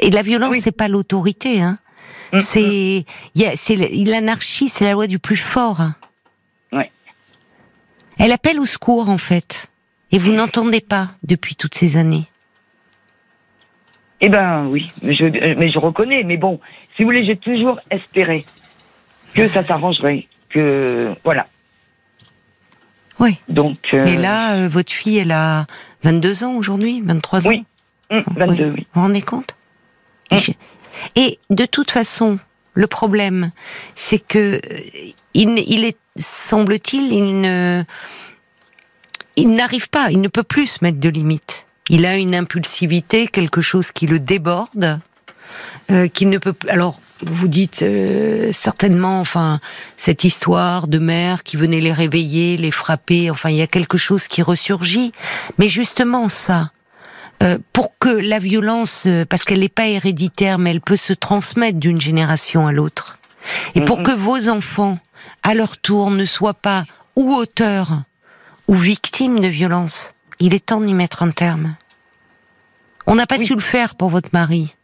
Et 0.01 0.11
la 0.11 0.23
violence, 0.23 0.55
Oui. 0.55 0.61
c'est 0.63 0.73
pas 0.73 0.89
l'autorité. 0.89 1.61
Hein. 1.61 1.77
Mm, 2.33 2.39
il 3.35 3.45
a, 3.45 3.57
c'est 3.57 3.77
l'anarchie, 3.77 4.69
c'est 4.69 4.85
la 4.85 4.93
loi 4.93 5.07
du 5.07 5.19
plus 5.19 5.37
fort. 5.37 5.81
hein. 5.81 5.95
Ouais. 6.73 6.91
Elle 8.19 8.33
appelle 8.33 8.61
au 8.61 8.67
secours 8.67 9.09
en 9.11 9.19
fait, 9.19 9.67
et 10.13 10.19
vous 10.19 10.33
n'entendez 10.33 10.81
pas 10.81 11.09
depuis 11.25 11.55
toutes 11.57 11.75
ces 11.75 11.97
années. 11.97 12.27
Eh 14.21 14.29
ben 14.29 14.67
oui, 14.67 14.93
mais 15.03 15.15
je, 15.15 15.25
mais 15.55 15.71
je 15.71 15.79
reconnais. 15.79 16.23
Mais 16.25 16.37
bon, 16.37 16.61
si 16.97 17.03
vous 17.03 17.09
voulez, 17.09 17.25
j'ai 17.25 17.37
toujours 17.37 17.81
espéré 17.91 18.45
que 19.35 19.49
ça 19.49 19.63
s'arrangerait. 19.65 20.27
Que 20.51 21.13
voilà. 21.25 21.47
Oui. 23.19 23.39
Donc. 23.49 23.79
euh, 23.95 24.05
Mais 24.05 24.17
là, 24.17 24.55
euh, 24.55 24.69
votre 24.69 24.93
fille, 24.93 25.19
elle 25.19 25.33
a 25.33 25.67
22 26.03 26.45
ans 26.45 26.55
aujourd'hui, 26.55 27.03
23 27.05 27.47
ans. 27.47 27.51
Oui. 27.51 27.65
hum, 28.11 28.23
22, 28.37 28.65
oui. 28.71 28.71
Vous 28.81 28.85
vous 28.95 29.01
rendez 29.03 29.23
compte 29.23 29.57
Mm. 30.31 30.37
Et 31.17 31.39
de 31.51 31.67
toute 31.67 31.91
façon, 31.91 32.39
le 32.75 32.87
problème, 32.87 33.51
c'est 33.95 34.19
que 34.25 34.57
euh, 34.57 34.61
il, 35.35 35.85
est, 35.85 35.97
semble-t-il, 36.17 37.13
il 37.13 37.41
ne, 37.41 37.83
il 39.37 39.51
n'arrive 39.53 39.89
pas, 39.89 40.11
il 40.11 40.21
ne 40.21 40.29
peut 40.29 40.43
plus 40.43 40.67
se 40.67 40.79
mettre 40.85 40.99
de 41.01 41.09
limites. 41.09 41.67
Il 41.91 42.07
a 42.07 42.17
une 42.17 42.35
impulsivité, 42.35 43.27
quelque 43.27 43.61
chose 43.61 43.93
qui 43.93 44.07
le 44.07 44.19
déborde, 44.19 45.01
euh, 45.91 46.09
qu'il 46.09 46.31
ne 46.31 46.39
peut. 46.39 46.55
Alors, 46.69 47.01
vous 47.23 47.49
dites 47.49 47.83
euh, 47.83 48.51
certainement, 48.53 49.21
enfin, 49.21 49.61
cette 49.97 50.25
histoire 50.25 50.89
de 50.89 50.99
mère 50.99 51.43
qui 51.43 51.57
venait 51.57 51.81
les 51.81 51.93
réveiller, 51.93 52.57
les 52.57 52.71
frapper. 52.71 53.31
Enfin, 53.31 53.51
il 53.51 53.57
y 53.57 53.63
a 53.63 53.67
quelque 53.67 53.99
chose 53.99 54.29
qui 54.29 54.41
ressurgit. 54.41 55.13
Mais 55.59 55.69
justement, 55.69 56.29
ça, 56.29 56.71
euh, 57.43 57.59
pour 57.73 57.99
que 57.99 58.09
la 58.09 58.39
violence, 58.39 59.05
euh, 59.07 59.25
parce 59.25 59.45
qu'elle 59.45 59.61
n'est 59.61 59.69
pas 59.69 59.87
héréditaire, 59.87 60.59
mais 60.59 60.71
elle 60.71 60.81
peut 60.81 60.97
se 60.97 61.13
transmettre 61.13 61.79
d'une 61.79 62.01
génération 62.01 62.67
à 62.67 62.73
l'autre, 62.73 63.19
et 63.75 63.81
pour 63.81 64.03
que 64.03 64.11
vos 64.11 64.51
enfants, 64.51 64.99
à 65.43 65.55
leur 65.55 65.79
tour, 65.79 66.11
ne 66.11 66.27
soient 66.27 66.55
pas 66.55 66.85
ou 67.17 67.33
auteurs 67.33 68.03
ou 68.69 68.75
victimes 68.75 69.41
de 69.41 69.49
violence, 69.49 70.13
il 70.39 70.53
est 70.53 70.67
temps 70.67 70.83
d'y 70.83 70.93
mettre 70.93 71.23
un 71.23 71.31
terme. 71.31 71.77
On 73.11 73.17
n'a 73.17 73.27
pas 73.27 73.39
Oui. 73.39 73.45
su 73.45 73.55
le 73.55 73.61
faire 73.61 73.97
pour 73.97 74.09
votre 74.09 74.29
mari. 74.33 74.75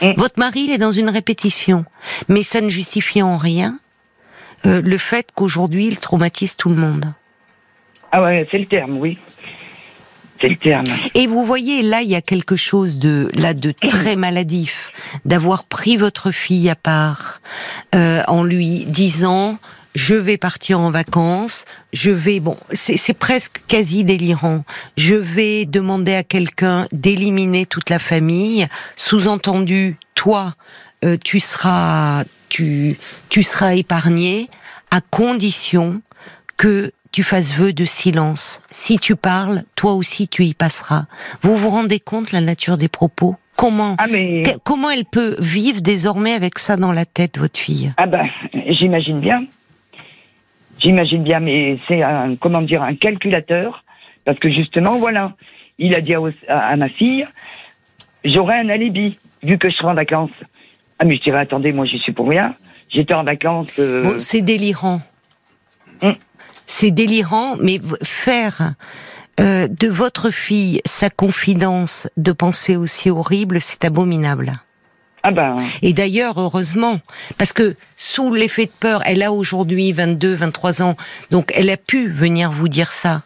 Mhm. 0.00 0.14
Votre 0.16 0.38
mari, 0.38 0.60
il 0.60 0.70
est 0.70 0.78
dans 0.78 0.92
une 0.92 1.10
répétition, 1.10 1.84
mais 2.28 2.44
ça 2.44 2.60
ne 2.60 2.68
justifie 2.68 3.20
en 3.20 3.36
rien 3.36 3.80
euh, 4.64 4.80
le 4.80 4.96
fait 4.98 5.28
qu'aujourd'hui, 5.34 5.86
il 5.86 5.98
traumatise 5.98 6.56
tout 6.56 6.68
le 6.68 6.76
monde. 6.76 7.12
Ah 8.12 8.22
ouais, 8.22 8.46
c'est 8.50 8.58
le 8.58 8.66
terme, 8.66 8.96
oui. 8.98 9.18
C'est 10.40 10.48
le 10.48 10.56
terme. 10.56 10.84
Et 11.14 11.26
vous 11.26 11.44
voyez, 11.44 11.82
là, 11.82 12.02
il 12.02 12.08
y 12.08 12.14
a 12.14 12.22
quelque 12.22 12.54
chose 12.54 12.98
de 13.00 13.28
là 13.34 13.54
de 13.54 13.72
très 13.72 14.14
maladif, 14.26 14.92
d'avoir 15.24 15.64
pris 15.64 15.96
votre 15.96 16.30
fille 16.30 16.70
à 16.70 16.76
part 16.76 17.40
euh, 17.96 18.22
en 18.28 18.44
lui 18.44 18.84
disant 18.86 19.58
je 19.98 20.14
vais 20.14 20.36
partir 20.36 20.78
en 20.78 20.90
vacances, 20.90 21.64
je 21.92 22.12
vais 22.12 22.38
bon, 22.38 22.56
c'est 22.72 23.18
presque 23.18 23.62
quasi 23.66 24.04
délirant. 24.04 24.64
Je 24.96 25.16
vais 25.16 25.64
demander 25.64 26.14
à 26.14 26.22
quelqu'un 26.22 26.86
d'éliminer 26.92 27.66
toute 27.66 27.90
la 27.90 27.98
famille, 27.98 28.68
sous-entendu 28.94 29.96
toi, 30.14 30.54
euh, 31.04 31.16
tu 31.24 31.40
seras 31.40 32.22
tu 32.48 32.96
tu 33.28 33.42
seras 33.42 33.74
épargné 33.74 34.48
à 34.92 35.00
condition 35.00 36.00
que 36.56 36.92
tu 37.10 37.24
fasses 37.24 37.52
vœu 37.52 37.72
de 37.72 37.84
silence. 37.84 38.62
Si 38.70 38.98
tu 39.00 39.16
parles, 39.16 39.64
toi 39.74 39.94
aussi 39.94 40.28
tu 40.28 40.44
y 40.44 40.54
passeras. 40.54 41.06
Vous 41.42 41.56
vous 41.56 41.70
rendez 41.70 41.98
compte 41.98 42.30
la 42.30 42.40
nature 42.40 42.76
des 42.78 42.88
propos? 42.88 43.34
Comment 43.56 43.96
Ah 43.98 44.06
mais 44.08 44.44
que- 44.44 44.58
comment 44.62 44.90
elle 44.90 45.06
peut 45.06 45.34
vivre 45.40 45.80
désormais 45.80 46.34
avec 46.34 46.60
ça 46.60 46.76
dans 46.76 46.92
la 46.92 47.04
tête, 47.04 47.38
votre 47.38 47.58
fille? 47.58 47.92
Ah 47.96 48.06
ben 48.06 48.24
j'imagine 48.68 49.18
bien. 49.20 49.38
J'imagine 50.78 51.22
bien, 51.22 51.40
mais 51.40 51.76
c'est 51.88 52.02
un 52.02 52.36
comment 52.36 52.62
dire 52.62 52.82
un 52.82 52.94
calculateur 52.94 53.84
parce 54.24 54.38
que 54.38 54.50
justement 54.50 54.98
voilà, 54.98 55.32
il 55.78 55.94
a 55.94 56.00
dit 56.00 56.14
à, 56.14 56.20
à- 56.48 56.58
à 56.68 56.76
ma 56.76 56.88
fille 56.88 57.26
j'aurai 58.24 58.56
un 58.56 58.68
alibi 58.68 59.18
vu 59.42 59.58
que 59.58 59.68
je 59.70 59.74
serai 59.76 59.88
en 59.88 59.94
vacances. 59.94 60.30
Ah 60.98 61.04
mais 61.04 61.16
je 61.16 61.22
dirais 61.22 61.40
attendez 61.40 61.72
moi 61.72 61.84
j'y 61.86 61.98
suis 61.98 62.12
pour 62.12 62.28
rien. 62.28 62.54
J'étais 62.90 63.14
en 63.14 63.24
vacances. 63.24 63.78
euh, 63.78 64.02
Bon, 64.02 64.14
c'est 64.18 64.40
délirant. 64.40 65.00
Hum. 66.02 66.14
C'est 66.66 66.90
délirant, 66.90 67.56
mais 67.60 67.80
faire 68.02 68.74
euh, 69.40 69.68
de 69.68 69.88
votre 69.88 70.30
fille 70.30 70.80
sa 70.84 71.10
confidence 71.10 72.08
de 72.16 72.32
pensée 72.32 72.76
aussi 72.76 73.10
horrible, 73.10 73.60
c'est 73.60 73.84
abominable. 73.84 74.52
Ah 75.28 75.30
ben 75.30 75.58
Et 75.82 75.92
d'ailleurs, 75.92 76.40
heureusement, 76.40 77.00
parce 77.36 77.52
que 77.52 77.76
sous 77.98 78.32
l'effet 78.32 78.64
de 78.64 78.70
peur, 78.70 79.02
elle 79.04 79.22
a 79.22 79.30
aujourd'hui 79.30 79.92
22, 79.92 80.34
23 80.34 80.80
ans, 80.82 80.96
donc 81.30 81.52
elle 81.54 81.68
a 81.68 81.76
pu 81.76 82.08
venir 82.08 82.50
vous 82.50 82.68
dire 82.68 82.90
ça. 82.92 83.20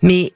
Mais 0.00 0.32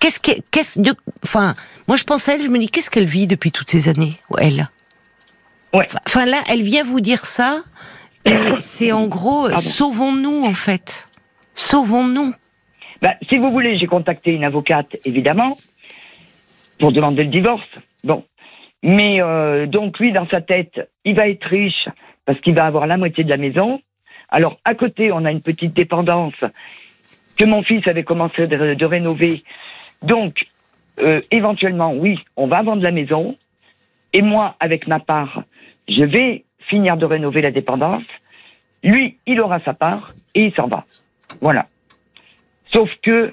qu'est-ce 0.00 0.18
que, 0.18 0.32
qu'est-ce 0.50 0.80
de, 0.80 0.92
enfin, 1.22 1.54
moi 1.86 1.96
je 1.96 2.02
pense 2.02 2.28
à 2.28 2.34
elle, 2.34 2.42
je 2.42 2.48
me 2.48 2.58
dis 2.58 2.68
qu'est-ce 2.68 2.90
qu'elle 2.90 3.06
vit 3.06 3.28
depuis 3.28 3.52
toutes 3.52 3.70
ces 3.70 3.88
années, 3.88 4.16
elle? 4.38 4.68
Ouais. 5.74 5.86
Enfin 6.08 6.26
là, 6.26 6.38
elle 6.50 6.62
vient 6.62 6.82
vous 6.82 7.00
dire 7.00 7.24
ça. 7.24 7.62
et 8.24 8.34
C'est 8.58 8.90
en 8.90 9.06
gros, 9.06 9.48
sauvons-nous 9.60 10.44
en 10.44 10.54
fait, 10.54 11.06
sauvons-nous. 11.54 12.34
Ben, 13.00 13.14
si 13.28 13.38
vous 13.38 13.52
voulez, 13.52 13.78
j'ai 13.78 13.86
contacté 13.86 14.32
une 14.32 14.42
avocate, 14.42 14.96
évidemment, 15.04 15.56
pour 16.80 16.90
demander 16.90 17.22
le 17.22 17.30
divorce. 17.30 17.62
Bon. 18.02 18.24
Mais 18.82 19.20
euh, 19.20 19.66
donc 19.66 19.98
lui, 19.98 20.12
dans 20.12 20.26
sa 20.28 20.40
tête, 20.40 20.88
il 21.04 21.14
va 21.14 21.28
être 21.28 21.44
riche 21.44 21.88
parce 22.24 22.40
qu'il 22.40 22.54
va 22.54 22.66
avoir 22.66 22.86
la 22.86 22.96
moitié 22.96 23.24
de 23.24 23.28
la 23.28 23.36
maison. 23.36 23.80
Alors 24.28 24.58
à 24.64 24.74
côté, 24.74 25.12
on 25.12 25.24
a 25.24 25.30
une 25.30 25.42
petite 25.42 25.74
dépendance 25.74 26.34
que 27.36 27.44
mon 27.44 27.62
fils 27.62 27.86
avait 27.88 28.04
commencé 28.04 28.46
de, 28.46 28.84
rénover. 28.84 29.42
Donc 30.02 30.46
euh, 30.98 31.20
éventuellement, 31.30 31.92
oui, 31.92 32.18
on 32.36 32.46
va 32.46 32.62
vendre 32.62 32.82
la 32.82 32.90
maison. 32.90 33.36
Et 34.12 34.22
moi, 34.22 34.56
avec 34.60 34.86
ma 34.86 34.98
part, 34.98 35.42
je 35.88 36.04
vais 36.04 36.44
finir 36.68 36.96
de 36.96 37.04
rénover 37.04 37.42
la 37.42 37.50
dépendance. 37.50 38.02
Lui, 38.82 39.18
il 39.26 39.40
aura 39.40 39.60
sa 39.60 39.74
part 39.74 40.14
et 40.34 40.46
il 40.46 40.54
s'en 40.54 40.68
va. 40.68 40.84
Voilà. 41.40 41.66
Sauf 42.72 42.90
que 43.02 43.32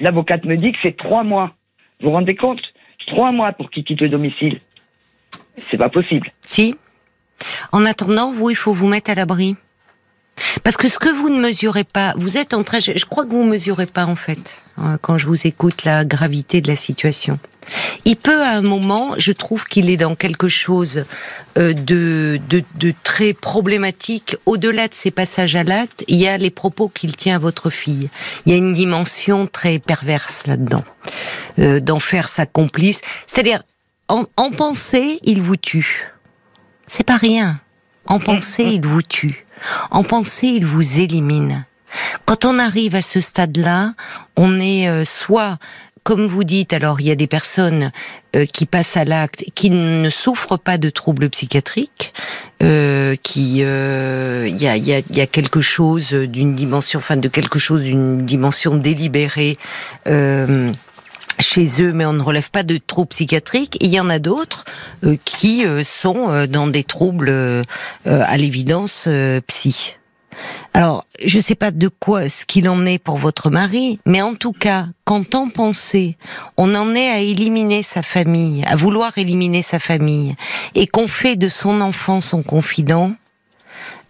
l'avocate 0.00 0.44
me 0.44 0.56
dit 0.56 0.72
que 0.72 0.78
c'est 0.82 0.96
trois 0.96 1.22
mois. 1.22 1.52
Vous 2.00 2.08
vous 2.08 2.14
rendez 2.14 2.34
compte? 2.34 2.62
Trois 3.06 3.32
mois 3.32 3.52
pour 3.52 3.70
qu'il 3.70 3.84
quitte 3.84 4.00
le 4.00 4.08
domicile. 4.08 4.60
C'est 5.70 5.78
pas 5.78 5.88
possible. 5.88 6.32
Si. 6.44 6.76
En 7.72 7.84
attendant, 7.84 8.32
vous, 8.32 8.50
il 8.50 8.56
faut 8.56 8.72
vous 8.72 8.86
mettre 8.86 9.10
à 9.10 9.14
l'abri. 9.14 9.56
Parce 10.62 10.76
que 10.76 10.88
ce 10.88 10.98
que 10.98 11.08
vous 11.08 11.28
ne 11.28 11.38
mesurez 11.38 11.84
pas, 11.84 12.14
vous 12.16 12.38
êtes 12.38 12.54
en 12.54 12.62
train, 12.62 12.80
je, 12.80 13.04
crois 13.04 13.24
que 13.24 13.30
vous 13.30 13.44
ne 13.44 13.50
mesurez 13.50 13.86
pas 13.86 14.06
en 14.06 14.16
fait, 14.16 14.60
hein, 14.78 14.98
quand 15.00 15.18
je 15.18 15.26
vous 15.26 15.46
écoute, 15.46 15.84
la 15.84 16.04
gravité 16.04 16.60
de 16.60 16.68
la 16.68 16.76
situation. 16.76 17.38
Il 18.04 18.16
peut 18.16 18.42
à 18.42 18.56
un 18.56 18.62
moment, 18.62 19.14
je 19.18 19.32
trouve 19.32 19.66
qu'il 19.66 19.88
est 19.88 19.96
dans 19.96 20.14
quelque 20.16 20.48
chose 20.48 21.04
euh, 21.58 21.72
de, 21.72 22.40
de, 22.48 22.64
de, 22.74 22.92
très 23.04 23.34
problématique. 23.34 24.36
Au-delà 24.46 24.88
de 24.88 24.94
ses 24.94 25.10
passages 25.10 25.54
à 25.54 25.62
l'acte, 25.62 26.04
il 26.08 26.16
y 26.16 26.26
a 26.26 26.38
les 26.38 26.50
propos 26.50 26.88
qu'il 26.88 27.14
tient 27.14 27.36
à 27.36 27.38
votre 27.38 27.70
fille. 27.70 28.10
Il 28.44 28.52
y 28.52 28.54
a 28.54 28.58
une 28.58 28.72
dimension 28.72 29.46
très 29.46 29.78
perverse 29.78 30.46
là-dedans, 30.46 30.84
euh, 31.60 31.78
d'en 31.78 32.00
faire 32.00 32.28
sa 32.28 32.46
complice. 32.46 33.00
C'est-à-dire, 33.26 33.62
en, 34.12 34.26
en 34.36 34.50
pensée, 34.50 35.20
il 35.22 35.40
vous 35.40 35.56
tue. 35.56 36.12
C'est 36.86 37.02
pas 37.02 37.16
rien. 37.16 37.60
En 38.06 38.18
pensée, 38.18 38.64
il 38.64 38.86
vous 38.86 39.00
tue. 39.00 39.46
En 39.90 40.04
pensée, 40.04 40.48
il 40.48 40.66
vous 40.66 40.98
élimine. 40.98 41.64
Quand 42.26 42.44
on 42.44 42.58
arrive 42.58 42.94
à 42.94 43.00
ce 43.00 43.22
stade-là, 43.22 43.94
on 44.36 44.60
est 44.60 44.86
euh, 44.88 45.04
soit 45.04 45.58
comme 46.04 46.26
vous 46.26 46.42
dites, 46.42 46.72
alors 46.72 47.00
il 47.00 47.06
y 47.06 47.10
a 47.12 47.14
des 47.14 47.28
personnes 47.28 47.92
euh, 48.34 48.44
qui 48.44 48.66
passent 48.66 48.96
à 48.96 49.04
l'acte, 49.04 49.44
qui 49.54 49.70
ne 49.70 50.10
souffrent 50.10 50.58
pas 50.58 50.76
de 50.76 50.90
troubles 50.90 51.30
psychiatriques, 51.30 52.12
euh, 52.60 53.14
qui 53.22 53.58
il 53.60 53.60
y, 53.60 53.64
a, 53.64 54.76
y, 54.76 54.92
a, 54.92 54.98
y, 54.98 55.20
a, 55.20 55.26
quelque 55.26 55.60
chose 55.60 56.12
d'une 56.12 56.54
dimension, 56.54 56.98
enfin 56.98 57.16
de 57.16 57.28
quelque 57.28 57.60
chose 57.60 57.82
d'une 57.82 58.26
dimension 58.26 58.74
délibérée 58.74 59.56
chez 61.42 61.82
eux, 61.82 61.92
mais 61.92 62.06
on 62.06 62.12
ne 62.12 62.22
relève 62.22 62.50
pas 62.50 62.62
de 62.62 62.78
troubles 62.78 63.08
psychiatriques. 63.08 63.76
il 63.80 63.88
y 63.88 64.00
en 64.00 64.08
a 64.08 64.18
d'autres 64.18 64.64
euh, 65.04 65.16
qui 65.24 65.66
euh, 65.66 65.84
sont 65.84 66.30
euh, 66.30 66.46
dans 66.46 66.66
des 66.66 66.84
troubles, 66.84 67.32
à 68.06 68.36
l'évidence, 68.36 69.08
psy. 69.46 69.96
Alors, 70.72 71.04
je 71.22 71.36
ne 71.36 71.42
sais 71.42 71.54
pas 71.54 71.70
de 71.70 71.88
quoi 71.88 72.28
ce 72.28 72.46
qu'il 72.46 72.68
en 72.68 72.86
est 72.86 72.98
pour 72.98 73.18
votre 73.18 73.50
mari, 73.50 73.98
mais 74.06 74.22
en 74.22 74.34
tout 74.34 74.52
cas, 74.52 74.86
quand 75.04 75.34
en 75.34 75.48
pensée, 75.48 76.16
on 76.56 76.74
en 76.74 76.94
est 76.94 77.10
à 77.10 77.18
éliminer 77.18 77.82
sa 77.82 78.02
famille, 78.02 78.64
à 78.64 78.76
vouloir 78.76 79.16
éliminer 79.18 79.62
sa 79.62 79.78
famille, 79.78 80.34
et 80.74 80.86
qu'on 80.86 81.08
fait 81.08 81.36
de 81.36 81.48
son 81.48 81.80
enfant 81.80 82.20
son 82.20 82.42
confident, 82.42 83.12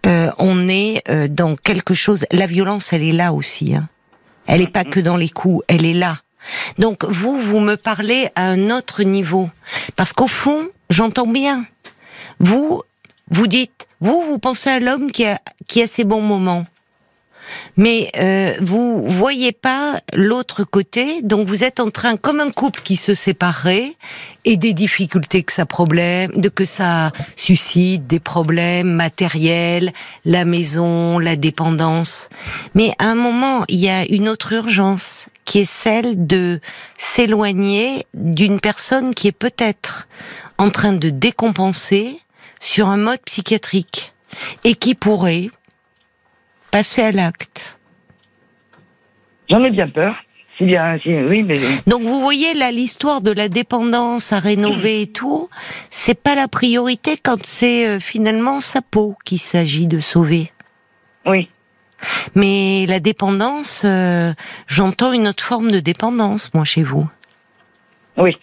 on 0.05 0.67
est 0.67 1.03
dans 1.29 1.55
quelque 1.55 1.93
chose. 1.93 2.25
La 2.31 2.47
violence, 2.47 2.93
elle 2.93 3.03
est 3.03 3.11
là 3.11 3.33
aussi. 3.33 3.75
Hein. 3.75 3.87
Elle 4.47 4.61
n'est 4.61 4.67
pas 4.67 4.83
que 4.83 4.99
dans 4.99 5.17
les 5.17 5.29
coups, 5.29 5.63
elle 5.67 5.85
est 5.85 5.93
là. 5.93 6.22
Donc 6.77 7.05
vous, 7.05 7.39
vous 7.39 7.59
me 7.59 7.75
parlez 7.75 8.29
à 8.35 8.47
un 8.47 8.69
autre 8.69 9.03
niveau. 9.03 9.49
Parce 9.95 10.13
qu'au 10.13 10.27
fond, 10.27 10.69
j'entends 10.89 11.27
bien. 11.27 11.65
Vous, 12.39 12.83
vous 13.29 13.47
dites, 13.47 13.87
vous, 13.99 14.21
vous 14.21 14.39
pensez 14.39 14.69
à 14.69 14.79
l'homme 14.79 15.11
qui 15.11 15.25
a, 15.25 15.39
qui 15.67 15.81
a 15.81 15.87
ses 15.87 16.03
bons 16.03 16.21
moments 16.21 16.65
mais 17.77 18.09
euh, 18.17 18.53
vous 18.61 19.09
voyez 19.09 19.51
pas 19.51 19.99
l'autre 20.13 20.63
côté, 20.63 21.21
donc 21.21 21.47
vous 21.47 21.63
êtes 21.63 21.79
en 21.79 21.89
train, 21.89 22.17
comme 22.17 22.39
un 22.39 22.51
couple 22.51 22.81
qui 22.81 22.95
se 22.95 23.13
séparerait, 23.13 23.93
et 24.45 24.57
des 24.57 24.73
difficultés 24.73 25.43
que 25.43 25.53
ça 25.53 25.65
problème, 25.65 26.31
de 26.35 26.49
que 26.49 26.65
ça 26.65 27.11
suscite, 27.35 28.07
des 28.07 28.19
problèmes 28.19 28.91
matériels, 28.91 29.93
la 30.25 30.45
maison, 30.45 31.17
la 31.19 31.35
dépendance. 31.35 32.29
Mais 32.75 32.93
à 32.99 33.05
un 33.05 33.15
moment, 33.15 33.63
il 33.69 33.79
y 33.79 33.89
a 33.89 34.05
une 34.09 34.27
autre 34.27 34.51
urgence 34.53 35.27
qui 35.45 35.59
est 35.59 35.69
celle 35.69 36.25
de 36.27 36.59
s'éloigner 36.97 38.05
d'une 38.13 38.59
personne 38.59 39.13
qui 39.13 39.27
est 39.27 39.37
peut-être 39.37 40.07
en 40.57 40.69
train 40.69 40.93
de 40.93 41.09
décompenser 41.09 42.19
sur 42.59 42.87
un 42.87 42.97
mode 42.97 43.21
psychiatrique 43.25 44.13
et 44.63 44.75
qui 44.75 44.95
pourrait, 44.95 45.49
passer 46.71 47.01
à 47.01 47.11
l'acte 47.11 47.77
J'en 49.49 49.63
ai 49.63 49.71
bien 49.71 49.89
peur. 49.89 50.15
Si 50.57 50.65
bien, 50.65 50.99
oui, 51.05 51.41
mais... 51.43 51.55
Donc 51.87 52.03
vous 52.03 52.19
voyez 52.21 52.53
là 52.53 52.71
l'histoire 52.71 53.21
de 53.21 53.31
la 53.31 53.49
dépendance 53.49 54.31
à 54.31 54.39
rénover 54.39 55.01
et 55.01 55.07
tout, 55.07 55.49
c'est 55.89 56.19
pas 56.19 56.35
la 56.35 56.47
priorité 56.47 57.15
quand 57.21 57.43
c'est 57.43 57.87
euh, 57.87 57.99
finalement 57.99 58.59
sa 58.59 58.81
peau 58.81 59.15
qu'il 59.25 59.39
s'agit 59.39 59.87
de 59.87 59.99
sauver. 59.99 60.51
Oui. 61.25 61.49
Mais 62.35 62.85
la 62.87 62.99
dépendance, 62.99 63.83
euh, 63.85 64.33
j'entends 64.67 65.13
une 65.13 65.27
autre 65.27 65.43
forme 65.43 65.71
de 65.71 65.79
dépendance, 65.79 66.53
moi, 66.53 66.63
chez 66.63 66.83
vous. 66.83 67.07
Oui. 68.17 68.35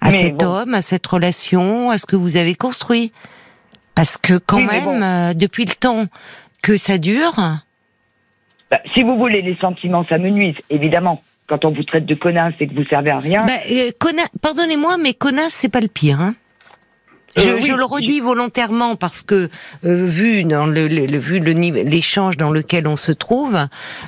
À 0.00 0.10
cet 0.10 0.42
homme, 0.42 0.74
à 0.74 0.82
cette 0.82 1.06
relation, 1.06 1.90
à 1.90 1.98
ce 1.98 2.06
que 2.06 2.16
vous 2.16 2.36
avez 2.36 2.54
construit. 2.54 3.12
Parce 3.94 4.16
que 4.16 4.38
quand 4.38 4.60
même, 4.60 5.02
euh, 5.02 5.34
depuis 5.34 5.64
le 5.64 5.72
temps 5.72 6.06
que 6.62 6.76
ça 6.76 6.98
dure 6.98 7.34
bah, 8.70 8.80
Si 8.94 9.02
vous 9.02 9.16
voulez, 9.16 9.42
les 9.42 9.56
sentiments, 9.56 10.04
ça 10.08 10.18
me 10.18 10.30
nuise, 10.30 10.54
évidemment. 10.70 11.22
Quand 11.48 11.64
on 11.64 11.70
vous 11.70 11.82
traite 11.82 12.06
de 12.06 12.14
connasse 12.14 12.54
et 12.60 12.68
que 12.68 12.74
vous 12.74 12.84
servez 12.84 13.10
à 13.10 13.18
rien. 13.18 13.44
Bah, 13.44 13.54
euh, 13.70 13.90
pardonnez-moi, 14.40 14.98
mais 14.98 15.14
connasse, 15.14 15.54
c'est 15.54 15.68
pas 15.68 15.80
le 15.80 15.88
pire. 15.88 16.20
Hein 16.20 16.34
euh, 17.38 17.58
je, 17.58 17.72
le 17.72 17.84
redis 17.84 18.20
volontairement 18.20 18.96
parce 18.96 19.22
que 19.22 19.50
euh, 19.84 20.06
vu 20.06 20.44
dans 20.44 20.66
le, 20.66 20.86
vu 21.18 21.40
l'échange 21.40 22.36
dans 22.36 22.50
lequel 22.50 22.86
on 22.86 22.96
se 22.96 23.12
trouve, 23.12 23.56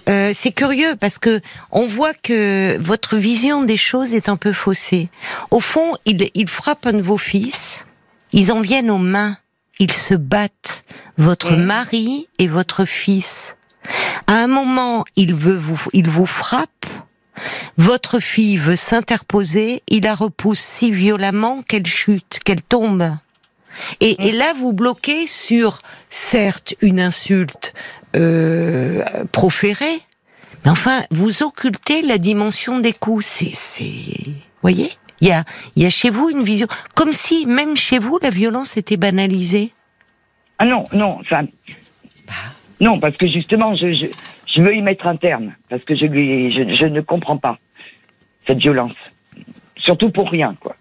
c'est 0.06 0.52
curieux 0.52 0.94
parce 0.98 1.18
que 1.18 1.40
on 1.70 1.86
voit 1.86 2.14
que 2.14 2.78
votre 2.80 3.16
vision 3.16 3.62
des 3.62 3.76
choses 3.76 4.14
est 4.14 4.28
un 4.28 4.36
peu 4.36 4.52
faussée. 4.52 5.08
Au 5.50 5.60
fond, 5.60 5.96
il, 6.04 6.28
il 6.34 6.48
frappe 6.48 6.86
un 6.86 6.92
de 6.92 7.02
vos 7.02 7.18
fils, 7.18 7.86
ils 8.32 8.52
en 8.52 8.60
viennent 8.60 8.90
aux 8.90 8.98
mains 8.98 9.36
ils 9.80 9.92
se 9.92 10.14
battent, 10.14 10.84
votre 11.18 11.56
mm. 11.56 11.64
mari 11.64 12.28
et 12.38 12.46
votre 12.46 12.84
fils. 12.84 13.56
À 14.28 14.34
un 14.34 14.46
moment, 14.46 15.04
il 15.16 15.34
veut 15.34 15.56
vous, 15.56 15.82
il 15.92 16.08
vous 16.08 16.26
frappe. 16.26 16.86
Votre 17.76 18.20
fille 18.20 18.56
veut 18.56 18.76
s'interposer, 18.76 19.82
il 19.88 20.04
la 20.04 20.14
repousse 20.14 20.60
si 20.60 20.90
violemment 20.90 21.62
qu'elle 21.62 21.86
chute, 21.86 22.40
qu'elle 22.44 22.62
tombe. 22.62 23.16
Et, 24.00 24.32
là, 24.32 24.52
vous 24.58 24.72
bloquez 24.72 25.26
sur, 25.26 25.78
certes, 26.10 26.74
une 26.80 27.00
insulte 27.00 27.72
euh, 28.16 29.04
proférée, 29.32 30.00
mais 30.64 30.70
enfin, 30.70 31.02
vous 31.10 31.42
occultez 31.42 32.02
la 32.02 32.18
dimension 32.18 32.80
des 32.80 32.92
coups. 32.92 33.24
C'est, 33.24 33.54
c'est, 33.54 33.84
voyez 34.60 34.90
il 35.20 35.28
y 35.28 35.32
a, 35.32 35.44
il 35.76 35.82
y 35.82 35.86
a 35.86 35.90
chez 35.90 36.10
vous 36.10 36.30
une 36.30 36.42
vision, 36.42 36.66
comme 36.94 37.12
si 37.12 37.46
même 37.46 37.76
chez 37.76 37.98
vous 37.98 38.18
la 38.22 38.30
violence 38.30 38.76
était 38.76 38.96
banalisée. 38.96 39.72
Ah 40.58 40.64
non, 40.64 40.84
non, 40.92 41.18
enfin, 41.20 41.44
non, 42.80 42.98
parce 42.98 43.16
que 43.16 43.26
justement, 43.26 43.74
je, 43.76 43.92
je, 43.92 44.06
je, 44.54 44.62
veux 44.62 44.74
y 44.74 44.82
mettre 44.82 45.06
un 45.06 45.16
terme, 45.16 45.54
parce 45.68 45.84
que 45.84 45.94
je, 45.94 46.06
lui, 46.06 46.52
je, 46.52 46.74
je 46.74 46.84
ne 46.84 47.00
comprends 47.00 47.38
pas 47.38 47.58
cette 48.46 48.58
violence, 48.58 48.96
surtout 49.76 50.10
pour 50.10 50.30
rien, 50.30 50.56
quoi. 50.60 50.76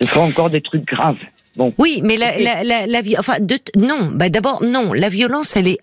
Ce 0.00 0.06
sera 0.06 0.20
encore 0.20 0.50
des 0.50 0.60
trucs 0.60 0.84
graves. 0.84 1.18
Bon. 1.56 1.74
Oui, 1.76 2.00
mais 2.04 2.16
la, 2.16 2.38
la, 2.38 2.62
la, 2.62 2.86
la 2.86 3.00
enfin, 3.18 3.40
de, 3.40 3.58
non, 3.76 4.10
bah 4.12 4.28
d'abord, 4.28 4.62
non, 4.62 4.92
la 4.92 5.08
violence, 5.08 5.56
elle 5.56 5.66
est 5.66 5.78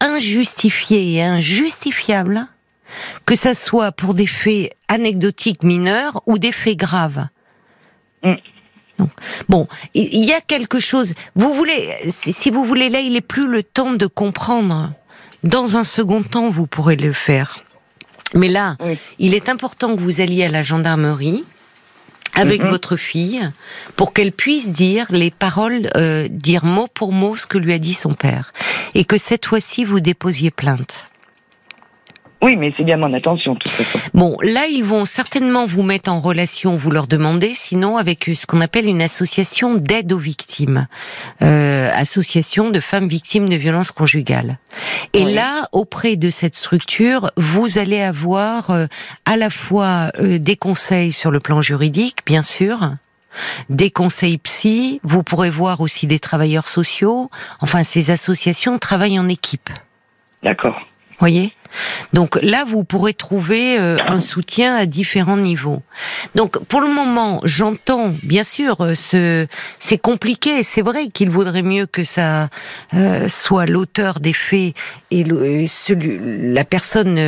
injustifiée 0.00 1.14
et 1.14 1.22
injustifiable 1.22 2.46
que 3.26 3.36
ça 3.36 3.54
soit 3.54 3.92
pour 3.92 4.14
des 4.14 4.26
faits 4.26 4.74
anecdotiques 4.88 5.62
mineurs 5.62 6.20
ou 6.26 6.38
des 6.38 6.50
faits 6.50 6.76
graves. 6.76 7.26
Mm. 8.24 8.34
bon, 9.48 9.68
il 9.94 10.24
y 10.24 10.32
a 10.32 10.40
quelque 10.40 10.80
chose. 10.80 11.14
Vous 11.36 11.54
voulez, 11.54 11.94
si 12.08 12.50
vous 12.50 12.64
voulez, 12.64 12.88
là, 12.88 13.00
il 13.00 13.12
n'est 13.12 13.20
plus 13.20 13.46
le 13.46 13.62
temps 13.62 13.92
de 13.92 14.06
comprendre. 14.06 14.92
Dans 15.42 15.76
un 15.76 15.84
second 15.84 16.22
temps, 16.22 16.50
vous 16.50 16.66
pourrez 16.66 16.96
le 16.96 17.12
faire. 17.12 17.64
Mais 18.34 18.48
là, 18.48 18.76
il 19.18 19.34
est 19.34 19.48
important 19.48 19.96
que 19.96 20.00
vous 20.00 20.20
alliez 20.20 20.44
à 20.44 20.48
la 20.48 20.62
gendarmerie 20.62 21.44
avec 22.34 22.62
mm-hmm. 22.62 22.70
votre 22.70 22.96
fille 22.96 23.50
pour 23.96 24.12
qu'elle 24.12 24.32
puisse 24.32 24.72
dire 24.72 25.06
les 25.10 25.30
paroles, 25.30 25.90
euh, 25.96 26.28
dire 26.30 26.64
mot 26.64 26.86
pour 26.86 27.12
mot 27.12 27.36
ce 27.36 27.46
que 27.46 27.58
lui 27.58 27.72
a 27.72 27.78
dit 27.78 27.94
son 27.94 28.14
père, 28.14 28.52
et 28.94 29.04
que 29.04 29.18
cette 29.18 29.46
fois-ci 29.46 29.84
vous 29.84 30.00
déposiez 30.00 30.50
plainte. 30.50 31.09
Oui, 32.42 32.56
mais 32.56 32.72
c'est 32.76 32.84
bien 32.84 32.96
mon 32.96 33.12
attention, 33.12 33.52
de 33.52 33.58
toute 33.58 33.70
façon. 33.70 33.98
Bon, 34.14 34.36
là, 34.42 34.66
ils 34.66 34.82
vont 34.82 35.04
certainement 35.04 35.66
vous 35.66 35.82
mettre 35.82 36.10
en 36.10 36.20
relation, 36.20 36.74
vous 36.74 36.90
leur 36.90 37.06
demandez, 37.06 37.52
sinon 37.54 37.98
avec 37.98 38.30
ce 38.34 38.46
qu'on 38.46 38.62
appelle 38.62 38.86
une 38.86 39.02
association 39.02 39.74
d'aide 39.74 40.12
aux 40.12 40.18
victimes, 40.18 40.86
euh, 41.42 41.90
association 41.94 42.70
de 42.70 42.80
femmes 42.80 43.08
victimes 43.08 43.48
de 43.48 43.56
violences 43.56 43.92
conjugales. 43.92 44.58
Et 45.12 45.24
là, 45.24 45.68
auprès 45.72 46.16
de 46.16 46.30
cette 46.30 46.54
structure, 46.54 47.30
vous 47.36 47.76
allez 47.76 48.00
avoir 48.00 48.70
euh, 48.70 48.86
à 49.26 49.36
la 49.36 49.50
fois 49.50 50.10
euh, 50.18 50.38
des 50.38 50.56
conseils 50.56 51.12
sur 51.12 51.30
le 51.30 51.40
plan 51.40 51.60
juridique, 51.60 52.20
bien 52.24 52.42
sûr, 52.42 52.92
des 53.68 53.90
conseils 53.90 54.38
psy, 54.38 55.00
vous 55.04 55.22
pourrez 55.22 55.50
voir 55.50 55.80
aussi 55.80 56.06
des 56.06 56.18
travailleurs 56.18 56.68
sociaux. 56.68 57.30
Enfin, 57.60 57.84
ces 57.84 58.10
associations 58.10 58.78
travaillent 58.78 59.18
en 59.18 59.28
équipe. 59.28 59.70
D'accord. 60.42 60.80
Voyez? 61.20 61.52
Donc 62.12 62.38
là, 62.42 62.64
vous 62.66 62.82
pourrez 62.82 63.14
trouver 63.14 63.78
euh, 63.78 63.98
un 64.06 64.18
soutien 64.18 64.74
à 64.74 64.86
différents 64.86 65.36
niveaux. 65.36 65.82
Donc 66.34 66.58
pour 66.64 66.80
le 66.80 66.88
moment, 66.88 67.40
j'entends, 67.44 68.14
bien 68.22 68.42
sûr, 68.42 68.80
euh, 68.80 68.94
ce, 68.94 69.46
c'est 69.78 69.98
compliqué. 69.98 70.62
C'est 70.62 70.82
vrai 70.82 71.08
qu'il 71.08 71.30
vaudrait 71.30 71.62
mieux 71.62 71.86
que 71.86 72.02
ça 72.02 72.48
euh, 72.94 73.28
soit 73.28 73.66
l'auteur 73.66 74.18
des 74.18 74.32
faits 74.32 74.74
et 75.10 75.22
le, 75.22 75.66
celui, 75.66 76.18
la 76.52 76.64
personne 76.64 77.20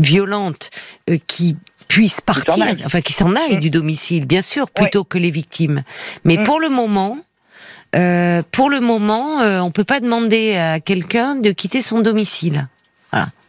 violente 0.00 0.70
qui 1.26 1.56
puisse 1.86 2.20
partir, 2.20 2.66
enfin 2.84 3.02
qui 3.02 3.12
s'en 3.12 3.36
aille 3.36 3.56
mm. 3.56 3.60
du 3.60 3.70
domicile, 3.70 4.26
bien 4.26 4.42
sûr, 4.42 4.68
plutôt 4.70 5.04
que 5.04 5.18
les 5.18 5.30
victimes. 5.30 5.82
Mais 6.24 6.38
mm. 6.38 6.42
pour 6.42 6.58
le 6.58 6.70
moment, 6.70 7.18
euh, 7.94 8.42
pour 8.50 8.70
le 8.70 8.80
moment, 8.80 9.40
euh, 9.40 9.60
on 9.60 9.70
peut 9.70 9.84
pas 9.84 10.00
demander 10.00 10.56
à 10.56 10.80
quelqu'un 10.80 11.36
de 11.36 11.50
quitter 11.52 11.82
son 11.82 12.00
domicile. 12.00 12.68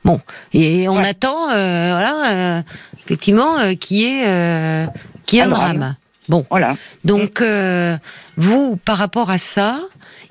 Bon, 0.06 0.22
et 0.54 0.88
on 0.88 1.00
attend, 1.00 1.50
euh, 1.50 1.89
voilà, 1.91 2.32
euh, 2.32 2.62
effectivement, 3.04 3.58
euh, 3.58 3.74
qui 3.74 4.06
est 4.06 4.28
euh, 4.28 4.86
qui 5.26 5.38
est 5.38 5.41
un 5.41 5.50
drame. 5.50 5.96
Bon, 6.30 6.46
voilà. 6.52 6.78
Donc 7.04 7.44
vous, 8.38 8.78
par 8.78 8.98
rapport 8.98 9.32
à 9.32 9.39
ça, 9.39 9.80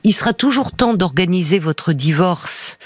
il 0.04 0.12
sera 0.12 0.32
toujours 0.32 0.72
temps 0.72 0.94
d'organiser 0.94 1.58
votre 1.58 1.92
divorce 1.92 2.78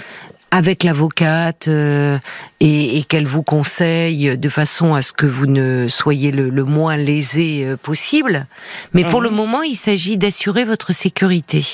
avec 0.51 0.83
l'avocate 0.83 1.69
et, 1.69 2.19
et 2.61 3.05
qu'elle 3.05 3.27
vous 3.27 3.43
conseille 3.43 4.39
de 4.39 4.49
façon 4.49 4.95
à 4.95 5.03
ce 5.03 5.13
que 5.13 5.27
vous 5.27 5.47
ne 5.47 5.89
soyez 5.89 6.31
le, 6.33 6.49
le 6.49 6.65
moins 6.65 6.97
lésé 6.97 7.75
possible. 7.83 8.47
Mais 8.95 9.05
pour 9.05 9.21
le 9.21 9.29
mhm. 9.29 9.37
moment, 9.37 9.63
il 9.63 9.77
s'agit 9.77 10.17
d'assurer 10.17 10.65
votre 10.65 10.95
sécurité 10.95 11.67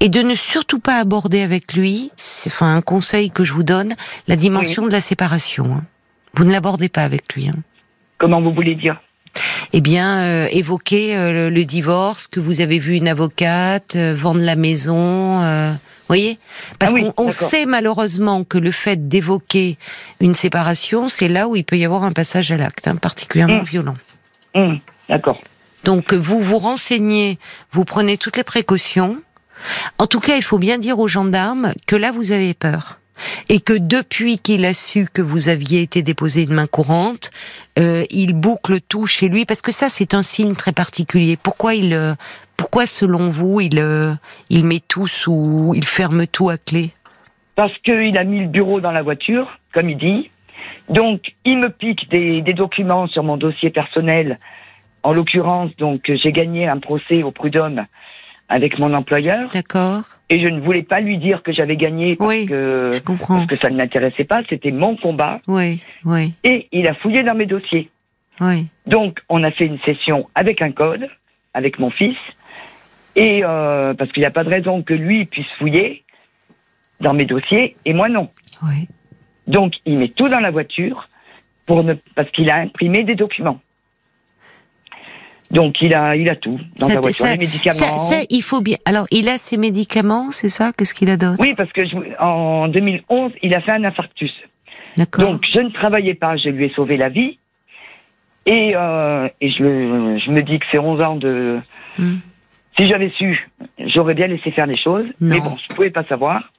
et 0.00 0.08
de 0.08 0.22
ne 0.22 0.34
surtout 0.34 0.78
pas 0.78 0.98
aborder 0.98 1.42
avec 1.42 1.74
lui, 1.74 2.10
c'est 2.16 2.50
enfin 2.50 2.76
un 2.76 2.80
conseil 2.80 3.30
que 3.30 3.44
je 3.44 3.52
vous 3.52 3.62
donne, 3.62 3.94
la 4.26 4.36
dimension 4.36 4.86
de 4.86 4.92
la 4.92 5.00
séparation. 5.00 5.66
Hein. 5.74 5.84
Vous 6.34 6.44
ne 6.44 6.52
l'abordez 6.52 6.88
pas 6.88 7.02
avec 7.02 7.34
lui. 7.34 7.48
Hein. 7.48 7.58
Comment 8.18 8.40
vous 8.40 8.52
voulez 8.52 8.74
dire? 8.74 9.00
Eh 9.72 9.80
bien, 9.80 10.20
euh, 10.20 10.48
évoquer 10.50 11.16
euh, 11.16 11.50
le, 11.50 11.64
divorce, 11.64 12.26
que 12.26 12.40
vous 12.40 12.60
avez 12.60 12.78
vu 12.78 12.94
une 12.94 13.08
avocate, 13.08 13.96
euh, 13.96 14.14
vendre 14.16 14.40
la 14.40 14.56
maison, 14.56 15.42
voyez? 16.08 16.38
Parce 16.78 16.92
ah 16.96 17.12
qu'on 17.12 17.30
sait 17.30 17.66
malheureusement 17.66 18.44
que 18.44 18.58
le 18.58 18.70
fait 18.70 19.08
d'évoquer 19.08 19.76
une 20.20 20.34
séparation, 20.34 21.08
c'est 21.08 21.28
là 21.28 21.48
où 21.48 21.56
il 21.56 21.64
peut 21.64 21.76
y 21.76 21.84
avoir 21.84 22.04
un 22.04 22.12
passage 22.12 22.50
à 22.50 22.56
l'acte, 22.56 22.88
hein, 22.88 22.96
particulièrement 22.96 23.60
mmh. 23.60 23.64
violent. 23.64 23.96
Mmh. 24.54 24.76
D'accord. 25.08 25.40
Donc 25.84 26.12
vous 26.14 26.42
vous 26.42 26.58
renseignez, 26.58 27.38
vous 27.70 27.84
prenez 27.84 28.16
toutes 28.16 28.36
les 28.36 28.44
précautions, 28.44 29.20
en 29.98 30.06
tout 30.06 30.20
cas, 30.20 30.36
il 30.36 30.42
faut 30.42 30.58
bien 30.58 30.78
dire 30.78 30.98
aux 30.98 31.08
gendarmes 31.08 31.72
que 31.86 31.96
là, 31.96 32.12
vous 32.12 32.32
avez 32.32 32.54
peur. 32.54 32.98
Et 33.48 33.58
que 33.58 33.72
depuis 33.76 34.38
qu'il 34.38 34.64
a 34.64 34.74
su 34.74 35.08
que 35.12 35.22
vous 35.22 35.48
aviez 35.48 35.82
été 35.82 36.02
déposé 36.02 36.46
de 36.46 36.52
main 36.52 36.68
courante, 36.68 37.30
euh, 37.78 38.04
il 38.10 38.34
boucle 38.34 38.80
tout 38.80 39.06
chez 39.06 39.28
lui, 39.28 39.44
parce 39.44 39.60
que 39.60 39.72
ça, 39.72 39.88
c'est 39.88 40.14
un 40.14 40.22
signe 40.22 40.54
très 40.54 40.72
particulier. 40.72 41.36
Pourquoi 41.36 41.74
il, 41.74 41.94
euh, 41.94 42.14
pourquoi 42.56 42.86
selon 42.86 43.30
vous, 43.30 43.60
il, 43.60 43.78
euh, 43.78 44.14
il 44.50 44.64
met 44.64 44.80
tout 44.86 45.08
sous, 45.08 45.72
il 45.74 45.84
ferme 45.84 46.28
tout 46.28 46.48
à 46.48 46.58
clé? 46.58 46.92
Parce 47.56 47.76
qu'il 47.78 48.16
a 48.16 48.22
mis 48.22 48.40
le 48.40 48.46
bureau 48.46 48.80
dans 48.80 48.92
la 48.92 49.02
voiture, 49.02 49.58
comme 49.74 49.90
il 49.90 49.98
dit. 49.98 50.30
Donc, 50.88 51.32
il 51.44 51.58
me 51.58 51.70
pique 51.70 52.08
des, 52.10 52.40
des 52.40 52.54
documents 52.54 53.08
sur 53.08 53.24
mon 53.24 53.36
dossier 53.36 53.70
personnel. 53.70 54.38
En 55.02 55.12
l'occurrence, 55.12 55.70
donc, 55.76 56.02
j'ai 56.06 56.32
gagné 56.32 56.68
un 56.68 56.78
procès 56.78 57.24
au 57.24 57.32
prud'homme 57.32 57.86
avec 58.48 58.78
mon 58.78 58.94
employeur. 58.94 59.50
D'accord. 59.50 60.02
Et 60.30 60.40
je 60.40 60.48
ne 60.48 60.60
voulais 60.60 60.82
pas 60.82 61.00
lui 61.00 61.18
dire 61.18 61.42
que 61.42 61.52
j'avais 61.52 61.76
gagné 61.76 62.16
parce, 62.16 62.46
que, 62.46 62.90
je 62.94 63.00
comprends. 63.00 63.36
parce 63.36 63.46
que 63.46 63.58
ça 63.58 63.70
ne 63.70 63.76
m'intéressait 63.76 64.24
pas. 64.24 64.42
C'était 64.48 64.70
mon 64.70 64.96
combat. 64.96 65.40
Oui, 65.46 65.82
oui. 66.04 66.34
Et 66.44 66.68
il 66.72 66.86
a 66.86 66.94
fouillé 66.94 67.22
dans 67.22 67.34
mes 67.34 67.46
dossiers. 67.46 67.90
Oui. 68.40 68.66
Donc, 68.86 69.20
on 69.28 69.42
a 69.42 69.50
fait 69.50 69.66
une 69.66 69.78
session 69.80 70.28
avec 70.34 70.62
un 70.62 70.72
code, 70.72 71.08
avec 71.54 71.78
mon 71.78 71.90
fils. 71.90 72.16
Et 73.16 73.42
euh, 73.44 73.94
parce 73.94 74.12
qu'il 74.12 74.20
n'y 74.20 74.26
a 74.26 74.30
pas 74.30 74.44
de 74.44 74.50
raison 74.50 74.82
que 74.82 74.94
lui 74.94 75.26
puisse 75.26 75.50
fouiller 75.58 76.04
dans 77.00 77.14
mes 77.14 77.24
dossiers 77.24 77.76
et 77.84 77.92
moi 77.92 78.08
non. 78.08 78.28
Oui. 78.62 78.88
Donc, 79.46 79.74
il 79.86 79.98
met 79.98 80.08
tout 80.08 80.28
dans 80.28 80.40
la 80.40 80.50
voiture 80.50 81.08
pour 81.66 81.82
ne, 81.82 81.94
parce 82.14 82.30
qu'il 82.30 82.50
a 82.50 82.56
imprimé 82.56 83.04
des 83.04 83.14
documents. 83.14 83.60
Donc 85.50 85.80
il 85.80 85.94
a, 85.94 86.14
il 86.16 86.28
a 86.28 86.36
tout 86.36 86.58
dans 86.78 86.88
sa 86.88 87.00
voiture, 87.00 87.26
les 87.26 87.38
médicaments. 87.38 87.96
Ça, 87.96 88.20
il 88.28 88.42
faut 88.42 88.60
bien. 88.60 88.76
Alors 88.84 89.06
il 89.10 89.28
a 89.28 89.38
ses 89.38 89.56
médicaments, 89.56 90.30
c'est 90.30 90.48
ça? 90.48 90.72
Qu'est-ce 90.76 90.94
qu'il 90.94 91.08
a 91.10 91.16
d'autre? 91.16 91.38
Oui, 91.40 91.54
parce 91.56 91.72
que 91.72 91.82
en 92.22 92.68
2011, 92.68 93.32
il 93.42 93.54
a 93.54 93.60
fait 93.60 93.72
un 93.72 93.84
infarctus. 93.84 94.32
D'accord. 94.96 95.24
Donc 95.24 95.46
je 95.50 95.60
ne 95.60 95.70
travaillais 95.70 96.14
pas, 96.14 96.36
je 96.36 96.50
lui 96.50 96.66
ai 96.66 96.72
sauvé 96.74 96.96
la 96.96 97.08
vie. 97.08 97.38
Et, 98.46 98.72
euh, 98.74 99.28
et 99.40 99.50
je, 99.50 100.18
je, 100.24 100.30
me 100.30 100.42
dis 100.42 100.58
que 100.58 100.64
c'est 100.70 100.78
11 100.78 101.02
ans 101.02 101.16
de. 101.16 101.58
Hmm. 101.98 102.16
Si 102.78 102.86
j'avais 102.86 103.10
su, 103.10 103.48
j'aurais 103.78 104.14
bien 104.14 104.26
laissé 104.26 104.50
faire 104.50 104.66
les 104.66 104.78
choses. 104.78 105.06
Mais 105.20 105.40
bon, 105.40 105.56
je 105.56 105.72
ne 105.72 105.76
pouvais 105.76 105.90
pas 105.90 106.04
savoir. 106.04 106.50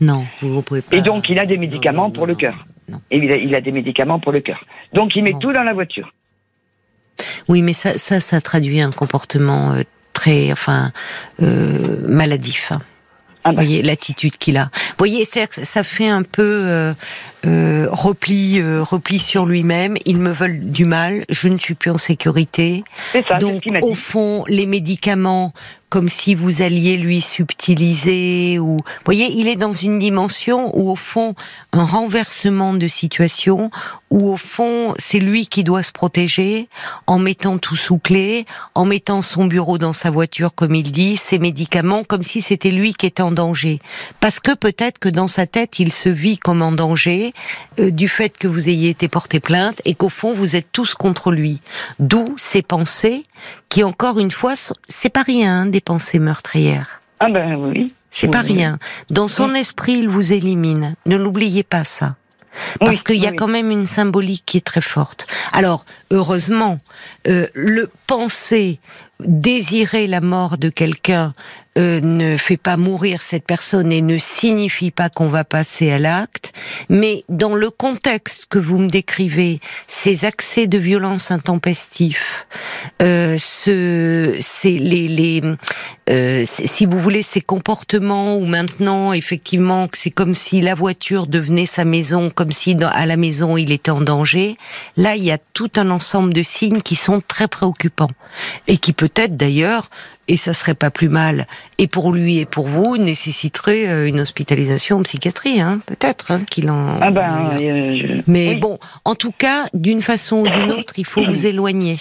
Non, 0.00 0.26
vous 0.40 0.56
ne 0.56 0.60
pouvez 0.60 0.82
pas. 0.82 0.96
Et 0.96 1.02
donc 1.02 1.28
il 1.28 1.38
a 1.38 1.46
des 1.46 1.56
médicaments 1.56 2.10
pour 2.10 2.26
le 2.26 2.34
cœur. 2.34 2.66
Et 3.10 3.18
il 3.18 3.32
a, 3.32 3.36
il 3.36 3.54
a, 3.54 3.60
des 3.60 3.72
médicaments 3.72 4.18
pour 4.18 4.32
le 4.32 4.40
cœur. 4.40 4.64
Donc 4.92 5.14
il 5.16 5.22
met 5.22 5.32
tout 5.40 5.52
dans 5.52 5.62
la 5.62 5.72
voiture. 5.72 6.12
Oui, 7.48 7.62
mais 7.62 7.74
ça, 7.74 7.98
ça, 7.98 8.20
ça 8.20 8.40
traduit 8.40 8.80
un 8.80 8.90
comportement 8.90 9.72
euh, 9.72 9.82
très, 10.12 10.52
enfin, 10.52 10.92
euh, 11.42 11.98
maladif. 12.08 12.72
Hein. 12.72 12.80
Ah 13.44 13.50
bah. 13.50 13.60
Vous 13.60 13.66
voyez 13.66 13.82
l'attitude 13.82 14.38
qu'il 14.38 14.56
a. 14.56 14.64
Vous 14.72 14.94
voyez, 14.98 15.24
ça 15.24 15.84
fait 15.84 16.08
un 16.08 16.22
peu 16.22 16.42
euh, 16.42 16.94
euh, 17.46 17.86
repli, 17.90 18.60
euh, 18.60 18.82
repli 18.82 19.18
sur 19.18 19.46
lui-même. 19.46 19.96
Ils 20.06 20.18
me 20.18 20.32
veulent 20.32 20.60
du 20.60 20.84
mal. 20.84 21.24
Je 21.28 21.48
ne 21.48 21.56
suis 21.58 21.74
plus 21.74 21.90
en 21.90 21.98
sécurité. 21.98 22.84
Ça, 23.12 23.38
Donc, 23.38 23.62
au 23.82 23.94
fond, 23.94 24.44
les 24.48 24.66
médicaments, 24.66 25.52
comme 25.94 26.08
si 26.08 26.34
vous 26.34 26.62
alliez 26.62 26.96
lui 26.96 27.20
subtiliser 27.20 28.58
ou, 28.58 28.78
vous 28.78 29.04
voyez, 29.04 29.30
il 29.30 29.46
est 29.46 29.56
dans 29.56 29.72
une 29.72 29.98
dimension 29.98 30.76
où, 30.76 30.90
au 30.90 30.96
fond, 30.96 31.34
un 31.72 31.84
renversement 31.84 32.74
de 32.74 32.88
situation, 32.88 33.70
où, 34.10 34.30
au 34.30 34.36
fond, 34.36 34.94
c'est 34.98 35.20
lui 35.20 35.46
qui 35.46 35.62
doit 35.62 35.82
se 35.82 35.92
protéger 35.92 36.68
en 37.06 37.18
mettant 37.18 37.58
tout 37.58 37.76
sous 37.76 37.98
clé, 37.98 38.44
en 38.74 38.86
mettant 38.86 39.22
son 39.22 39.44
bureau 39.44 39.78
dans 39.78 39.92
sa 39.92 40.10
voiture, 40.10 40.54
comme 40.54 40.74
il 40.74 40.90
dit, 40.90 41.16
ses 41.16 41.38
médicaments, 41.38 42.02
comme 42.02 42.22
si 42.22 42.42
c'était 42.42 42.70
lui 42.70 42.94
qui 42.94 43.06
était 43.06 43.22
en 43.22 43.30
danger. 43.30 43.80
Parce 44.18 44.40
que 44.40 44.54
peut-être 44.54 44.98
que 44.98 45.08
dans 45.08 45.28
sa 45.28 45.46
tête, 45.46 45.78
il 45.78 45.92
se 45.92 46.08
vit 46.08 46.38
comme 46.38 46.62
en 46.62 46.72
danger, 46.72 47.33
euh, 47.78 47.90
du 47.90 48.08
fait 48.08 48.36
que 48.36 48.48
vous 48.48 48.68
ayez 48.68 48.90
été 48.90 49.08
porté 49.08 49.40
plainte 49.40 49.80
et 49.84 49.94
qu'au 49.94 50.08
fond 50.08 50.32
vous 50.32 50.56
êtes 50.56 50.68
tous 50.72 50.94
contre 50.94 51.32
lui. 51.32 51.60
D'où 51.98 52.34
ces 52.36 52.62
pensées 52.62 53.24
qui, 53.68 53.82
encore 53.82 54.18
une 54.18 54.30
fois, 54.30 54.54
c'est 54.88 55.08
pas 55.08 55.22
rien 55.22 55.62
hein, 55.62 55.66
des 55.66 55.80
pensées 55.80 56.18
meurtrières. 56.18 57.00
Ah 57.20 57.28
ben 57.28 57.54
oui. 57.56 57.94
C'est 58.10 58.28
pas 58.28 58.42
rien. 58.42 58.78
Dans 59.10 59.26
son 59.26 59.54
esprit, 59.54 59.94
il 59.94 60.08
vous 60.08 60.32
élimine. 60.32 60.94
Ne 61.04 61.16
l'oubliez 61.16 61.64
pas 61.64 61.82
ça. 61.82 62.14
Parce 62.78 63.02
qu'il 63.02 63.16
y 63.16 63.26
a 63.26 63.32
quand 63.32 63.48
même 63.48 63.72
une 63.72 63.86
symbolique 63.86 64.44
qui 64.46 64.58
est 64.58 64.64
très 64.64 64.80
forte. 64.80 65.26
Alors, 65.52 65.84
heureusement, 66.12 66.78
euh, 67.26 67.48
le 67.54 67.90
penser, 68.06 68.78
désirer 69.20 70.06
la 70.06 70.20
mort 70.20 70.58
de 70.58 70.68
quelqu'un 70.68 71.34
euh, 71.76 72.00
ne 72.00 72.36
fait 72.36 72.56
pas 72.56 72.76
mourir 72.76 73.20
cette 73.20 73.46
personne 73.46 73.90
et 73.90 74.00
ne 74.00 74.16
signifie 74.16 74.92
pas 74.92 75.08
qu'on 75.08 75.26
va 75.26 75.42
passer 75.42 75.90
à 75.90 75.98
l'acte, 75.98 76.52
mais 76.88 77.24
dans 77.28 77.56
le 77.56 77.68
contexte 77.68 78.46
que 78.48 78.60
vous 78.60 78.78
me 78.78 78.88
décrivez, 78.88 79.60
ces 79.88 80.24
accès 80.24 80.68
de 80.68 80.78
violence 80.78 81.32
intempestifs, 81.32 82.46
euh, 83.02 83.36
ce, 83.38 84.36
c'est 84.40 84.78
les, 84.78 85.08
les 85.08 85.42
euh, 86.10 86.44
si 86.46 86.84
vous 86.86 87.00
voulez, 87.00 87.22
ces 87.22 87.40
comportements 87.40 88.36
où 88.36 88.44
maintenant, 88.44 89.12
effectivement, 89.12 89.88
c'est 89.94 90.10
comme 90.10 90.34
si 90.34 90.60
la 90.60 90.74
voiture 90.74 91.26
devenait 91.26 91.66
sa 91.66 91.84
maison, 91.84 92.30
comme 92.30 92.52
si 92.52 92.76
à 92.82 93.06
la 93.06 93.16
maison 93.16 93.56
il 93.56 93.72
était 93.72 93.90
en 93.90 94.02
danger. 94.02 94.56
Là, 94.96 95.16
il 95.16 95.24
y 95.24 95.32
a 95.32 95.38
tout 95.54 95.70
un 95.76 95.90
ensemble 95.90 96.34
de 96.34 96.42
signes 96.42 96.82
qui 96.82 96.94
sont 96.94 97.22
très 97.26 97.48
préoccupants 97.48 98.10
et 98.68 98.76
qui 98.76 98.92
peut-être 99.04 99.36
d'ailleurs 99.36 99.90
et 100.28 100.38
ça 100.38 100.54
serait 100.54 100.74
pas 100.74 100.90
plus 100.90 101.10
mal, 101.10 101.46
et 101.76 101.86
pour 101.86 102.10
lui 102.10 102.38
et 102.38 102.46
pour 102.46 102.66
vous, 102.66 102.96
nécessiterait 102.96 103.86
euh, 103.86 104.08
une 104.08 104.18
hospitalisation 104.18 104.96
en 104.96 105.02
psychiatrie, 105.02 105.60
hein, 105.60 105.80
peut-être 105.84 106.30
hein, 106.30 106.38
qu'il 106.50 106.70
en. 106.70 106.98
Ah 107.02 107.10
ben, 107.10 107.50
euh, 107.60 108.22
Mais 108.26 108.54
bon, 108.54 108.78
en 109.04 109.14
tout 109.14 109.32
cas, 109.32 109.66
d'une 109.74 110.00
façon 110.00 110.38
ou 110.38 110.48
d'une 110.48 110.72
autre, 110.72 110.94
il 110.96 111.04
faut 111.04 111.22
vous 111.22 111.44
éloigner. 111.44 111.96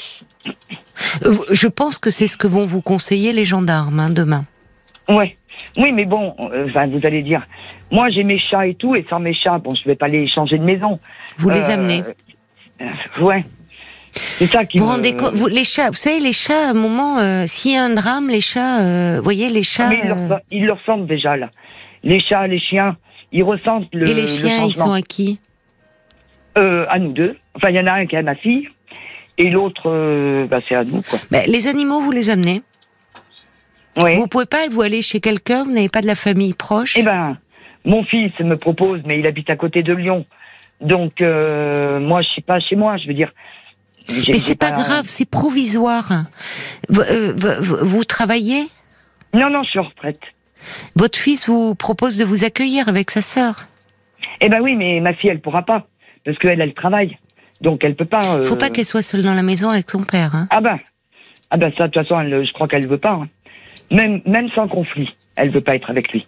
Euh, 1.26 1.36
je 1.52 1.68
pense 1.68 2.00
que 2.00 2.10
c'est 2.10 2.30
ce 2.30 2.38
que 2.38 2.48
vont 2.48 2.64
vous 2.64 2.82
conseiller 2.82 3.34
les 3.34 3.44
gendarmes 3.44 4.00
hein, 4.00 4.10
demain. 4.10 4.46
Ouais. 5.10 5.36
Oui, 5.76 5.92
mais 5.92 6.06
bon, 6.06 6.36
vous 6.40 7.06
allez 7.06 7.22
dire, 7.22 7.46
moi 7.92 8.10
j'ai 8.12 8.24
mes 8.24 8.40
chats 8.40 8.66
et 8.66 8.76
tout, 8.76 8.96
et 8.96 9.06
sans 9.10 9.20
mes 9.20 9.34
chats, 9.34 9.58
bon, 9.58 9.76
je 9.76 9.84
vais 9.84 9.96
pas 9.96 10.08
les 10.08 10.30
changer 10.30 10.58
de 10.58 10.64
maison. 10.64 11.00
Vous 11.38 11.50
les 11.50 11.70
amenez. 11.70 12.02
Ouais. 13.20 13.44
C'est 14.14 14.48
ça 14.48 14.66
qui 14.66 14.80
vous 14.80 14.86
rendez 14.86 15.16
compte, 15.16 15.34
vous, 15.36 15.48
les 15.48 15.64
chats, 15.64 15.90
vous 15.90 15.96
savez, 15.96 16.20
les 16.20 16.34
chats, 16.34 16.68
à 16.68 16.70
un 16.72 16.74
moment, 16.74 17.20
euh, 17.20 17.46
s'il 17.48 17.72
y 17.72 17.76
a 17.76 17.84
un 17.84 17.90
drame, 17.90 18.30
les 18.30 18.42
chats, 18.42 18.82
euh, 18.82 19.16
vous 19.18 19.24
voyez, 19.24 19.50
les 19.50 19.64
chats. 19.64 19.88
Ah, 19.88 19.90
mais 19.90 20.02
ils, 20.52 20.66
le, 20.66 20.72
euh, 20.72 20.74
ressentent 20.74 21.08
déjà, 21.08 21.38
là. 21.38 21.50
Les 22.04 22.20
chats, 22.20 22.48
les 22.48 22.60
chiens, 22.60 22.98
ils 23.32 23.44
ressentent 23.44 23.94
le. 23.94 24.08
Et 24.08 24.14
les 24.14 24.28
chiens, 24.28 24.66
ils 24.66 24.74
sont 24.74 24.92
à 24.92 25.02
qui 25.02 25.40
euh, 26.58 26.86
À 26.90 27.00
nous 27.00 27.14
deux. 27.14 27.38
Enfin, 27.56 27.70
il 27.70 27.76
y 27.76 27.80
en 27.80 27.88
a 27.88 27.94
un 27.94 28.06
qui 28.06 28.16
est 28.16 28.20
à 28.20 28.24
ma 28.24 28.36
fille, 28.36 28.68
et 29.38 29.50
l'autre, 29.50 30.46
bah, 30.50 30.60
c'est 30.68 30.76
à 30.76 30.84
nous, 30.84 31.02
quoi. 31.02 31.20
Mais 31.32 31.46
les 31.48 31.68
animaux, 31.68 32.02
vous 32.02 32.12
les 32.12 32.30
amenez 32.30 32.62
Oui. 33.98 34.16
Vous 34.16 34.28
pouvez 34.28 34.46
pas, 34.46 34.68
vous 34.70 34.82
aller 34.82 35.02
chez 35.02 35.20
quelqu'un, 35.20 35.64
vous 35.64 35.72
n'avez 35.72 35.90
pas 35.90 36.02
de 36.02 36.08
la 36.08 36.16
famille 36.16 36.54
proche 36.54 36.98
Eh 36.98 37.04
ben, 37.04 37.38
mon 37.86 38.04
fils 38.04 38.32
me 38.40 38.58
propose, 38.58 39.02
mais 39.06 39.20
il 39.20 39.28
habite 39.28 39.50
à 39.50 39.56
côté 39.56 39.84
de 39.84 39.94
Lyon. 39.94 40.26
Donc, 40.82 41.22
moi, 41.22 42.22
je 42.22 42.28
suis 42.30 42.42
pas 42.42 42.60
chez 42.60 42.76
moi, 42.76 42.98
je 42.98 43.08
veux 43.08 43.14
dire. 43.14 43.32
Mais 44.10 44.40
c'est 44.40 44.56
pas, 44.56 44.72
grave, 44.72 45.06
c'est 45.06 45.30
provisoire. 45.30 46.12
Euh, 46.98 47.34
vous, 47.36 47.88
vous, 47.88 48.04
travaillez? 48.04 48.68
Non, 49.34 49.50
non, 49.50 49.64
je 49.64 49.70
suis 49.70 49.80
en 49.80 49.84
retraite. 49.84 50.22
Votre 50.96 51.18
fils 51.18 51.48
vous 51.48 51.76
propose 51.76 52.18
de 52.18 52.26
vous 52.26 52.44
accueillir 52.44 52.90
avec 52.90 53.12
sa 53.12 53.22
sœur? 53.22 53.68
Eh 54.42 54.50
ben 54.50 54.62
oui, 54.62 54.76
mais 54.76 55.00
ma 55.00 55.14
fille, 55.14 55.30
elle 55.30 55.42
pourra 55.42 55.64
pas. 55.64 55.88
Parce 56.26 56.38
qu'elle, 56.38 56.62
elle 56.62 56.74
travaille. 56.74 57.18
Donc 57.62 57.84
elle 57.84 57.96
peut 57.96 58.06
pas. 58.06 58.38
Euh... 58.38 58.44
Faut 58.44 58.56
pas 58.56 58.70
qu'elle 58.70 58.86
soit 58.86 59.02
seule 59.02 59.22
dans 59.22 59.34
la 59.34 59.44
maison 59.44 59.70
avec 59.70 59.90
son 59.90 60.04
père. 60.04 60.36
Hein. 60.36 60.48
Ah 60.50 60.60
ben. 60.60 60.80
Ah 61.50 61.58
ben 61.58 61.72
ça, 61.78 61.88
de 61.88 61.94
toute 61.94 62.04
façon, 62.04 62.22
je 62.24 62.52
crois 62.54 62.68
qu'elle 62.68 62.88
veut 62.88 62.98
pas. 62.98 63.14
Hein. 63.14 63.30
Même, 63.92 64.22
même 64.26 64.50
sans 64.56 64.68
conflit, 64.68 65.10
elle 65.36 65.52
veut 65.52 65.62
pas 65.62 65.76
être 65.76 65.90
avec 65.90 66.12
lui. 66.12 66.26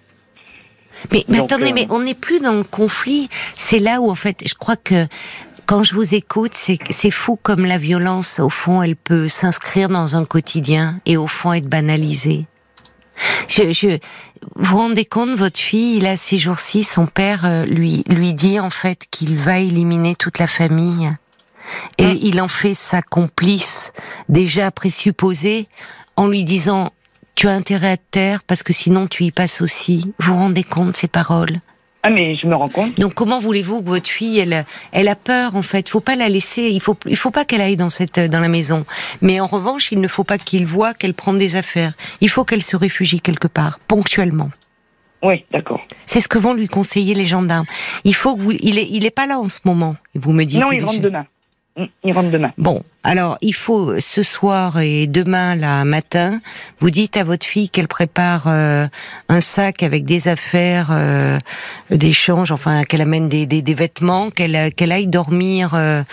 Mais, 1.12 1.24
mais 1.28 1.40
attendez, 1.40 1.72
euh, 1.72 1.76
mais 1.76 1.88
on 1.90 2.00
n'est 2.00 2.14
plus 2.14 2.40
dans 2.42 2.54
le 2.54 2.64
conflit. 2.64 3.30
C'est 3.56 3.80
là 3.80 4.02
où, 4.02 4.10
en 4.10 4.16
fait, 4.16 4.44
je 4.48 4.54
crois 4.54 4.78
que 4.78 5.08
quand 5.66 5.84
je 5.84 5.96
vous 5.96 6.16
écoute, 6.16 6.54
c'est 6.54 7.12
fou 7.12 7.38
comme 7.42 7.66
la 7.66 7.78
violence, 7.78 8.40
au 8.40 8.50
fond, 8.50 8.82
elle 8.82 8.96
peut 8.96 9.28
s'inscrire 9.28 9.90
dans 9.90 10.16
un 10.16 10.26
quotidien 10.26 11.00
et 11.06 11.18
au 11.18 11.28
fond 11.28 11.54
être 11.54 11.68
banalisée. 11.68 12.46
Je, 13.48 13.72
je, 13.72 13.98
vous 14.56 14.66
vous 14.66 14.78
rendez 14.78 15.06
compte, 15.06 15.36
votre 15.36 15.60
fille, 15.60 16.00
là, 16.00 16.18
ces 16.18 16.38
jours-ci, 16.38 16.84
son 16.84 17.08
père 17.08 17.46
euh, 17.46 17.66
lui, 17.66 18.04
lui 18.08 18.34
dit 18.34 18.60
en 18.60 18.70
fait 18.70 19.06
qu'il 19.10 19.38
va 19.38 19.60
éliminer 19.60 20.16
toute 20.16 20.40
la 20.40 20.48
famille. 20.48 21.12
Et 21.98 22.06
hein 22.06 22.18
il 22.22 22.42
en 22.42 22.48
fait 22.48 22.76
sa 22.76 23.02
complice, 23.02 23.94
déjà 24.30 24.70
présupposée, 24.72 25.68
en 26.16 26.28
lui 26.28 26.44
disant, 26.44 26.92
tu 27.36 27.48
as 27.48 27.54
intérêt 27.54 27.92
à 27.92 27.98
te 27.98 28.04
taire 28.12 28.44
parce 28.44 28.64
que 28.64 28.74
sinon 28.74 29.08
tu 29.08 29.24
y 29.24 29.32
passes 29.32 29.62
aussi. 29.62 30.14
Vous 30.20 30.34
vous 30.34 30.40
rendez 30.40 30.64
compte 30.64 30.96
ces 30.96 31.08
paroles? 31.08 31.60
Ah 32.06 32.12
mais 32.12 32.36
je 32.36 32.46
me 32.46 32.56
rends 32.56 32.70
compte. 32.70 33.00
Donc 33.00 33.16
comment 33.16 33.40
voulez-vous 33.40 33.82
que 33.82 33.90
votre 33.90 34.08
fille, 34.08 34.38
elle, 34.38 34.64
elle 34.92 35.08
a 35.08 35.16
peur 35.16 35.56
en 35.56 35.64
fait? 35.64 35.90
Faut 35.90 36.02
pas 36.02 36.16
la 36.16 36.30
laisser. 36.30 36.70
Il 36.70 36.80
faut, 36.80 36.96
il 37.08 37.18
faut 37.18 37.32
pas 37.32 37.46
qu'elle 37.46 37.62
aille 37.62 37.78
dans 37.78 37.90
cette, 37.90 38.20
dans 38.20 38.40
la 38.40 38.48
maison. 38.48 38.86
Mais 39.24 39.40
en 39.40 39.48
revanche, 39.48 39.92
il 39.92 40.00
ne 40.00 40.08
faut 40.08 40.24
pas 40.24 40.38
qu'il 40.38 40.68
voit 40.68 40.94
qu'elle 40.94 41.16
prend 41.16 41.34
des 41.34 41.56
affaires. 41.56 41.94
Il 42.22 42.30
faut 42.30 42.44
qu'elle 42.44 42.62
se 42.62 42.76
réfugie 42.76 43.22
quelque 43.22 43.48
part, 43.48 43.80
ponctuellement. 43.80 44.52
Oui, 45.24 45.46
d'accord. 45.52 45.82
C'est 46.06 46.22
ce 46.22 46.28
que 46.28 46.38
vont 46.38 46.54
lui 46.54 46.68
conseiller 46.68 47.16
les 47.16 47.26
gendarmes. 47.26 47.66
Il 48.04 48.14
faut 48.14 48.36
que 48.36 48.42
vous, 48.42 48.52
il 48.52 48.78
est, 48.78 48.88
il 48.92 49.04
est 49.04 49.10
pas 49.10 49.26
là 49.26 49.40
en 49.40 49.50
ce 49.50 49.62
moment. 49.66 49.96
Vous 50.14 50.32
me 50.32 50.44
dites. 50.44 50.62
Non, 50.62 50.72
il 50.72 50.84
rentre 50.84 51.02
demain. 51.02 51.26
Il 52.06 52.14
rentre 52.14 52.32
demain. 52.32 52.54
Bon, 52.58 52.84
alors 53.04 53.38
il 53.42 53.54
faut 53.54 54.00
ce 54.00 54.24
soir 54.24 54.80
et 54.80 55.08
demain 55.08 55.56
là 55.56 55.84
matin, 55.84 56.40
vous 56.80 56.90
dites 56.90 57.18
à 57.18 57.26
votre 57.26 57.46
fille 57.46 57.70
qu'elle 57.70 57.90
prépare 57.90 58.46
euh, 58.48 58.86
un 59.28 59.42
sac 59.42 59.84
avec 59.84 60.06
des 60.06 60.30
affaires 60.30 60.88
euh, 60.92 61.38
d'échange, 61.90 62.52
enfin 62.52 62.84
qu'elle 62.84 63.02
amène 63.02 63.28
des, 63.28 63.46
des, 63.46 63.62
des 63.62 63.74
vêtements, 63.74 64.30
qu'elle 64.30 64.74
qu'elle 64.74 64.94
aille 64.94 65.08
dormir 65.08 65.72
euh, 65.74 66.04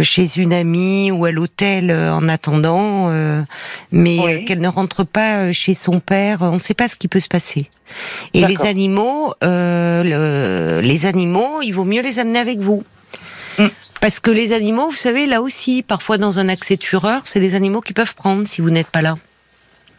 chez 0.00 0.38
une 0.38 0.54
amie 0.54 1.10
ou 1.10 1.26
à 1.26 1.32
l'hôtel 1.32 1.92
en 1.92 2.26
attendant, 2.26 3.10
mais 3.92 4.44
qu'elle 4.46 4.60
ne 4.60 4.68
rentre 4.68 5.04
pas 5.04 5.52
chez 5.52 5.74
son 5.74 6.00
père. 6.00 6.38
On 6.40 6.52
ne 6.52 6.58
sait 6.58 6.72
pas 6.72 6.88
ce 6.88 6.96
qui 6.96 7.08
peut 7.08 7.20
se 7.20 7.28
passer. 7.28 7.68
Et 8.32 8.42
les 8.46 8.62
animaux, 8.62 9.34
le, 9.42 10.80
les 10.82 11.04
animaux, 11.04 11.60
il 11.62 11.72
vaut 11.72 11.84
mieux 11.84 12.02
les 12.02 12.18
amener 12.18 12.38
avec 12.38 12.60
vous. 12.60 12.84
Mm. 13.58 13.66
Parce 14.00 14.18
que 14.18 14.30
les 14.30 14.52
animaux, 14.52 14.86
vous 14.86 14.96
savez, 14.96 15.26
là 15.26 15.42
aussi, 15.42 15.82
parfois 15.82 16.16
dans 16.16 16.38
un 16.38 16.48
accès 16.48 16.76
de 16.76 16.84
fureur, 16.84 17.20
c'est 17.24 17.40
les 17.40 17.54
animaux 17.54 17.80
qui 17.80 17.92
peuvent 17.92 18.14
prendre 18.14 18.46
si 18.46 18.62
vous 18.62 18.70
n'êtes 18.70 18.90
pas 18.90 19.02
là. 19.02 19.16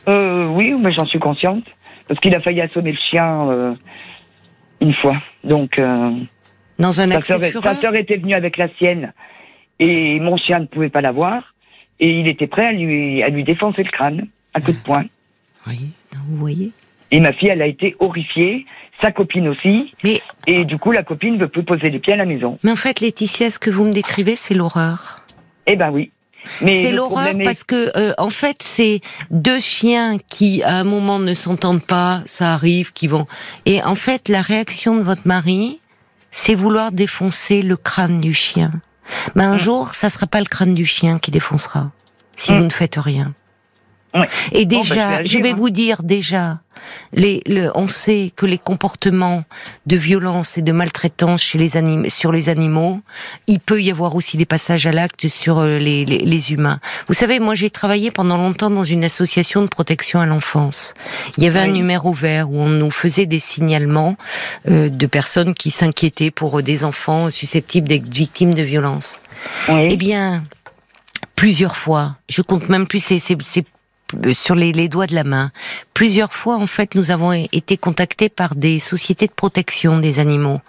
Euh, 0.09 0.47
oui, 0.47 0.73
mais 0.79 0.91
j'en 0.91 1.05
suis 1.05 1.19
consciente. 1.19 1.63
Parce 2.07 2.19
qu'il 2.19 2.35
a 2.35 2.39
failli 2.39 2.61
assommer 2.61 2.91
le 2.91 2.97
chien 3.09 3.49
euh, 3.49 3.73
une 4.81 4.93
fois. 4.95 5.17
Donc. 5.43 5.77
Euh, 5.77 6.09
dans 6.79 6.99
un 6.99 7.11
accès 7.11 7.37
de 7.37 7.45
fureur 7.45 7.75
Sa 7.75 7.79
sœur 7.79 7.95
était 7.95 8.17
venue 8.17 8.33
avec 8.33 8.57
la 8.57 8.67
sienne 8.77 9.13
et 9.79 10.19
mon 10.19 10.35
chien 10.35 10.59
ne 10.59 10.65
pouvait 10.65 10.89
pas 10.89 11.01
la 11.01 11.11
voir. 11.11 11.53
Et 11.99 12.09
il 12.19 12.27
était 12.27 12.47
prêt 12.47 12.65
à 12.65 12.71
lui, 12.71 13.21
à 13.21 13.29
lui 13.29 13.43
défoncer 13.43 13.83
le 13.83 13.91
crâne, 13.91 14.27
à 14.55 14.61
coup 14.61 14.71
de 14.71 14.77
poing. 14.77 15.05
Oui, 15.67 15.91
vous 16.27 16.37
voyez. 16.37 16.71
Et 17.11 17.19
ma 17.19 17.33
fille, 17.33 17.49
elle 17.49 17.61
a 17.61 17.67
été 17.67 17.95
horrifiée 17.99 18.65
sa 19.01 19.11
copine 19.11 19.47
aussi. 19.47 19.93
Mais... 20.03 20.21
Et 20.47 20.65
du 20.65 20.77
coup, 20.77 20.91
la 20.91 21.03
copine 21.03 21.35
ne 21.35 21.39
veut 21.39 21.47
plus 21.47 21.63
poser 21.63 21.89
les 21.89 21.99
pieds 21.99 22.13
à 22.13 22.17
la 22.17 22.25
maison. 22.25 22.57
Mais 22.63 22.71
en 22.71 22.75
fait, 22.75 22.99
Laetitia, 22.99 23.49
ce 23.49 23.59
que 23.59 23.69
vous 23.69 23.85
me 23.85 23.91
décrivez, 23.91 24.35
c'est 24.35 24.53
l'horreur. 24.53 25.17
Eh 25.67 25.75
ben 25.75 25.91
oui. 25.91 26.11
C'est 26.59 26.91
l'horreur 26.91 27.35
parce 27.43 27.63
que 27.63 27.95
euh, 27.95 28.13
en 28.17 28.31
fait 28.31 28.63
c'est 28.63 29.01
deux 29.29 29.59
chiens 29.59 30.17
qui 30.17 30.63
à 30.63 30.75
un 30.77 30.83
moment 30.83 31.19
ne 31.19 31.35
s'entendent 31.35 31.85
pas, 31.85 32.21
ça 32.25 32.53
arrive, 32.53 32.93
qui 32.93 33.05
vont 33.05 33.27
et 33.67 33.83
en 33.83 33.93
fait 33.93 34.27
la 34.27 34.41
réaction 34.41 34.95
de 34.95 35.03
votre 35.03 35.27
mari, 35.27 35.79
c'est 36.31 36.55
vouloir 36.55 36.91
défoncer 36.91 37.61
le 37.61 37.77
crâne 37.77 38.19
du 38.19 38.33
chien. 38.33 38.71
Mais 39.35 39.43
un 39.43 39.55
mm. 39.55 39.59
jour, 39.59 39.93
ça 39.93 40.09
sera 40.09 40.25
pas 40.25 40.39
le 40.39 40.45
crâne 40.45 40.73
du 40.73 40.85
chien 40.85 41.19
qui 41.19 41.29
défoncera 41.29 41.91
si 42.35 42.51
mm. 42.51 42.57
vous 42.57 42.63
ne 42.63 42.69
faites 42.69 42.95
rien. 42.95 43.33
Et 44.51 44.65
bah, 44.65 44.77
déjà, 44.77 45.23
je 45.23 45.39
vais 45.39 45.51
hein. 45.51 45.55
vous 45.55 45.69
dire 45.69 46.03
déjà, 46.03 46.59
les, 47.13 47.41
le, 47.45 47.71
on 47.75 47.87
sait 47.87 48.31
que 48.35 48.45
les 48.45 48.57
comportements 48.57 49.43
de 49.85 49.95
violence 49.95 50.57
et 50.57 50.61
de 50.61 50.71
maltraitance 50.71 51.41
chez 51.41 51.57
les 51.57 51.77
anim, 51.77 52.09
sur 52.09 52.31
les 52.31 52.49
animaux, 52.49 53.01
il 53.47 53.59
peut 53.59 53.81
y 53.81 53.91
avoir 53.91 54.15
aussi 54.15 54.37
des 54.37 54.45
passages 54.45 54.87
à 54.87 54.91
l'acte 54.91 55.27
sur 55.27 55.59
euh, 55.59 55.77
les, 55.77 56.05
les, 56.05 56.19
les, 56.19 56.51
humains. 56.51 56.79
Vous 57.07 57.13
savez, 57.13 57.39
moi 57.39 57.55
j'ai 57.55 57.69
travaillé 57.69 58.11
pendant 58.11 58.37
longtemps 58.37 58.69
dans 58.69 58.83
une 58.83 59.03
association 59.03 59.61
de 59.61 59.67
protection 59.67 60.19
à 60.19 60.25
l'enfance. 60.25 60.93
Il 61.37 61.43
y 61.43 61.47
avait 61.47 61.59
un 61.59 61.67
numéro 61.67 62.13
vert 62.13 62.49
où 62.49 62.59
on 62.59 62.69
nous 62.69 62.91
faisait 62.91 63.25
des 63.25 63.39
signalements 63.39 64.17
euh, 64.69 64.89
de 64.89 65.05
personnes 65.05 65.53
qui 65.53 65.71
s'inquiétaient 65.71 66.31
pour 66.31 66.59
euh, 66.59 66.63
des 66.63 66.83
enfants 66.83 67.29
susceptibles 67.29 67.87
d'être 67.87 68.07
victimes 68.13 68.53
de 68.53 68.63
violence. 68.63 69.19
Eh 69.69 69.95
bien, 69.97 70.43
plusieurs 71.35 71.75
fois, 71.75 72.17
je 72.29 72.41
compte 72.41 72.69
même 72.69 72.87
plus, 72.87 73.03
c'est 73.03 73.35
sur 74.33 74.55
les, 74.55 74.71
les, 74.71 74.89
doigts 74.89 75.07
de 75.07 75.15
la 75.15 75.23
main. 75.23 75.51
Plusieurs 75.93 76.33
fois, 76.33 76.55
en 76.55 76.67
fait, 76.67 76.95
nous 76.95 77.11
avons 77.11 77.33
été 77.33 77.77
contactés 77.77 78.29
par 78.29 78.55
des 78.55 78.79
sociétés 78.79 79.27
de 79.27 79.33
protection 79.33 79.99
des 79.99 80.19
animaux 80.19 80.61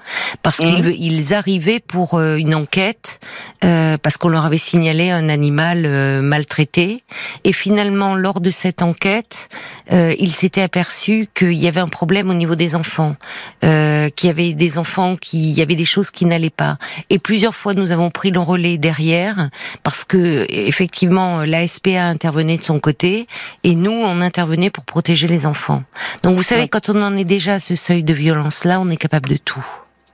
parce 0.42 0.58
qu'ils 0.58 0.84
mmh. 0.84 0.94
ils 0.98 1.34
arrivaient 1.34 1.80
pour 1.80 2.14
euh, 2.14 2.36
une 2.36 2.54
enquête 2.54 3.20
euh, 3.64 3.96
parce 4.02 4.16
qu'on 4.16 4.28
leur 4.28 4.44
avait 4.44 4.58
signalé 4.58 5.10
un 5.10 5.28
animal 5.28 5.84
euh, 5.86 6.20
maltraité 6.22 7.04
et 7.44 7.52
finalement, 7.52 8.16
lors 8.16 8.40
de 8.40 8.50
cette 8.50 8.82
enquête, 8.82 9.48
euh, 9.92 10.14
ils 10.18 10.32
s'étaient 10.32 10.62
aperçus 10.62 11.28
qu'il 11.32 11.52
y 11.52 11.68
avait 11.68 11.80
un 11.80 11.86
problème 11.86 12.28
au 12.28 12.34
niveau 12.34 12.56
des 12.56 12.74
enfants, 12.74 13.14
qu'il 13.60 14.26
y 14.26 14.30
avait 14.30 14.54
des 14.54 14.78
enfants 14.78 15.16
qui, 15.16 15.50
il 15.50 15.56
y 15.56 15.62
avait 15.62 15.76
des 15.76 15.84
choses 15.84 16.10
qui 16.10 16.24
n'allaient 16.24 16.50
pas. 16.50 16.78
Et 17.10 17.18
plusieurs 17.18 17.54
fois, 17.54 17.74
nous 17.74 17.92
avons 17.92 18.10
pris 18.10 18.30
le 18.30 18.40
relais 18.40 18.78
derrière 18.78 19.50
parce 19.82 20.04
que 20.04 20.46
effectivement, 20.48 21.42
l'ASPA 21.42 22.02
intervenait 22.02 22.58
de 22.58 22.64
son 22.64 22.80
côté 22.80 23.26
et 23.62 23.74
nous, 23.74 23.92
on 23.92 24.20
intervenait 24.20 24.70
pour 24.70 24.84
protéger 24.84 25.11
les 25.14 25.46
enfants. 25.46 25.82
Donc 26.22 26.36
vous 26.36 26.42
savez, 26.42 26.68
quand 26.68 26.88
on 26.88 27.02
en 27.02 27.16
est 27.16 27.24
déjà 27.24 27.54
à 27.54 27.58
ce 27.58 27.74
seuil 27.74 28.02
de 28.02 28.12
violence-là, 28.12 28.80
on 28.80 28.88
est 28.88 28.96
capable 28.96 29.28
de 29.28 29.36
tout. 29.36 29.64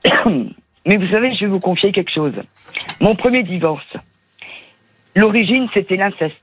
Mais 0.87 0.97
vous 0.97 1.09
savez, 1.09 1.35
je 1.35 1.41
vais 1.41 1.51
vous 1.51 1.61
confier 1.61 1.93
quelque 1.93 2.13
chose. 2.13 2.33
Mon 3.01 3.15
premier 3.15 3.43
divorce, 3.43 3.87
l'origine, 5.15 5.69
c'était 5.75 5.97
l'inceste. 5.97 6.35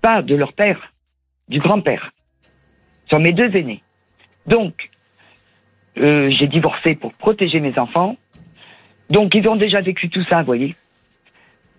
Pas 0.00 0.22
de 0.22 0.36
leur 0.36 0.52
père, 0.52 0.92
du 1.48 1.60
grand-père. 1.60 2.12
Sur 3.08 3.20
mes 3.20 3.32
deux 3.32 3.54
aînés. 3.54 3.82
Donc, 4.46 4.90
euh, 5.98 6.30
j'ai 6.30 6.46
divorcé 6.46 6.94
pour 6.94 7.12
protéger 7.14 7.60
mes 7.60 7.78
enfants. 7.78 8.16
Donc, 9.10 9.34
ils 9.34 9.46
ont 9.46 9.56
déjà 9.56 9.80
vécu 9.80 10.08
tout 10.08 10.24
ça, 10.28 10.40
vous 10.40 10.46
voyez. 10.46 10.74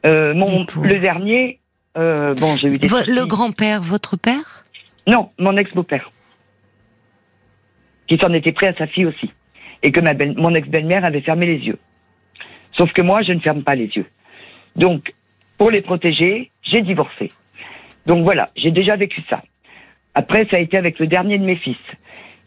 Euh, 0.06 0.34
mon, 0.34 0.66
le 0.82 1.00
dernier, 1.00 1.60
euh, 1.98 2.34
bon, 2.36 2.56
j'ai 2.56 2.68
eu 2.68 2.78
des. 2.78 2.88
le 2.88 3.26
grand-père, 3.26 3.82
votre 3.82 4.18
père? 4.18 4.64
Non, 5.08 5.32
mon 5.38 5.58
ex-beau-père. 5.58 6.06
Qui 8.08 8.18
s'en 8.18 8.34
était 8.34 8.52
pris 8.52 8.68
à 8.68 8.74
sa 8.74 8.88
fille 8.88 9.06
aussi. 9.06 9.32
Et 9.82 9.92
que 9.92 10.00
ma 10.00 10.14
belle, 10.14 10.34
mon 10.38 10.54
ex-belle-mère 10.56 11.06
avait 11.06 11.22
fermé 11.22 11.46
les 11.46 11.60
yeux. 11.66 11.80
Sauf 12.74 12.92
que 12.94 13.02
moi, 13.02 13.22
je 13.22 13.34
ne 13.34 13.40
ferme 13.40 13.64
pas 13.64 13.76
les 13.76 13.88
yeux. 13.88 14.08
Donc, 14.76 15.14
pour 15.58 15.72
les 15.72 15.82
protéger, 15.82 16.52
j'ai 16.64 16.82
divorcé. 16.82 17.32
Donc 18.06 18.24
voilà, 18.24 18.50
j'ai 18.56 18.72
déjà 18.72 18.96
vécu 18.96 19.22
ça. 19.30 19.42
Après, 20.16 20.46
ça 20.50 20.58
a 20.58 20.60
été 20.60 20.78
avec 20.78 21.00
le 21.00 21.08
dernier 21.08 21.38
de 21.38 21.46
mes 21.46 21.56
fils, 21.56 21.78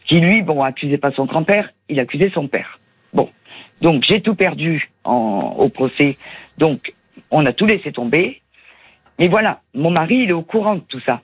qui 0.06 0.20
lui, 0.20 0.42
bon, 0.42 0.62
accusait 0.62 0.98
pas 0.98 1.12
son 1.12 1.24
grand-père, 1.24 1.70
il 1.88 1.98
accusait 1.98 2.30
son 2.30 2.46
père. 2.48 2.78
Bon, 3.12 3.30
donc 3.80 4.04
j'ai 4.06 4.20
tout 4.20 4.34
perdu 4.34 4.90
en, 5.04 5.54
au 5.58 5.68
procès. 5.68 6.16
Donc, 6.58 6.92
on 7.30 7.44
a 7.46 7.52
tout 7.52 7.66
laissé 7.66 7.92
tomber. 7.92 8.42
Mais 9.18 9.28
voilà, 9.28 9.60
mon 9.74 9.90
mari, 9.90 10.16
il 10.24 10.30
est 10.30 10.34
au 10.34 10.42
courant 10.42 10.76
de 10.76 10.80
tout 10.80 11.00
ça. 11.00 11.22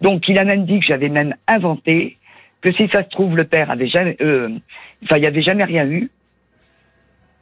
Donc, 0.00 0.28
il 0.28 0.38
a 0.38 0.44
même 0.44 0.66
dit 0.66 0.80
que 0.80 0.86
j'avais 0.86 1.08
même 1.08 1.34
inventé 1.46 2.18
que 2.62 2.72
si 2.72 2.88
ça 2.88 3.04
se 3.04 3.08
trouve, 3.10 3.36
le 3.36 3.44
père 3.44 3.70
avait 3.70 3.88
jamais, 3.88 4.16
euh, 4.20 4.48
enfin, 5.04 5.16
il 5.16 5.20
n'y 5.20 5.26
avait 5.26 5.42
jamais 5.42 5.64
rien 5.64 5.86
eu. 5.86 6.10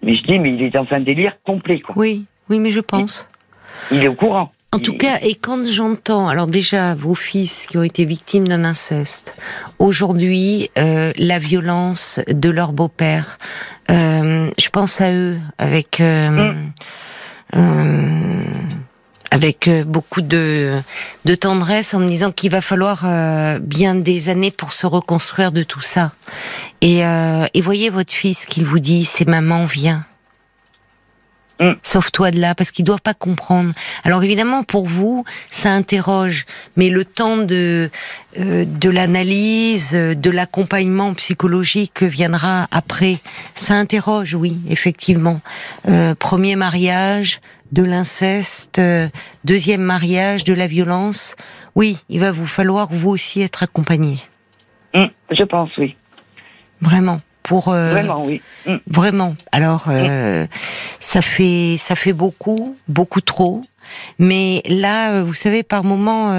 Mais 0.03 0.17
je 0.17 0.23
dis, 0.25 0.39
mais 0.39 0.53
il 0.53 0.63
est 0.63 0.71
dans 0.71 0.87
un 0.91 1.01
délire 1.01 1.37
complet, 1.45 1.79
quoi. 1.79 1.95
Oui, 1.97 2.27
oui, 2.51 2.59
mais 2.59 2.71
je 2.71 2.81
pense. 2.81 3.29
Il 3.91 4.03
est 4.03 4.09
au 4.09 4.15
courant. 4.15 4.51
En 4.75 4.79
tout 4.79 4.97
cas, 4.97 5.19
et 5.21 5.35
quand 5.35 5.71
j'entends, 5.71 6.29
alors 6.29 6.47
déjà 6.47 6.95
vos 6.95 7.15
fils 7.15 7.67
qui 7.67 7.77
ont 7.77 7.83
été 7.83 8.07
victimes 8.07 8.49
d'un 8.49 8.65
inceste, 8.65 9.37
aujourd'hui 9.79 10.71
euh, 10.79 11.13
la 11.19 11.39
violence 11.39 12.21
de 12.27 12.49
leur 12.49 12.73
beau-père, 12.73 13.37
euh, 13.91 14.51
je 14.59 14.69
pense 14.71 15.03
à 15.03 15.13
eux 15.13 15.37
avec 15.59 16.01
euh 16.01 16.55
avec 19.33 19.69
beaucoup 19.87 20.21
de, 20.21 20.81
de 21.25 21.35
tendresse 21.35 21.95
en 21.95 21.99
me 21.99 22.07
disant 22.07 22.31
qu'il 22.31 22.51
va 22.51 22.61
falloir 22.61 23.03
euh, 23.05 23.59
bien 23.59 23.95
des 23.95 24.29
années 24.29 24.51
pour 24.51 24.73
se 24.73 24.87
reconstruire 24.87 25.53
de 25.53 25.63
tout 25.63 25.81
ça. 25.81 26.13
Et, 26.81 27.01
et 27.01 27.61
voyez 27.61 27.91
votre 27.91 28.13
fils 28.13 28.47
qu'il 28.47 28.65
vous 28.67 28.79
dit, 28.79 29.05
c'est 29.05 29.27
maman 29.27 29.65
viens. 29.65 30.05
Mm. 31.63 31.73
Sauve-toi 31.83 32.33
de 32.33 32.41
là, 32.41 32.55
parce 32.55 32.71
qu'ils 32.71 32.85
doivent 32.85 33.01
pas 33.01 33.15
comprendre. 33.15 33.73
Alors 34.05 34.25
évidemment, 34.25 34.65
pour 34.65 34.89
vous, 34.89 35.25
ça 35.51 35.71
interroge, 35.71 36.45
mais 36.77 36.89
le 36.89 37.05
temps 37.05 37.37
de 37.37 37.91
euh, 38.41 38.65
de 38.67 38.91
l'analyse, 38.91 39.93
de 39.93 40.31
l'accompagnement 40.31 41.15
psychologique 41.15 42.03
viendra 42.03 42.67
après. 42.73 43.21
Ça 43.55 43.75
interroge, 43.75 44.35
oui, 44.35 44.59
effectivement. 44.69 45.41
Euh, 45.89 46.15
premier 46.15 46.57
mariage, 46.57 47.41
de 47.73 47.83
l'inceste, 47.83 48.79
euh, 48.79 49.09
deuxième 49.45 49.81
mariage, 49.81 50.45
de 50.45 50.55
la 50.55 50.67
violence. 50.67 51.35
Oui, 51.75 51.99
il 52.09 52.21
va 52.21 52.31
vous 52.31 52.47
falloir 52.47 52.89
vous 52.93 53.11
aussi 53.11 53.41
être 53.41 53.63
accompagné. 53.63 54.19
Mm, 54.95 55.07
je 55.31 55.43
pense, 55.43 55.71
oui. 55.79 55.97
Vraiment 56.81 57.21
pour 57.43 57.69
euh, 57.69 57.91
vraiment 57.91 58.25
oui 58.25 58.41
mm. 58.67 58.77
vraiment 58.87 59.35
alors 59.51 59.87
euh, 59.89 60.47
ça 61.01 61.23
fait 61.23 61.75
ça 61.77 61.97
fait 61.97 62.13
beaucoup 62.13 62.77
beaucoup 62.87 63.21
trop 63.21 63.63
mais 64.19 64.63
là, 64.67 65.13
euh, 65.13 65.25
vous 65.25 65.35
savez, 65.35 65.63
par 65.63 65.85
moment, 65.85 66.33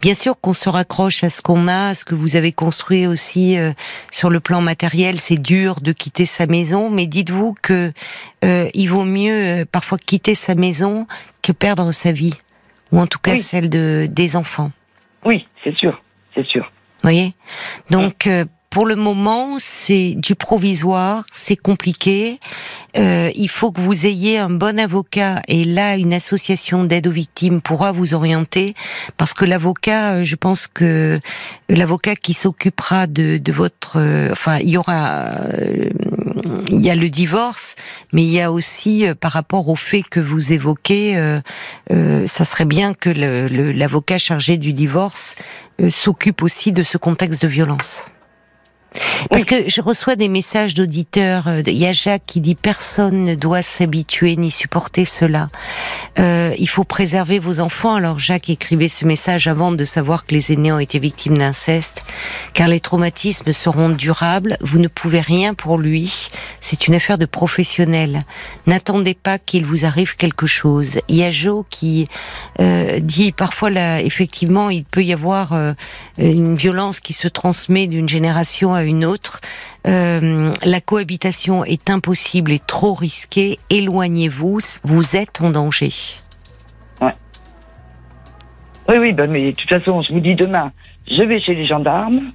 bien 0.00 0.14
sûr 0.14 0.40
qu'on 0.40 0.54
se 0.54 0.68
raccroche 0.68 1.24
à 1.24 1.28
ce 1.28 1.42
qu'on 1.42 1.68
a, 1.68 1.88
à 1.88 1.94
ce 1.94 2.04
que 2.04 2.14
vous 2.14 2.36
avez 2.36 2.52
construit 2.52 3.06
aussi 3.06 3.56
sur 4.10 4.30
le 4.30 4.40
plan 4.40 4.60
matériel. 4.60 5.18
C'est 5.20 5.40
dur 5.40 5.80
de 5.80 5.92
quitter 5.92 6.26
sa 6.26 6.46
maison, 6.46 6.90
mais 6.90 7.06
dites-vous 7.06 7.54
que 7.60 7.92
il 8.42 8.86
vaut 8.86 9.04
mieux 9.04 9.64
parfois 9.70 9.98
quitter 9.98 10.34
sa 10.34 10.54
maison 10.54 11.06
que 11.42 11.52
perdre 11.52 11.92
sa 11.92 12.12
vie, 12.12 12.34
ou 12.92 13.00
en 13.00 13.06
tout 13.06 13.18
cas 13.18 13.36
celle 13.36 13.70
de 13.70 14.08
des 14.10 14.36
enfants. 14.36 14.72
Oui, 15.24 15.46
c'est 15.64 15.76
sûr, 15.76 16.02
c'est 16.36 16.46
sûr. 16.46 16.64
Vous 17.02 17.10
voyez? 17.10 17.34
Donc, 17.90 18.28
pour 18.76 18.84
le 18.84 18.94
moment, 18.94 19.56
c'est 19.58 20.12
du 20.16 20.34
provisoire, 20.34 21.24
c'est 21.32 21.56
compliqué. 21.56 22.40
Euh, 22.98 23.30
il 23.34 23.48
faut 23.48 23.72
que 23.72 23.80
vous 23.80 24.04
ayez 24.04 24.36
un 24.36 24.50
bon 24.50 24.78
avocat 24.78 25.40
et 25.48 25.64
là, 25.64 25.96
une 25.96 26.12
association 26.12 26.84
d'aide 26.84 27.06
aux 27.06 27.10
victimes 27.10 27.62
pourra 27.62 27.92
vous 27.92 28.12
orienter 28.12 28.74
parce 29.16 29.32
que 29.32 29.46
l'avocat, 29.46 30.16
euh, 30.16 30.24
je 30.24 30.36
pense 30.36 30.66
que 30.66 31.18
l'avocat 31.70 32.16
qui 32.16 32.34
s'occupera 32.34 33.06
de, 33.06 33.38
de, 33.38 33.50
votre, 33.50 33.96
euh, 33.96 34.28
enfin, 34.32 34.58
il 34.58 34.68
y 34.68 34.76
aura, 34.76 35.30
il 36.68 36.84
y 36.84 36.90
a 36.90 36.94
le 36.94 37.08
divorce, 37.08 37.76
mais 38.12 38.24
il 38.24 38.30
y 38.30 38.42
a 38.42 38.52
aussi 38.52 39.06
par 39.18 39.32
rapport 39.32 39.70
au 39.70 39.76
fait 39.76 40.02
que 40.02 40.20
vous 40.20 40.52
évoquez, 40.52 41.18
ça 41.88 42.44
serait 42.44 42.66
bien 42.66 42.92
que 42.92 43.08
l'avocat 43.08 44.18
chargé 44.18 44.58
du 44.58 44.74
divorce 44.74 45.34
s'occupe 45.88 46.42
aussi 46.42 46.72
de 46.72 46.82
ce 46.82 46.98
contexte 46.98 47.40
de 47.40 47.48
violence. 47.48 48.04
Parce 49.30 49.44
que 49.44 49.68
je 49.68 49.80
reçois 49.80 50.16
des 50.16 50.28
messages 50.28 50.74
d'auditeurs. 50.74 51.48
Euh, 51.48 51.62
il 51.66 51.78
y 51.78 51.86
a 51.86 51.92
Jacques 51.92 52.24
qui 52.26 52.40
dit 52.40 52.54
personne 52.54 53.24
ne 53.24 53.34
doit 53.34 53.62
s'habituer 53.62 54.36
ni 54.36 54.50
supporter 54.50 55.04
cela. 55.04 55.48
Euh, 56.18 56.54
il 56.58 56.68
faut 56.68 56.84
préserver 56.84 57.38
vos 57.38 57.60
enfants. 57.60 57.94
Alors 57.94 58.18
Jacques 58.18 58.50
écrivait 58.50 58.88
ce 58.88 59.04
message 59.04 59.46
avant 59.46 59.72
de 59.72 59.84
savoir 59.84 60.26
que 60.26 60.34
les 60.34 60.52
aînés 60.52 60.72
ont 60.72 60.78
été 60.78 60.98
victimes 60.98 61.38
d'inceste, 61.38 62.02
car 62.54 62.68
les 62.68 62.80
traumatismes 62.80 63.52
seront 63.52 63.90
durables. 63.90 64.56
Vous 64.60 64.78
ne 64.78 64.88
pouvez 64.88 65.20
rien 65.20 65.54
pour 65.54 65.78
lui. 65.78 66.28
C'est 66.60 66.86
une 66.86 66.94
affaire 66.94 67.18
de 67.18 67.26
professionnel. 67.26 68.20
N'attendez 68.66 69.14
pas 69.14 69.38
qu'il 69.38 69.64
vous 69.64 69.84
arrive 69.84 70.16
quelque 70.16 70.46
chose. 70.46 70.98
Il 71.08 71.16
y 71.16 71.24
a 71.24 71.30
Joe 71.30 71.64
qui 71.70 72.06
euh, 72.60 73.00
dit 73.00 73.32
parfois 73.32 73.70
là, 73.70 74.00
effectivement, 74.00 74.70
il 74.70 74.84
peut 74.84 75.04
y 75.04 75.12
avoir 75.12 75.52
euh, 75.52 75.72
une 76.18 76.56
violence 76.56 77.00
qui 77.00 77.12
se 77.12 77.28
transmet 77.28 77.86
d'une 77.86 78.08
génération 78.08 78.74
à 78.74 78.82
une 78.86 79.04
autre. 79.04 79.40
Euh, 79.86 80.52
la 80.64 80.80
cohabitation 80.80 81.64
est 81.64 81.90
impossible 81.90 82.52
et 82.52 82.58
trop 82.58 82.94
risquée. 82.94 83.58
Éloignez-vous, 83.70 84.58
vous 84.82 85.16
êtes 85.16 85.40
en 85.42 85.50
danger. 85.50 85.90
Ouais. 87.00 87.12
Oui, 88.88 88.96
oui, 88.98 89.12
ben, 89.12 89.30
mais 89.30 89.52
de 89.52 89.56
toute 89.56 89.68
façon, 89.68 90.02
je 90.02 90.12
vous 90.12 90.20
dis 90.20 90.34
demain, 90.34 90.72
je 91.10 91.22
vais 91.22 91.40
chez 91.40 91.54
les 91.54 91.66
gendarmes. 91.66 92.30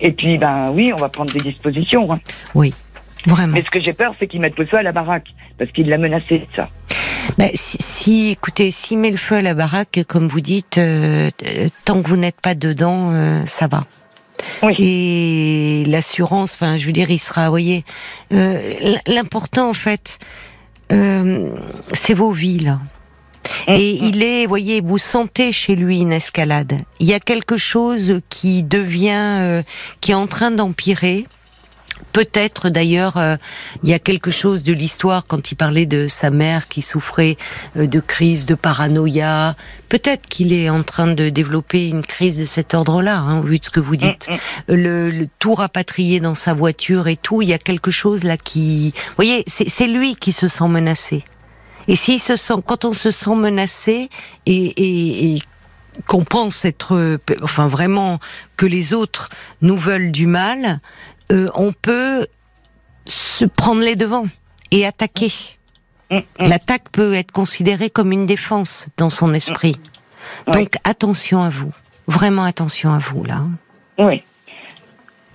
Et 0.00 0.12
puis, 0.12 0.38
ben 0.38 0.70
oui, 0.72 0.92
on 0.92 1.00
va 1.00 1.08
prendre 1.08 1.32
des 1.32 1.40
dispositions. 1.40 2.12
Hein. 2.12 2.20
Oui, 2.54 2.74
vraiment. 3.26 3.54
Mais 3.54 3.62
ce 3.62 3.70
que 3.70 3.80
j'ai 3.80 3.92
peur, 3.92 4.14
c'est 4.18 4.26
qu'ils 4.26 4.40
mettent 4.40 4.58
le 4.58 4.66
feu 4.66 4.78
à 4.78 4.82
la 4.82 4.92
baraque, 4.92 5.28
parce 5.58 5.70
qu'il 5.72 5.88
l'a 5.88 5.98
menacé, 5.98 6.46
ça. 6.54 6.68
Ben, 7.38 7.50
si, 7.54 8.30
écoutez, 8.30 8.70
s'il 8.70 8.98
met 8.98 9.10
le 9.10 9.16
feu 9.16 9.36
à 9.36 9.40
la 9.40 9.54
baraque, 9.54 10.00
comme 10.06 10.28
vous 10.28 10.42
dites, 10.42 10.78
euh, 10.78 11.30
euh, 11.48 11.68
tant 11.84 12.02
que 12.02 12.08
vous 12.08 12.16
n'êtes 12.16 12.40
pas 12.40 12.54
dedans, 12.54 13.12
ça 13.46 13.66
va. 13.66 13.84
Et 14.78 15.84
l'assurance, 15.86 16.54
enfin, 16.54 16.76
je 16.76 16.86
veux 16.86 16.92
dire, 16.92 17.10
il 17.10 17.18
sera, 17.18 17.44
vous 17.44 17.50
voyez, 17.50 17.84
euh, 18.32 18.96
l'important 19.06 19.70
en 19.70 19.74
fait, 19.74 20.18
euh, 20.92 21.50
c'est 21.92 22.14
vos 22.14 22.30
vies 22.32 22.58
là. 22.58 22.78
Mm, 23.68 23.74
Et 23.76 23.90
il 23.90 24.22
est, 24.22 24.44
vous 24.44 24.48
voyez, 24.48 24.80
vous 24.80 24.98
sentez 24.98 25.52
chez 25.52 25.76
lui 25.76 26.00
une 26.00 26.12
escalade. 26.12 26.78
Il 27.00 27.06
y 27.06 27.14
a 27.14 27.20
quelque 27.20 27.56
chose 27.56 28.20
qui 28.28 28.62
devient, 28.62 29.38
euh, 29.40 29.62
qui 30.00 30.12
est 30.12 30.14
en 30.14 30.26
train 30.26 30.50
d'empirer. 30.50 31.26
Peut-être 32.14 32.68
d'ailleurs, 32.68 33.16
euh, 33.16 33.36
il 33.82 33.88
y 33.88 33.92
a 33.92 33.98
quelque 33.98 34.30
chose 34.30 34.62
de 34.62 34.72
l'histoire 34.72 35.26
quand 35.26 35.50
il 35.50 35.56
parlait 35.56 35.84
de 35.84 36.06
sa 36.06 36.30
mère 36.30 36.68
qui 36.68 36.80
souffrait 36.80 37.36
euh, 37.76 37.88
de 37.88 37.98
crise 37.98 38.46
de 38.46 38.54
paranoïa. 38.54 39.56
Peut-être 39.88 40.28
qu'il 40.28 40.52
est 40.52 40.70
en 40.70 40.84
train 40.84 41.08
de 41.08 41.28
développer 41.28 41.88
une 41.88 42.02
crise 42.02 42.38
de 42.38 42.44
cet 42.44 42.72
ordre-là, 42.72 43.18
hein, 43.18 43.40
vu 43.40 43.58
de 43.58 43.64
ce 43.64 43.70
que 43.70 43.80
vous 43.80 43.96
dites. 43.96 44.28
Mm, 44.28 44.34
mm. 44.34 44.76
Le, 44.76 45.10
le, 45.10 45.28
tout 45.40 45.54
rapatrié 45.54 46.20
dans 46.20 46.36
sa 46.36 46.54
voiture 46.54 47.08
et 47.08 47.16
tout, 47.16 47.42
il 47.42 47.48
y 47.48 47.52
a 47.52 47.58
quelque 47.58 47.90
chose 47.90 48.22
là 48.22 48.36
qui, 48.36 48.94
vous 48.94 49.14
voyez, 49.16 49.42
c'est 49.48 49.88
lui 49.88 50.14
qui 50.14 50.30
se 50.30 50.46
sent 50.46 50.68
menacé. 50.68 51.24
Et 51.88 51.96
s'il 51.96 52.20
se 52.20 52.36
sent, 52.36 52.54
quand 52.64 52.84
on 52.84 52.92
se 52.92 53.10
sent 53.10 53.34
menacé 53.34 54.08
et, 54.46 54.66
et, 54.66 55.34
et 55.34 55.42
qu'on 56.06 56.24
pense 56.24 56.64
être, 56.64 57.18
enfin 57.42 57.66
vraiment 57.66 58.20
que 58.56 58.66
les 58.66 58.94
autres 58.94 59.30
nous 59.62 59.76
veulent 59.76 60.12
du 60.12 60.26
mal, 60.26 60.80
euh, 61.32 61.48
on 61.54 61.72
peut 61.72 62.26
se 63.06 63.44
prendre 63.44 63.80
les 63.80 63.96
devants 63.96 64.26
et 64.70 64.86
attaquer. 64.86 65.32
Mm, 66.10 66.16
mm. 66.16 66.22
L'attaque 66.40 66.90
peut 66.90 67.14
être 67.14 67.32
considérée 67.32 67.90
comme 67.90 68.12
une 68.12 68.26
défense 68.26 68.86
dans 68.96 69.10
son 69.10 69.34
esprit. 69.34 69.76
Mm. 70.46 70.52
Donc 70.52 70.74
attention 70.84 71.42
à 71.42 71.50
vous, 71.50 71.72
vraiment 72.06 72.44
attention 72.44 72.92
à 72.92 72.98
vous 72.98 73.24
là. 73.24 73.42
Oui. 73.98 74.22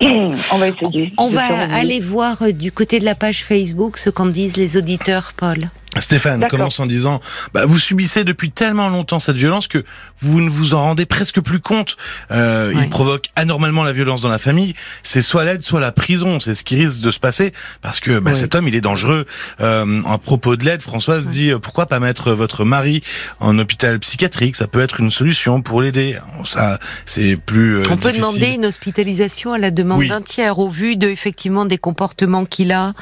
On 0.00 0.56
va 0.58 0.68
essayer. 0.68 1.12
On 1.18 1.28
va 1.28 1.44
aller 1.74 2.00
voir 2.00 2.42
euh, 2.42 2.52
du 2.52 2.72
côté 2.72 3.00
de 3.00 3.04
la 3.04 3.14
page 3.14 3.44
Facebook 3.44 3.98
ce 3.98 4.08
qu'en 4.08 4.26
disent 4.26 4.56
les 4.56 4.76
auditeurs, 4.76 5.34
Paul. 5.36 5.70
Stéphane 5.98 6.46
commence 6.48 6.78
en 6.78 6.86
disant 6.86 7.20
bah, 7.52 7.66
vous 7.66 7.78
subissez 7.78 8.22
depuis 8.24 8.50
tellement 8.50 8.88
longtemps 8.88 9.18
cette 9.18 9.36
violence 9.36 9.66
que 9.66 9.84
vous 10.20 10.40
ne 10.40 10.48
vous 10.48 10.74
en 10.74 10.82
rendez 10.82 11.04
presque 11.04 11.40
plus 11.40 11.58
compte. 11.60 11.96
Euh. 12.30 12.72
Il 12.76 12.88
provoque 12.88 13.26
anormalement 13.34 13.82
la 13.82 13.92
violence 13.92 14.20
dans 14.20 14.28
la 14.28 14.38
famille. 14.38 14.74
C'est 15.02 15.20
soit 15.22 15.44
l'aide, 15.44 15.62
soit 15.62 15.80
la 15.80 15.90
prison. 15.92 16.38
C'est 16.38 16.54
ce 16.54 16.62
qui 16.62 16.76
risque 16.76 17.00
de 17.00 17.10
se 17.10 17.18
passer 17.18 17.52
parce 17.82 17.98
que 18.00 18.18
bah, 18.20 18.34
cet 18.34 18.54
homme 18.54 18.68
il 18.68 18.74
est 18.76 18.80
dangereux. 18.80 19.26
Euh, 19.60 20.02
à 20.04 20.18
propos 20.18 20.56
de 20.56 20.64
l'aide, 20.64 20.80
Françoise 20.82 21.28
dit 21.28 21.50
euh, 21.50 21.58
pourquoi 21.58 21.86
pas 21.86 21.98
mettre 21.98 22.32
votre 22.32 22.64
mari 22.64 23.02
en 23.40 23.58
hôpital 23.58 23.98
psychiatrique? 23.98 24.56
Ça 24.56 24.68
peut 24.68 24.80
être 24.80 25.00
une 25.00 25.10
solution 25.10 25.60
pour 25.60 25.82
l'aider. 25.82 26.18
Ça 26.44 26.78
c'est 27.04 27.36
plus. 27.36 27.78
euh, 27.78 27.82
On 27.90 27.96
peut 27.96 28.12
difficile. 28.12 28.20
demander 28.20 28.54
une 28.54 28.66
hospitalisation 28.66 29.52
à 29.52 29.58
la 29.58 29.70
demande 29.70 30.04
d'un 30.06 30.22
tiers 30.22 30.58
au 30.60 30.68
vu 30.68 30.96
de 30.96 31.08
effectivement 31.08 31.66
des 31.66 31.78
comportements 31.78 32.44
qu'il 32.44 32.70
a 32.72 32.92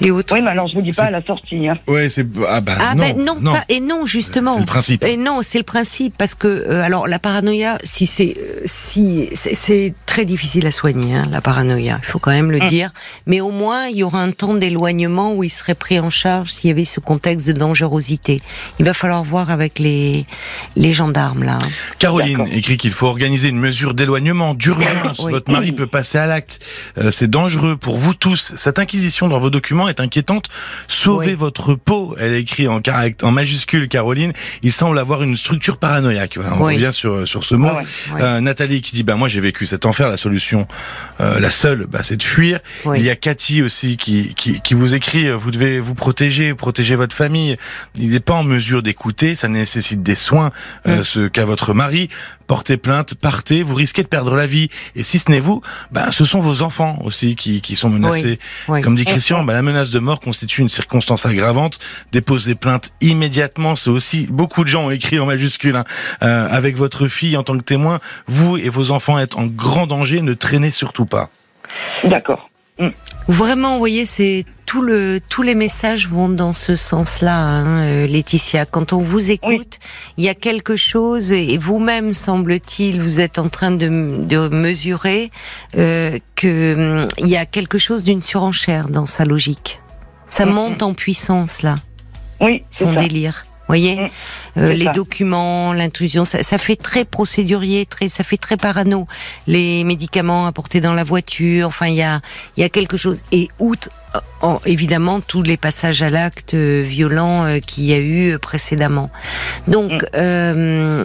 et 0.00 0.10
autres. 0.10 0.34
Oui, 0.34 0.42
mais 0.42 0.50
alors 0.50 0.68
je 0.68 0.74
vous 0.74 0.82
dis 0.82 0.92
pas 0.92 1.04
à 1.04 1.10
la 1.10 1.22
sortie. 1.24 1.68
Hein. 1.68 1.74
Ouais, 1.86 2.08
c'est 2.08 2.26
ah 2.48 2.60
bah 2.60 2.72
Ah 2.80 2.94
non, 2.94 3.02
ben 3.02 3.16
non, 3.18 3.36
non. 3.40 3.52
pas- 3.52 3.64
et 3.68 3.80
non 3.80 4.04
justement. 4.06 4.54
C'est 4.54 4.60
le 4.60 4.66
principe. 4.66 5.04
Et 5.04 5.16
non, 5.16 5.40
c'est 5.42 5.58
le 5.58 5.64
principe 5.64 6.14
parce 6.16 6.34
que 6.34 6.48
euh, 6.48 6.82
alors 6.82 7.06
la 7.08 7.18
paranoïa, 7.18 7.78
si 7.84 8.06
c'est 8.06 8.34
euh, 8.38 8.60
si 8.66 9.28
c'est- 9.34 9.94
très 10.06 10.24
difficile 10.24 10.66
à 10.66 10.70
soigner 10.72 11.14
hein, 11.16 11.28
la 11.30 11.40
paranoïa, 11.40 11.98
il 12.02 12.06
faut 12.06 12.18
quand 12.18 12.30
même 12.30 12.50
le 12.50 12.58
Mm. 12.60 12.64
dire. 12.64 12.90
Mais 13.26 13.40
au 13.40 13.50
moins 13.50 13.86
il 13.86 13.96
y 13.96 14.02
aura 14.02 14.20
un 14.22 14.30
temps 14.30 14.54
d'éloignement 14.54 15.34
où 15.34 15.44
il 15.44 15.50
serait 15.50 15.74
pris 15.74 15.98
en 16.00 16.10
charge 16.10 16.50
s'il 16.52 16.68
y 16.68 16.70
avait 16.70 16.84
ce 16.84 17.00
contexte 17.00 17.46
de 17.46 17.52
dangerosité. 17.52 18.40
Il 18.78 18.84
va 18.84 18.94
falloir 18.94 19.22
voir 19.24 19.50
avec 19.50 19.78
les 19.78 20.24
les 20.76 20.92
gendarmes 20.92 21.42
là. 21.44 21.58
hein. 21.62 21.68
Caroline 21.98 22.46
écrit 22.52 22.76
qu'il 22.76 22.92
faut 22.92 23.06
organiser 23.06 23.48
une 23.48 23.58
mesure 23.58 23.94
d'éloignement, 23.94 24.54
d'urgence. 24.54 25.20
Oui. 25.20 25.32
Votre 25.32 25.50
mari 25.52 25.72
peut 25.72 25.86
passer 25.86 26.18
à 26.18 26.26
l'acte. 26.26 26.60
Euh, 26.98 27.10
c'est 27.10 27.28
dangereux 27.30 27.76
pour 27.76 27.96
vous 27.98 28.14
tous. 28.14 28.52
Cette 28.56 28.78
inquisition 28.78 29.28
dans 29.28 29.38
vos 29.38 29.50
documents 29.50 29.85
est 29.88 30.00
inquiétante. 30.00 30.46
Sauvez 30.88 31.28
Oui. 31.28 31.34
votre 31.34 31.74
peau. 31.74 32.14
Elle 32.18 32.32
est 32.34 32.40
écrite 32.40 32.68
en, 33.22 33.30
majuscule, 33.30 33.88
Caroline. 33.88 34.32
Il 34.62 34.72
semble 34.72 34.98
avoir 34.98 35.22
une 35.22 35.36
structure 35.36 35.76
paranoïaque. 35.78 36.36
Voilà, 36.36 36.54
On 36.56 36.64
Oui. 36.64 36.74
revient 36.74 36.92
sur, 36.92 37.26
sur 37.26 37.44
ce 37.44 37.54
mot. 37.54 37.68
Ah 37.70 37.76
ouais. 37.76 37.82
Ouais. 38.14 38.22
Euh, 38.22 38.40
Nathalie 38.40 38.82
qui 38.82 38.94
dit 38.94 39.02
bah 39.02 39.14
moi 39.16 39.28
j'ai 39.28 39.40
vécu 39.40 39.66
cet 39.66 39.86
enfer. 39.86 40.08
La 40.08 40.16
solution, 40.16 40.66
euh, 41.20 41.38
la 41.40 41.50
seule, 41.50 41.86
bah, 41.88 42.00
c'est 42.02 42.16
de 42.16 42.22
fuir. 42.22 42.60
Oui. 42.84 42.98
Il 43.00 43.04
y 43.04 43.10
a 43.10 43.16
Cathy 43.16 43.62
aussi 43.62 43.96
qui, 43.96 44.34
qui, 44.36 44.60
qui 44.60 44.74
vous 44.74 44.94
écrit 44.94 45.28
euh, 45.28 45.36
vous 45.36 45.50
devez 45.50 45.80
vous 45.80 45.94
protéger, 45.94 46.54
protéger 46.54 46.94
votre 46.94 47.14
famille. 47.14 47.56
Il 47.98 48.10
n'est 48.10 48.20
pas 48.20 48.34
en 48.34 48.44
mesure 48.44 48.82
d'écouter. 48.82 49.34
Ça 49.34 49.48
nécessite 49.48 50.02
des 50.02 50.14
soins. 50.14 50.50
euh, 50.86 51.00
Mm. 51.00 51.04
ce 51.04 51.28
qu'a 51.28 51.44
votre 51.44 51.74
mari. 51.74 52.08
Portez 52.46 52.76
plainte, 52.76 53.14
partez. 53.14 53.62
Vous 53.62 53.74
risquez 53.74 54.02
de 54.02 54.08
perdre 54.08 54.34
la 54.36 54.46
vie. 54.46 54.68
Et 54.94 55.02
si 55.02 55.18
ce 55.18 55.30
n'est 55.30 55.40
vous, 55.40 55.62
bah, 55.90 56.12
ce 56.12 56.24
sont 56.24 56.40
vos 56.40 56.62
enfants 56.62 56.98
aussi 57.04 57.34
qui, 57.36 57.60
qui 57.60 57.76
sont 57.76 57.88
menacés. 57.90 58.38
Oui. 58.68 58.82
Comme 58.82 58.96
dit 58.96 59.04
Christian, 59.04 59.44
bah, 59.44 59.52
la 59.52 59.62
menace 59.62 59.90
de 59.90 59.98
mort 59.98 60.20
constitue 60.20 60.62
une 60.62 60.68
circonstance 60.68 61.26
aggravante. 61.26 61.78
Déposez 62.12 62.54
plainte 62.54 62.90
immédiatement. 63.00 63.76
C'est 63.76 63.90
aussi 63.90 64.26
beaucoup 64.30 64.64
de 64.64 64.68
gens 64.68 64.86
ont 64.86 64.90
écrit 64.90 65.18
en 65.18 65.26
majuscule. 65.26 65.76
hein. 65.76 65.84
Euh, 66.22 66.48
avec 66.50 66.76
votre 66.76 67.08
fille 67.08 67.36
en 67.36 67.42
tant 67.42 67.56
que 67.56 67.62
témoin, 67.64 68.00
vous 68.26 68.56
et 68.56 68.68
vos 68.68 68.90
enfants 68.90 69.18
êtes 69.18 69.34
en 69.36 69.46
grand 69.46 69.86
danger. 69.86 70.20
Ne 70.22 70.34
traînez 70.34 70.70
surtout 70.70 71.06
pas. 71.06 71.30
D'accord. 72.04 72.48
Vraiment, 73.28 73.72
vous 73.72 73.78
voyez, 73.78 74.06
c'est 74.06 74.44
tout 74.66 74.82
le 74.82 75.20
tous 75.28 75.42
les 75.42 75.54
messages 75.56 76.08
vont 76.08 76.28
dans 76.28 76.52
ce 76.52 76.76
sens-là, 76.76 77.36
hein, 77.36 77.80
euh, 77.80 78.06
Laetitia. 78.06 78.66
Quand 78.66 78.92
on 78.92 79.00
vous 79.02 79.30
écoute, 79.30 79.78
il 80.16 80.24
y 80.24 80.28
a 80.28 80.34
quelque 80.34 80.76
chose 80.76 81.32
et 81.32 81.58
vous-même 81.58 82.12
semble-t-il, 82.12 83.00
vous 83.00 83.18
êtes 83.20 83.38
en 83.38 83.48
train 83.48 83.72
de, 83.72 83.88
de 84.24 84.48
mesurer 84.48 85.30
euh, 85.76 86.18
que 86.36 86.74
hum, 87.02 87.08
il 87.18 87.28
y 87.28 87.36
a 87.36 87.46
quelque 87.46 87.78
chose 87.78 88.02
d'une 88.04 88.22
surenchère 88.22 88.88
dans 88.88 89.06
sa 89.06 89.24
logique. 89.24 89.80
Ça 90.28 90.44
monte 90.46 90.82
en 90.82 90.92
puissance 90.94 91.62
là, 91.62 91.74
Oui, 92.40 92.64
son 92.70 92.94
ça. 92.94 93.00
délire. 93.00 93.45
Voyez, 93.68 93.96
Mm. 93.96 94.08
Euh, 94.58 94.72
les 94.72 94.84
ça. 94.86 94.92
documents, 94.92 95.72
l'intrusion, 95.72 96.24
ça, 96.24 96.42
ça 96.42 96.56
fait 96.58 96.76
très 96.76 97.04
procédurier, 97.04 97.84
très, 97.84 98.08
ça 98.08 98.22
fait 98.24 98.36
très 98.36 98.56
parano. 98.56 99.06
Les 99.46 99.82
médicaments 99.84 100.46
apportés 100.46 100.80
dans 100.80 100.94
la 100.94 101.04
voiture, 101.04 101.66
enfin, 101.68 101.86
il 101.88 101.94
y 101.96 102.02
a, 102.02 102.20
il 102.56 102.60
y 102.60 102.64
a 102.64 102.68
quelque 102.68 102.96
chose. 102.96 103.22
Et 103.32 103.48
outre, 103.58 103.90
en- 104.40 104.60
évidemment, 104.64 105.20
tous 105.20 105.42
les 105.42 105.56
passages 105.56 106.00
à 106.02 106.10
l'acte 106.10 106.54
euh, 106.54 106.82
violents 106.86 107.44
euh, 107.44 107.58
qu'il 107.58 107.84
y 107.84 107.92
a 107.92 107.98
eu 107.98 108.32
euh, 108.34 108.38
précédemment. 108.38 109.10
Donc, 109.66 109.92
Mm. 109.92 110.06
euh, 110.14 111.04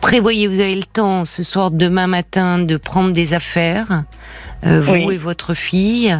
prévoyez, 0.00 0.46
vous 0.46 0.60
avez 0.60 0.74
le 0.74 0.82
temps 0.84 1.24
ce 1.24 1.42
soir, 1.42 1.70
demain 1.70 2.06
matin, 2.06 2.58
de 2.58 2.76
prendre 2.76 3.12
des 3.12 3.34
affaires. 3.34 4.04
Euh, 4.64 4.80
vous 4.80 4.92
Oui. 4.92 5.14
et 5.14 5.18
votre 5.18 5.54
fille, 5.54 6.18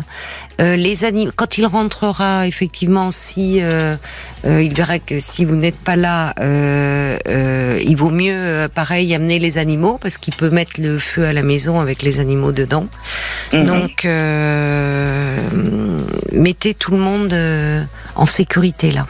Euh, 0.61 0.75
les 0.75 1.05
anim- 1.05 1.31
quand 1.37 1.57
il 1.57 1.67
rentrera, 1.67 2.49
effectivement, 2.49 3.13
si 3.13 3.63
euh, 3.63 3.95
euh, 4.45 4.61
il 4.61 4.75
verra 4.75 4.99
que 4.99 5.21
si 5.21 5.45
vous 5.45 5.55
n'êtes 5.55 5.79
pas 5.79 5.95
là, 5.95 6.35
euh, 6.41 7.17
euh, 7.29 7.81
il 7.87 7.95
vaut 7.97 8.11
mieux, 8.11 8.67
pareil, 8.75 9.15
amener 9.15 9.39
les 9.39 9.57
animaux 9.57 9.99
parce 10.03 10.19
qu'il 10.19 10.35
peut 10.35 10.51
mettre 10.51 10.81
le 10.81 10.99
feu 10.99 11.25
à 11.27 11.33
la 11.33 11.45
maison 11.45 11.79
avec 11.79 12.03
les 12.03 12.19
animaux 12.19 12.51
dedans. 12.51 12.89
Mhm. 13.53 13.65
Donc, 13.67 14.05
euh, 14.05 15.39
mettez 16.33 16.75
tout 16.75 16.91
le 16.93 16.99
monde 16.99 17.33
euh, 17.33 17.83
en 18.17 18.27
sécurité 18.27 18.91
là. 18.91 19.07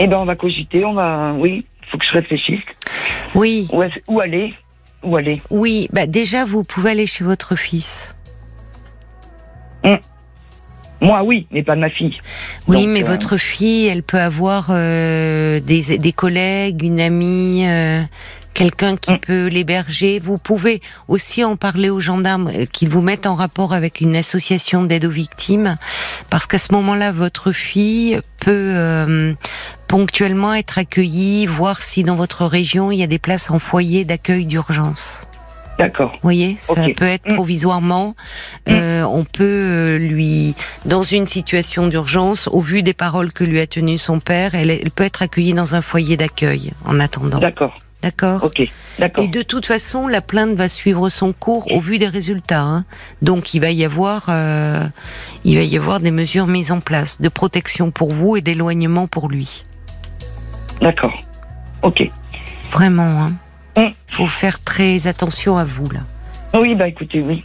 Eh 0.00 0.06
ben, 0.06 0.16
on 0.18 0.24
va 0.24 0.34
cogiter, 0.34 0.84
on 0.84 0.94
va. 0.94 1.32
Oui, 1.38 1.66
faut 1.90 1.98
que 1.98 2.04
je 2.04 2.12
réfléchisse. 2.14 2.64
Oui, 3.34 3.68
Où, 3.72 3.82
est- 3.82 4.02
où 4.08 4.20
aller? 4.20 4.54
Où 5.02 5.16
aller? 5.16 5.40
Oui. 5.50 5.88
Bah 5.92 6.06
déjà, 6.06 6.44
vous 6.44 6.64
pouvez 6.64 6.90
aller 6.90 7.06
chez 7.06 7.22
votre 7.24 7.54
fils. 7.56 8.14
Moi, 11.02 11.22
oui, 11.22 11.46
mais 11.50 11.62
pas 11.62 11.76
ma 11.76 11.88
fille. 11.88 12.18
Oui, 12.68 12.84
Donc, 12.84 12.88
mais 12.90 13.02
euh, 13.02 13.06
votre 13.06 13.38
fille, 13.38 13.86
elle 13.86 14.02
peut 14.02 14.20
avoir 14.20 14.66
euh, 14.68 15.58
des, 15.60 15.96
des 15.96 16.12
collègues, 16.12 16.82
une 16.82 17.00
amie, 17.00 17.64
euh, 17.66 18.02
quelqu'un 18.52 18.96
qui 18.96 19.14
Mm. 19.14 19.18
peut 19.20 19.46
l'héberger. 19.46 20.18
Vous 20.18 20.36
pouvez 20.36 20.82
aussi 21.08 21.42
en 21.42 21.56
parler 21.56 21.88
aux 21.88 22.00
gendarmes, 22.00 22.48
euh, 22.54 22.66
qu'ils 22.66 22.90
vous 22.90 23.00
mettent 23.00 23.26
en 23.26 23.34
rapport 23.34 23.72
avec 23.72 24.02
une 24.02 24.14
association 24.14 24.82
d'aide 24.84 25.06
aux 25.06 25.10
victimes, 25.10 25.78
parce 26.28 26.44
qu'à 26.44 26.58
ce 26.58 26.70
moment-là, 26.74 27.12
votre 27.12 27.50
fille 27.52 28.20
peut 28.38 28.50
euh, 28.76 29.32
ponctuellement 29.88 30.52
être 30.52 30.76
accueillie, 30.76 31.46
voir 31.46 31.80
si 31.80 32.04
dans 32.04 32.16
votre 32.16 32.44
région, 32.44 32.90
il 32.92 32.98
y 32.98 33.02
a 33.02 33.06
des 33.06 33.18
places 33.18 33.50
en 33.50 33.58
foyer 33.58 34.04
d'accueil 34.04 34.44
d'urgence. 34.44 35.22
D'accord. 35.80 36.12
Vous 36.12 36.18
voyez, 36.22 36.56
ça 36.58 36.74
peut 36.96 37.06
être 37.06 37.26
Mm. 37.30 37.34
provisoirement. 37.36 38.14
Euh, 38.68 39.02
on 39.04 39.24
peut 39.24 39.42
euh, 39.44 39.98
lui, 39.98 40.54
dans 40.84 41.02
une 41.02 41.26
situation 41.26 41.86
d'urgence, 41.88 42.48
au 42.52 42.60
vu 42.60 42.82
des 42.82 42.92
paroles 42.92 43.32
que 43.32 43.44
lui 43.44 43.60
a 43.60 43.66
tenues 43.66 43.96
son 43.98 44.20
père, 44.20 44.54
elle, 44.54 44.70
elle 44.70 44.90
peut 44.90 45.04
être 45.04 45.22
accueillie 45.22 45.54
dans 45.54 45.74
un 45.74 45.80
foyer 45.82 46.16
d'accueil 46.18 46.72
en 46.84 47.00
attendant. 47.00 47.38
D'accord. 47.38 47.74
D'accord. 48.02 48.44
Ok. 48.44 48.62
D'accord. 48.98 49.24
Et 49.24 49.28
de 49.28 49.42
toute 49.42 49.66
façon, 49.66 50.06
la 50.06 50.20
plainte 50.22 50.54
va 50.54 50.68
suivre 50.70 51.08
son 51.10 51.32
cours 51.34 51.70
au 51.72 51.80
vu 51.80 51.98
des 51.98 52.08
résultats. 52.08 52.60
hein. 52.62 52.84
Donc, 53.22 53.52
il 53.54 53.60
va 53.60 53.70
y 53.70 53.84
avoir, 53.84 54.26
euh, 54.28 54.86
il 55.44 55.56
va 55.56 55.62
y 55.62 55.76
avoir 55.76 56.00
des 56.00 56.10
mesures 56.10 56.46
mises 56.46 56.72
en 56.72 56.80
place 56.80 57.20
de 57.20 57.28
protection 57.28 57.90
pour 57.90 58.10
vous 58.10 58.36
et 58.36 58.40
d'éloignement 58.42 59.06
pour 59.06 59.28
lui. 59.28 59.64
D'accord. 60.80 61.14
Ok. 61.82 62.10
Vraiment. 62.70 63.22
Hein. 63.24 63.32
Mm. 63.76 63.90
Faut 64.08 64.26
faire 64.26 64.62
très 64.62 65.06
attention 65.06 65.56
à 65.56 65.64
vous 65.64 65.88
là. 65.90 66.00
Oui, 66.54 66.74
bah 66.74 66.88
écoutez, 66.88 67.20
oui. 67.20 67.44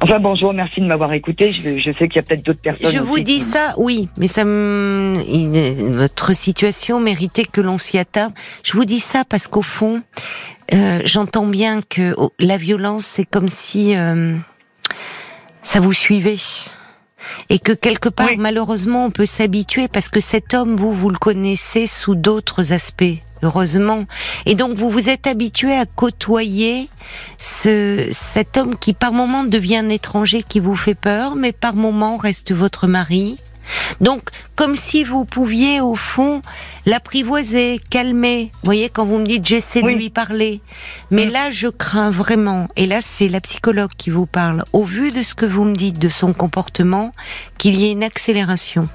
Enfin 0.00 0.18
bon, 0.18 0.34
je 0.34 0.42
vous 0.42 0.48
remercie 0.48 0.80
de 0.80 0.86
m'avoir 0.86 1.12
écouté. 1.12 1.52
Je, 1.52 1.78
je 1.78 1.90
sais 1.98 2.08
qu'il 2.08 2.16
y 2.16 2.18
a 2.18 2.22
peut-être 2.22 2.44
d'autres 2.44 2.60
personnes. 2.60 2.90
Je 2.90 2.98
vous 2.98 3.20
dis 3.20 3.36
qui- 3.36 3.40
ça, 3.40 3.74
oui, 3.78 4.08
mais 4.18 4.26
ça, 4.28 4.44
me- 4.44 5.22
il- 5.28 5.92
votre 5.92 6.34
situation 6.34 6.98
méritait 7.00 7.44
que 7.44 7.60
l'on 7.60 7.78
s'y 7.78 7.96
attarde. 7.98 8.32
Je 8.64 8.72
vous 8.72 8.84
dis 8.84 9.00
ça 9.00 9.22
parce 9.26 9.46
qu'au 9.46 9.62
fond, 9.62 10.02
euh, 10.74 11.00
j'entends 11.04 11.46
bien 11.46 11.80
que 11.88 12.12
oh, 12.18 12.32
la 12.40 12.56
violence, 12.56 13.04
c'est 13.06 13.24
comme 13.24 13.48
si 13.48 13.96
euh, 13.96 14.36
ça 15.62 15.80
vous 15.80 15.92
suivait. 15.92 16.36
Et 17.48 17.58
que 17.58 17.72
quelque 17.72 18.10
part, 18.10 18.28
Oui. 18.30 18.36
malheureusement, 18.36 19.06
on 19.06 19.10
peut 19.10 19.24
s'habituer 19.26 19.88
parce 19.88 20.08
que 20.10 20.20
cet 20.20 20.52
homme, 20.52 20.76
vous, 20.76 20.92
vous 20.92 21.08
le 21.08 21.16
connaissez 21.16 21.86
sous 21.86 22.14
d'autres 22.14 22.72
aspects, 22.72 23.16
heureusement. 23.44 24.04
Et 24.46 24.54
donc, 24.54 24.76
vous 24.76 24.90
vous 24.90 25.08
êtes 25.08 25.26
habitué 25.26 25.72
à 25.74 25.86
côtoyer 25.86 26.88
ce, 27.38 28.08
cet 28.12 28.56
homme 28.56 28.76
qui, 28.76 28.92
par 28.94 29.12
moment, 29.12 29.44
devient 29.44 29.76
un 29.78 29.88
étranger 29.88 30.42
qui 30.42 30.60
vous 30.60 30.76
fait 30.76 30.94
peur, 30.94 31.36
mais 31.36 31.52
par 31.52 31.74
moment 31.74 32.16
reste 32.16 32.52
votre 32.52 32.86
mari. 32.86 33.36
Donc, 34.02 34.28
comme 34.56 34.76
si 34.76 35.04
vous 35.04 35.24
pouviez, 35.24 35.80
au 35.80 35.94
fond, 35.94 36.42
l'apprivoiser, 36.84 37.80
calmer. 37.88 38.50
Vous 38.52 38.66
voyez, 38.66 38.90
quand 38.90 39.06
vous 39.06 39.16
me 39.18 39.24
dites 39.24 39.46
j'essaie 39.46 39.80
de 39.80 39.88
lui 39.88 40.10
parler. 40.10 40.60
Mais 41.10 41.24
Mm. 41.24 41.30
là, 41.30 41.50
je 41.50 41.68
crains 41.68 42.10
vraiment, 42.10 42.68
et 42.76 42.86
là, 42.86 42.98
c'est 43.00 43.28
la 43.28 43.40
psychologue 43.40 43.92
qui 43.96 44.10
vous 44.10 44.26
parle, 44.26 44.64
au 44.74 44.84
vu 44.84 45.12
de 45.12 45.22
ce 45.22 45.34
que 45.34 45.46
vous 45.46 45.64
me 45.64 45.74
dites 45.74 45.98
de 45.98 46.10
son 46.10 46.34
comportement, 46.34 47.12
qu'il 47.56 47.74
y 47.76 47.86
ait 47.86 47.92
une 47.92 48.04
accélération. 48.04 48.86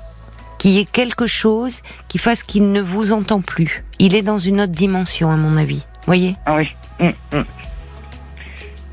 Qu'il 0.60 0.72
y 0.72 0.80
ait 0.80 0.86
quelque 0.86 1.26
chose 1.26 1.82
qui 2.10 2.18
fasse 2.20 2.43
qu'il 2.43 2.72
ne 2.72 2.82
vous 2.82 3.12
entend 3.14 3.41
plus. 3.41 3.84
Il 3.97 4.14
est 4.14 4.22
dans 4.22 4.38
une 4.38 4.62
autre 4.62 4.72
dimension, 4.74 5.32
à 5.32 5.36
mon 5.38 5.57
avis. 5.57 5.84
Voyez? 6.05 6.36
Ah 6.45 6.55
oui. 6.57 6.68
Hum, 6.99 7.14
hum. 7.34 7.45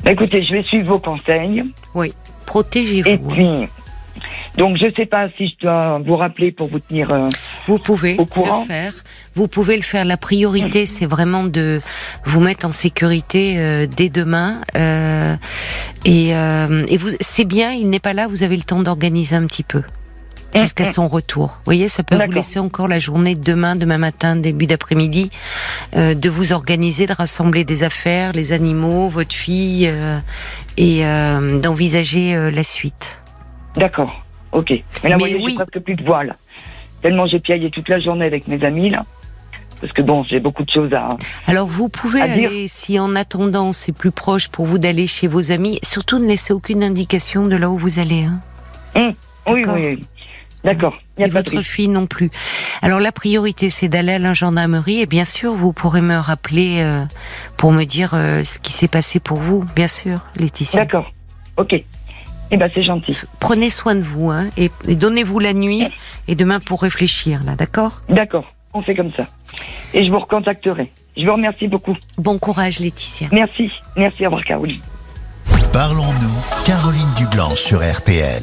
Bah, 0.04 0.12
écoutez, 0.12 0.44
je 0.44 0.52
vais 0.52 0.62
suivre 0.62 0.86
vos 0.86 0.98
conseils. 1.00 1.62
Protégez-vous. 2.46 3.08
Et 3.08 3.14
hein. 3.14 3.18
puis, 3.34 4.22
donc 4.56 4.76
je 4.78 4.86
sais 4.96 5.06
pas 5.06 5.28
si 5.36 5.48
je 5.48 5.66
dois 5.66 5.98
vous 5.98 6.16
rappeler 6.16 6.52
pour 6.52 6.68
vous 6.68 6.78
tenir. 6.78 7.10
euh, 7.10 7.28
Vous 7.66 7.78
pouvez 7.78 8.16
au 8.16 8.24
courant. 8.24 8.60
le 8.60 8.66
faire. 8.66 8.92
Vous 9.34 9.48
pouvez 9.48 9.76
le 9.76 9.82
faire. 9.82 10.04
La 10.04 10.16
priorité, 10.16 10.84
Mm. 10.84 10.86
c'est 10.86 11.06
vraiment 11.06 11.42
de 11.44 11.80
vous 12.24 12.40
mettre 12.40 12.64
en 12.66 12.72
sécurité 12.72 13.56
euh, 13.58 13.86
dès 13.86 14.08
demain. 14.08 14.60
Euh, 14.76 15.34
et, 16.04 16.28
et 16.30 16.96
vous, 16.96 17.08
c'est 17.20 17.44
bien. 17.44 17.72
Il 17.72 17.90
n'est 17.90 17.98
pas 17.98 18.12
là. 18.12 18.28
Vous 18.28 18.44
avez 18.44 18.56
le 18.56 18.62
temps 18.62 18.80
d'organiser 18.80 19.34
un 19.34 19.46
petit 19.46 19.64
peu 19.64 19.82
jusqu'à 20.56 20.84
Mm, 20.84 20.88
mm. 20.88 20.92
son 20.92 21.08
retour. 21.08 21.46
Vous 21.48 21.64
voyez, 21.64 21.88
ça 21.88 22.02
peut 22.02 22.16
vous 22.16 22.32
laisser 22.32 22.58
encore 22.58 22.88
la 22.88 22.98
journée 22.98 23.34
de 23.34 23.42
demain, 23.42 23.76
demain 23.76 23.98
matin, 23.98 24.36
début 24.36 24.66
d'après-midi, 24.66 25.30
euh, 25.96 26.14
de 26.14 26.28
vous 26.28 26.52
organiser, 26.52 27.06
de 27.06 27.12
rassembler 27.12 27.64
des 27.64 27.82
affaires, 27.82 28.32
les 28.32 28.52
animaux, 28.52 29.08
votre 29.08 29.34
fille, 29.34 29.88
euh, 29.88 30.18
et 30.76 31.04
euh, 31.04 31.60
d'envisager 31.60 32.50
la 32.50 32.64
suite. 32.64 33.22
D'accord. 33.76 34.22
Ok. 34.52 34.72
Mais 35.02 35.10
là, 35.10 35.16
voyez, 35.16 35.36
oui. 35.36 35.50
j'ai 35.50 35.64
presque 35.64 35.80
plus 35.80 35.96
de 35.96 36.04
voix, 36.04 36.24
là. 36.24 36.34
Tellement 37.02 37.26
j'ai 37.26 37.40
piaillé 37.40 37.70
toute 37.70 37.88
la 37.88 38.00
journée 38.00 38.24
avec 38.24 38.48
mes 38.48 38.64
amis, 38.64 38.90
là. 38.90 39.04
Parce 39.80 39.92
que 39.92 40.00
bon, 40.00 40.24
j'ai 40.24 40.40
beaucoup 40.40 40.64
de 40.64 40.70
choses 40.70 40.92
à. 40.94 41.16
Alors 41.46 41.66
vous 41.66 41.88
pouvez 41.88 42.22
dire. 42.22 42.48
aller, 42.48 42.68
si 42.68 42.98
en 42.98 43.14
attendant 43.14 43.72
c'est 43.72 43.92
plus 43.92 44.10
proche 44.10 44.48
pour 44.48 44.64
vous 44.64 44.78
d'aller 44.78 45.06
chez 45.06 45.26
vos 45.26 45.52
amis, 45.52 45.78
surtout 45.82 46.18
ne 46.18 46.26
laissez 46.26 46.54
aucune 46.54 46.82
indication 46.82 47.46
de 47.46 47.56
là 47.56 47.68
où 47.68 47.76
vous 47.76 47.98
allez. 47.98 48.24
Hein. 48.24 48.40
Oui, 48.96 49.14
oui, 49.48 49.62
D'accord. 49.62 49.74
oui. 49.76 50.04
D'accord. 50.66 50.98
Il 51.16 51.20
n'y 51.20 51.24
a 51.24 51.28
Et 51.28 51.30
pas 51.30 51.42
de 51.44 51.50
votre 51.50 51.62
fille 51.62 51.86
non 51.88 52.06
plus. 52.06 52.28
Alors 52.82 52.98
la 52.98 53.12
priorité 53.12 53.70
c'est 53.70 53.86
d'aller 53.86 54.14
à 54.14 54.18
la 54.18 54.34
gendarmerie 54.34 55.00
et 55.00 55.06
bien 55.06 55.24
sûr 55.24 55.54
vous 55.54 55.72
pourrez 55.72 56.00
me 56.00 56.16
rappeler 56.16 56.78
euh, 56.80 57.04
pour 57.56 57.70
me 57.70 57.84
dire 57.84 58.14
euh, 58.14 58.42
ce 58.42 58.58
qui 58.58 58.72
s'est 58.72 58.88
passé 58.88 59.20
pour 59.20 59.38
vous, 59.38 59.64
bien 59.76 59.86
sûr, 59.86 60.18
Laetitia. 60.34 60.80
D'accord. 60.80 61.12
Ok. 61.56 61.80
Eh 62.50 62.56
ben, 62.56 62.68
c'est 62.74 62.82
gentil. 62.82 63.16
Prenez 63.38 63.70
soin 63.70 63.94
de 63.94 64.02
vous 64.02 64.30
hein, 64.30 64.50
et, 64.56 64.70
et 64.88 64.96
donnez-vous 64.96 65.38
la 65.38 65.52
nuit 65.52 65.84
et 66.26 66.34
demain 66.34 66.58
pour 66.58 66.82
réfléchir 66.82 67.44
là, 67.44 67.54
d'accord? 67.54 68.00
D'accord. 68.08 68.52
On 68.74 68.82
fait 68.82 68.96
comme 68.96 69.12
ça. 69.16 69.28
Et 69.94 70.04
je 70.04 70.10
vous 70.10 70.18
recontacterai. 70.18 70.90
Je 71.16 71.24
vous 71.24 71.32
remercie 71.32 71.68
beaucoup. 71.68 71.96
Bon 72.18 72.38
courage 72.38 72.80
Laetitia. 72.80 73.28
Merci. 73.30 73.70
Merci, 73.96 74.22
au 74.22 74.30
revoir, 74.30 74.44
Caroline. 74.44 74.82
Parlons-nous, 75.72 76.64
Caroline 76.66 77.14
Dublanche 77.16 77.60
sur 77.60 77.78
RTL. 77.78 78.42